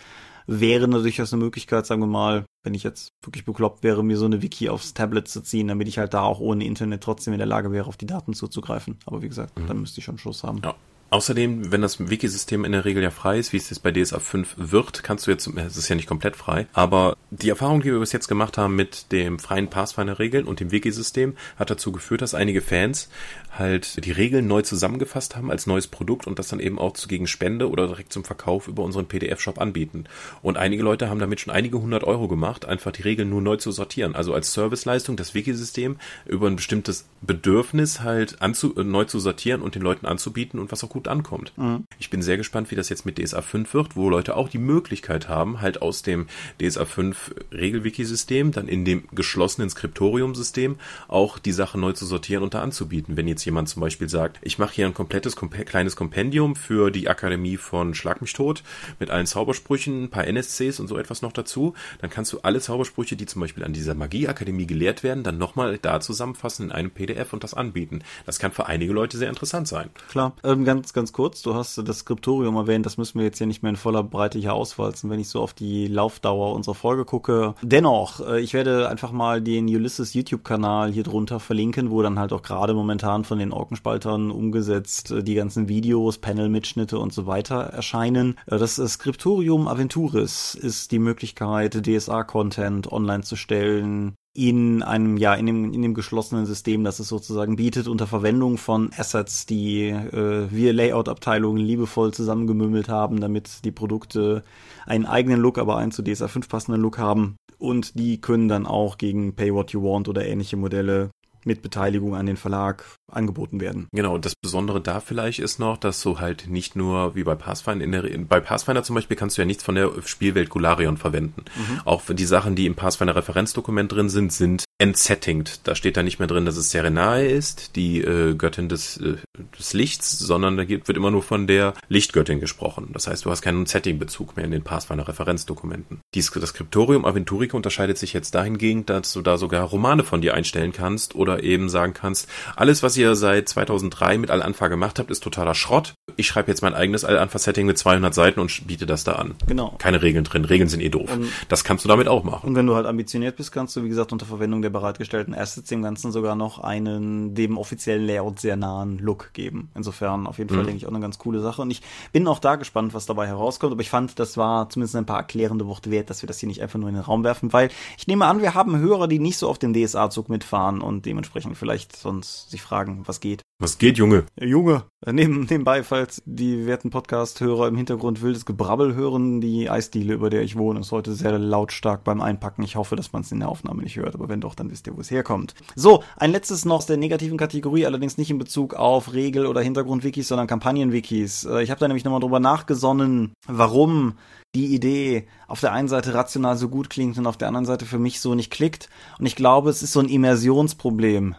[0.47, 4.25] wäre natürlich eine Möglichkeit, sagen wir mal, wenn ich jetzt wirklich bekloppt wäre, mir so
[4.25, 7.39] eine Wiki aufs Tablet zu ziehen, damit ich halt da auch ohne Internet trotzdem in
[7.39, 8.97] der Lage wäre, auf die Daten zuzugreifen.
[9.05, 9.67] Aber wie gesagt, mhm.
[9.67, 10.61] dann müsste ich schon Schluss haben.
[10.63, 10.75] Ja.
[11.11, 14.19] Außerdem, wenn das Wiki-System in der Regel ja frei ist, wie es jetzt bei DSA
[14.19, 17.91] 5 wird, kannst du jetzt, es ist ja nicht komplett frei, aber die Erfahrung, die
[17.91, 22.21] wir bis jetzt gemacht haben mit dem freien Pathfinder-Regeln und dem Wiki-System, hat dazu geführt,
[22.21, 23.09] dass einige Fans
[23.57, 27.07] halt die Regeln neu zusammengefasst haben als neues Produkt und das dann eben auch zu
[27.07, 30.05] gegen Spende oder direkt zum Verkauf über unseren PDF-Shop anbieten.
[30.41, 33.57] Und einige Leute haben damit schon einige hundert Euro gemacht, einfach die Regeln nur neu
[33.57, 34.15] zu sortieren.
[34.15, 39.61] Also als Serviceleistung das Wiki-System über ein bestimmtes Bedürfnis halt anzu, äh, neu zu sortieren
[39.61, 41.51] und den Leuten anzubieten und was auch gut ankommt.
[41.57, 41.85] Mhm.
[41.99, 44.57] Ich bin sehr gespannt, wie das jetzt mit DSA 5 wird, wo Leute auch die
[44.57, 46.27] Möglichkeit haben, halt aus dem
[46.61, 50.77] DSA 5 Regelwiki-System dann in dem geschlossenen Skriptorium-System
[51.09, 53.17] auch die Sachen neu zu sortieren und da anzubieten.
[53.17, 56.91] Wenn jetzt jemand zum Beispiel sagt, ich mache hier ein komplettes komp kleines Kompendium für
[56.91, 58.63] die Akademie von Schlag mich tot
[58.99, 62.61] mit allen Zaubersprüchen, ein paar NSCs und so etwas noch dazu, dann kannst du alle
[62.61, 66.91] Zaubersprüche, die zum Beispiel an dieser Magieakademie gelehrt werden, dann nochmal da zusammenfassen in einem
[66.91, 68.01] PDF und das anbieten.
[68.25, 69.89] Das kann für einige Leute sehr interessant sein.
[70.09, 73.47] Klar, ähm, ganz, ganz kurz, du hast das Skriptorium erwähnt, das müssen wir jetzt hier
[73.47, 77.05] nicht mehr in voller Breite hier auswalzen, wenn ich so auf die Laufdauer unserer Folge
[77.05, 77.55] gucke.
[77.61, 82.33] Dennoch, äh, ich werde einfach mal den Ulysses YouTube-Kanal hier drunter verlinken, wo dann halt
[82.33, 87.55] auch gerade momentan von den Orkenspaltern umgesetzt äh, die ganzen Videos, Panel-Mitschnitte und so weiter
[87.55, 88.37] erscheinen.
[88.47, 95.45] Äh, das Skriptorium Aventuris ist die Möglichkeit, DSA-Content online zu stellen, in einem, ja, in
[95.45, 100.51] dem, in dem geschlossenen System, das es sozusagen bietet, unter Verwendung von Assets, die äh,
[100.51, 104.43] wir Layout-Abteilungen liebevoll zusammengemümmelt haben, damit die Produkte
[104.85, 107.37] einen eigenen Look, aber einen zu DSA 5 passenden Look haben.
[107.57, 111.11] Und die können dann auch gegen Pay What You Want oder ähnliche Modelle
[111.45, 113.87] mit Beteiligung an den Verlag angeboten werden.
[113.91, 117.35] Genau, und das Besondere da vielleicht ist noch, dass du halt nicht nur wie bei
[117.35, 120.97] Pathfinder, in der, bei Pathfinder zum Beispiel kannst du ja nichts von der Spielwelt Golarion
[120.97, 121.45] verwenden.
[121.55, 121.81] Mhm.
[121.85, 125.61] Auch die Sachen, die im Pathfinder Referenzdokument drin sind, sind entsettinged.
[125.63, 129.15] Da steht da nicht mehr drin, dass es Serenae ist, die äh, Göttin des, äh,
[129.57, 132.89] des Lichts, sondern da wird immer nur von der Lichtgöttin gesprochen.
[132.91, 136.01] Das heißt, du hast keinen Setting-Bezug mehr in den Pathfinder Referenzdokumenten.
[136.13, 140.33] Dies, das Skriptorium Aventurica unterscheidet sich jetzt dahingehend, dass du da sogar Romane von dir
[140.33, 145.11] einstellen kannst oder eben sagen kannst, alles, was ihr seit 2003 mit Al-Anfa gemacht habt,
[145.11, 145.93] ist totaler Schrott.
[146.17, 149.35] Ich schreibe jetzt mein eigenes Al-Anfa-Setting mit 200 Seiten und biete das da an.
[149.47, 149.75] Genau.
[149.77, 150.45] Keine Regeln drin.
[150.45, 151.11] Regeln sind eh doof.
[151.11, 152.47] Und das kannst du damit auch machen.
[152.47, 155.69] Und wenn du halt ambitioniert bist, kannst du, wie gesagt, unter Verwendung der bereitgestellten Assets
[155.69, 159.69] dem Ganzen sogar noch einen dem offiziellen Layout sehr nahen Look geben.
[159.75, 160.67] Insofern auf jeden Fall, mhm.
[160.67, 161.61] denke ich, auch eine ganz coole Sache.
[161.61, 161.81] Und ich
[162.11, 163.73] bin auch da gespannt, was dabei herauskommt.
[163.73, 166.47] Aber ich fand, das war zumindest ein paar erklärende Worte wert, dass wir das hier
[166.47, 169.19] nicht einfach nur in den Raum werfen, weil ich nehme an, wir haben Hörer, die
[169.19, 173.41] nicht so auf dem DSA-Zug mitfahren und dementsprechend vielleicht sonst sich fragen, was geht.
[173.57, 174.25] Was geht, Junge?
[174.37, 174.83] Junge.
[175.05, 180.41] Neben, nebenbei, falls die werten Podcast-Hörer im Hintergrund wildes Gebrabbel hören, die Eisdiele, über der
[180.41, 182.63] ich wohne, ist heute sehr lautstark beim Einpacken.
[182.63, 184.87] Ich hoffe, dass man es in der Aufnahme nicht hört, aber wenn doch, dann wisst
[184.87, 185.53] ihr, wo es herkommt.
[185.75, 189.61] So, ein letztes noch aus der negativen Kategorie, allerdings nicht in Bezug auf Regel- oder
[189.61, 191.45] Hintergrund-Wikis, sondern Kampagnen-Wikis.
[191.45, 194.15] Äh, ich habe da nämlich nochmal drüber nachgesonnen, warum
[194.55, 197.85] die Idee auf der einen Seite rational so gut klingt und auf der anderen Seite
[197.85, 198.89] für mich so nicht klickt.
[199.19, 201.35] Und ich glaube, es ist so ein Immersionsproblem,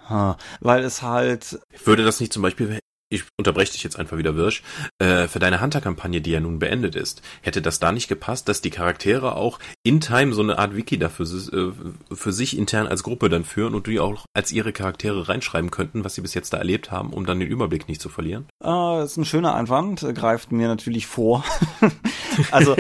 [0.61, 1.59] weil es halt.
[1.85, 4.63] Würde das nicht zum Beispiel ich unterbreche dich jetzt einfach wieder, Wirsch,
[4.99, 8.63] äh, für deine Hunter-Kampagne, die ja nun beendet ist, hätte das da nicht gepasst, dass
[8.63, 13.05] die Charaktere auch in Time so eine Art Wiki dafür äh, für sich intern als
[13.05, 16.53] Gruppe dann führen und die auch als ihre Charaktere reinschreiben könnten, was sie bis jetzt
[16.53, 18.47] da erlebt haben, um dann den Überblick nicht zu verlieren?
[18.61, 21.45] Äh, das ist ein schöner Einwand, greift mir natürlich vor.
[22.51, 22.77] also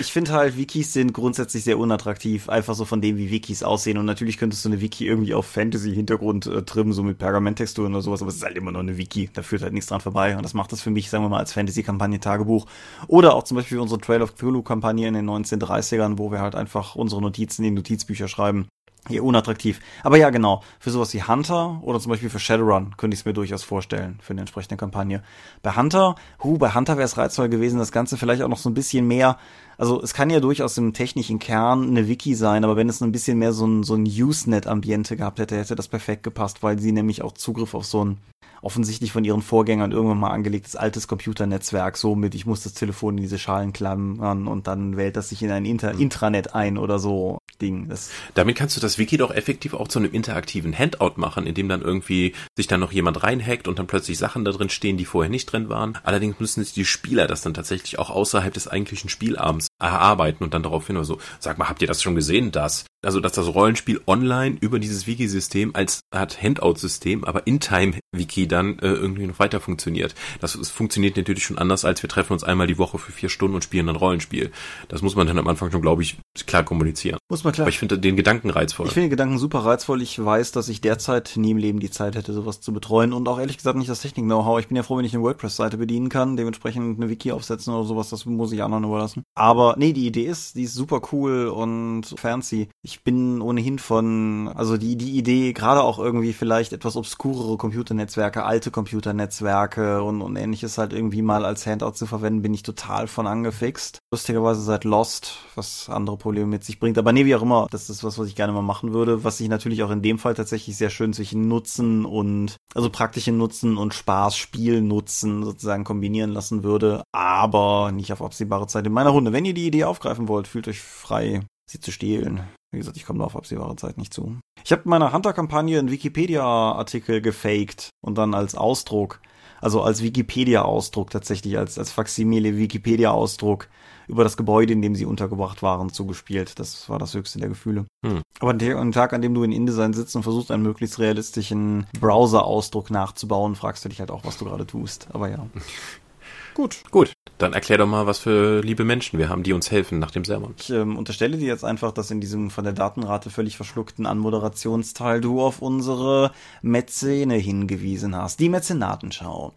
[0.00, 3.98] ich finde halt, Wikis sind grundsätzlich sehr unattraktiv, einfach so von dem, wie Wikis aussehen.
[3.98, 8.02] Und natürlich könntest du eine Wiki irgendwie auf Fantasy-Hintergrund äh, trimmen, so mit Pergamenttexturen oder
[8.02, 9.30] sowas, aber es ist halt immer noch eine Wiki.
[9.32, 10.36] Da führt halt nichts dran vorbei.
[10.36, 12.66] Und das macht das für mich, sagen wir mal, als Fantasy-Kampagne-Tagebuch.
[13.06, 16.94] Oder auch zum Beispiel unsere Trail of Cthulhu-Kampagne in den 1930ern, wo wir halt einfach
[16.94, 18.68] unsere Notizen in Notizbücher schreiben.
[19.08, 19.80] Hier unattraktiv.
[20.02, 20.62] Aber ja, genau.
[20.78, 24.18] Für sowas wie Hunter oder zum Beispiel für Shadowrun könnte ich es mir durchaus vorstellen
[24.22, 25.22] für eine entsprechende Kampagne.
[25.62, 28.68] Bei Hunter, hu, bei Hunter wäre es reizvoll gewesen, das Ganze vielleicht auch noch so
[28.68, 29.38] ein bisschen mehr.
[29.78, 33.12] Also es kann ja durchaus im technischen Kern eine Wiki sein, aber wenn es ein
[33.12, 36.92] bisschen mehr so ein, so ein Usenet-Ambiente gehabt hätte, hätte das perfekt gepasst, weil sie
[36.92, 38.18] nämlich auch Zugriff auf so ein
[38.62, 43.16] offensichtlich von ihren Vorgängern irgendwann mal angelegtes altes Computernetzwerk, so mit, ich muss das Telefon
[43.16, 45.92] in diese Schalen klammern und dann wählt das sich in ein Inter.
[45.98, 47.88] Intranet ein oder so Ding.
[47.88, 51.54] Das Damit kannst du das Wiki doch effektiv auch zu einem interaktiven Handout machen, in
[51.54, 54.96] dem dann irgendwie sich dann noch jemand reinhackt und dann plötzlich Sachen da drin stehen,
[54.96, 55.98] die vorher nicht drin waren.
[56.02, 60.62] Allerdings müssen die Spieler das dann tatsächlich auch außerhalb des eigentlichen Spielabends erarbeiten und dann
[60.62, 62.84] darauf hin oder so, sag mal, habt ihr das schon gesehen, das?
[63.00, 68.80] Also, dass das Rollenspiel online über dieses Wiki-System als Art Handout-System, aber in Time-Wiki dann
[68.80, 70.16] äh, irgendwie noch weiter funktioniert.
[70.40, 73.28] Das, das funktioniert natürlich schon anders, als wir treffen uns einmal die Woche für vier
[73.28, 74.50] Stunden und spielen ein Rollenspiel.
[74.88, 77.18] Das muss man dann am Anfang schon, glaube ich, klar kommunizieren.
[77.30, 77.64] Muss man klar.
[77.64, 78.86] Aber ich finde den Gedanken reizvoll.
[78.86, 80.02] Ich finde den Gedanken super reizvoll.
[80.02, 83.28] Ich weiß, dass ich derzeit nie im Leben die Zeit hätte, sowas zu betreuen und
[83.28, 84.60] auch ehrlich gesagt nicht das Technik-Know-how.
[84.60, 87.84] Ich bin ja froh, wenn ich eine WordPress-Seite bedienen kann, dementsprechend eine Wiki aufsetzen oder
[87.84, 89.22] sowas, das muss ich anderen überlassen.
[89.34, 92.68] Aber nee, die Idee ist, die ist super cool und fancy.
[92.82, 98.44] Ich bin ohnehin von, also die, die Idee, gerade auch irgendwie vielleicht etwas obskurere Computernetzwerke,
[98.44, 103.06] alte Computernetzwerke und, und ähnliches halt irgendwie mal als Handout zu verwenden, bin ich total
[103.06, 103.98] von angefixt.
[104.10, 106.98] lustigerweise seit Lost, was andere Probleme mit sich bringt.
[106.98, 109.38] Aber nee, wie auch immer, das ist was, was ich gerne mal machen würde, was
[109.38, 113.76] sich natürlich auch in dem Fall tatsächlich sehr schön zwischen Nutzen und, also praktischen Nutzen
[113.76, 119.10] und Spaß, Spiel Nutzen sozusagen kombinieren lassen würde, aber nicht auf absehbare Zeit in meiner
[119.10, 119.32] Runde.
[119.32, 122.42] Wenn ihr die Idee aufgreifen wollt, fühlt euch frei, sie zu stehlen.
[122.70, 124.38] Wie gesagt, ich komme da auf absehbare Zeit nicht zu.
[124.64, 129.20] Ich habe meiner Hunter-Kampagne einen Wikipedia-Artikel gefaked und dann als Ausdruck,
[129.60, 133.68] also als Wikipedia-Ausdruck tatsächlich, als, als Faximile Wikipedia-Ausdruck
[134.08, 136.58] über das Gebäude, in dem sie untergebracht waren, zugespielt.
[136.58, 137.86] Das war das höchste der Gefühle.
[138.04, 138.22] Hm.
[138.40, 142.90] Aber an Tag, an dem du in InDesign sitzt und versuchst, einen möglichst realistischen Browser-Ausdruck
[142.90, 145.08] nachzubauen, fragst du dich halt auch, was du gerade tust.
[145.12, 145.46] Aber ja.
[146.54, 146.82] Gut.
[146.90, 147.12] Gut.
[147.38, 150.24] Dann erklär doch mal, was für liebe Menschen wir haben, die uns helfen nach dem
[150.24, 150.54] Sermon.
[150.58, 155.20] Ich ähm, unterstelle dir jetzt einfach, dass in diesem von der Datenrate völlig verschluckten Anmoderationsteil
[155.20, 156.32] du auf unsere
[156.62, 158.40] Mäzene hingewiesen hast.
[158.40, 159.52] Die Mäzenatenschau.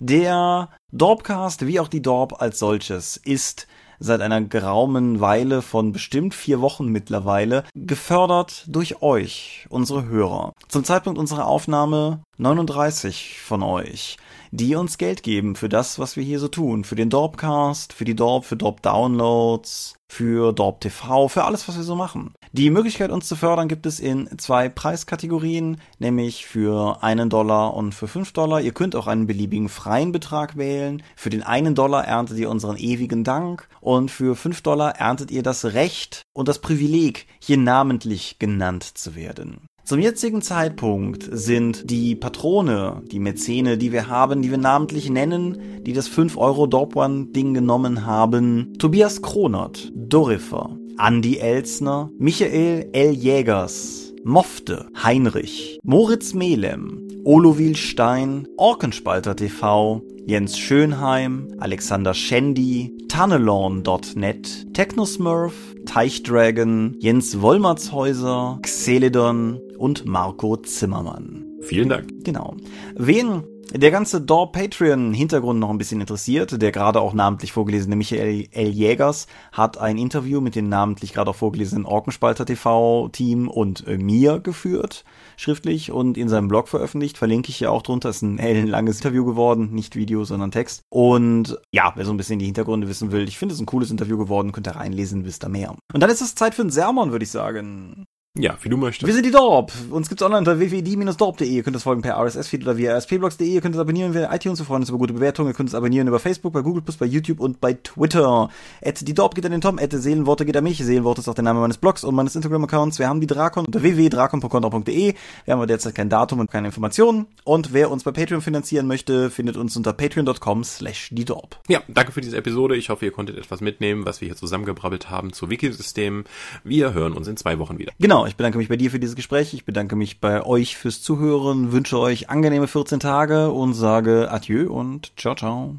[0.00, 3.66] Der Dorpcast, wie auch die Dorp als solches, ist
[3.98, 10.52] seit einer geraumen Weile von bestimmt vier Wochen mittlerweile gefördert durch euch, unsere Hörer.
[10.68, 14.16] Zum Zeitpunkt unserer Aufnahme 39 von euch
[14.54, 16.84] die uns Geld geben für das, was wir hier so tun.
[16.84, 21.76] Für den Dorpcast, für die Dorp, für Dorp Downloads, für Dorp TV, für alles, was
[21.76, 22.34] wir so machen.
[22.52, 27.96] Die Möglichkeit, uns zu fördern, gibt es in zwei Preiskategorien, nämlich für einen Dollar und
[27.96, 28.60] für fünf Dollar.
[28.60, 31.02] Ihr könnt auch einen beliebigen freien Betrag wählen.
[31.16, 35.42] Für den einen Dollar erntet ihr unseren ewigen Dank und für fünf Dollar erntet ihr
[35.42, 39.66] das Recht und das Privileg, hier namentlich genannt zu werden.
[39.84, 45.82] Zum jetzigen Zeitpunkt sind die Patrone, die Mäzene, die wir haben, die wir namentlich nennen,
[45.82, 52.88] die das 5 Euro Dorp One Ding genommen haben, Tobias Kronert, Dorifer, Andy Elsner, Michael
[52.94, 53.12] L.
[53.12, 65.73] Jägers, Mofte, Heinrich, Moritz Melem, Olovil Stein, Orkenspalter TV, Jens Schönheim, Alexander Schendi, Tannelorn.net, Technosmurf,
[65.86, 71.44] Teichdragon, Jens Wollmatshäuser, Xeledon und Marco Zimmermann.
[71.60, 72.24] Vielen Dank.
[72.24, 72.56] Genau.
[72.96, 77.96] Wen der ganze Door Patreon Hintergrund noch ein bisschen interessiert, der gerade auch namentlich vorgelesene
[77.96, 78.68] Michael L.
[78.68, 83.96] Jägers hat ein Interview mit dem namentlich gerade auch vorgelesenen Orkenspalter TV Team und äh,
[83.96, 85.04] mir geführt,
[85.36, 89.24] schriftlich und in seinem Blog veröffentlicht, verlinke ich ja auch drunter, ist ein ellenlanges Interview
[89.24, 90.82] geworden, nicht Video, sondern Text.
[90.90, 93.90] Und ja, wer so ein bisschen die Hintergründe wissen will, ich finde es ein cooles
[93.90, 95.74] Interview geworden, könnt ihr reinlesen, wisst ihr mehr.
[95.92, 98.06] Und dann ist es Zeit für ein Sermon, würde ich sagen.
[98.36, 99.06] Ja, wie du möchtest.
[99.06, 99.70] Wir sind die Dorp.
[99.90, 101.46] Uns gibt's online unter www.die-dorp.de.
[101.46, 103.46] Ihr könnt das folgen per RSS-Feed oder via rspblogs.de.
[103.46, 104.58] Ihr könnt es abonnieren via iTunes.
[104.58, 105.50] Wir freuen uns über gute Bewertungen.
[105.50, 108.50] Ihr könnt es abonnieren über Facebook, bei Google+, bei YouTube und bei Twitter.
[108.84, 109.78] At die Dorp geht an den Tom.
[109.78, 110.78] At Seelenworte geht an mich.
[110.78, 112.98] Seelenworte ist auch der Name meines Blogs und meines Instagram-Accounts.
[112.98, 115.14] Wir haben die Drakon unter www.drakon.de.
[115.44, 117.26] Wir haben aber derzeit kein Datum und keine Informationen.
[117.44, 121.60] Und wer uns bei Patreon finanzieren möchte, findet uns unter patreon.com slash die Dorp.
[121.68, 122.74] Ja, danke für diese Episode.
[122.74, 126.24] Ich hoffe, ihr konntet etwas mitnehmen, was wir hier zusammengebrabbelt haben zu Wikisystem.
[126.64, 127.92] Wir hören uns in zwei Wochen wieder.
[128.00, 129.52] Genau, ich bedanke mich bei dir für die dieses Gespräch.
[129.52, 134.72] Ich bedanke mich bei euch fürs Zuhören, wünsche euch angenehme 14 Tage und sage Adieu
[134.72, 135.76] und ciao, ciao.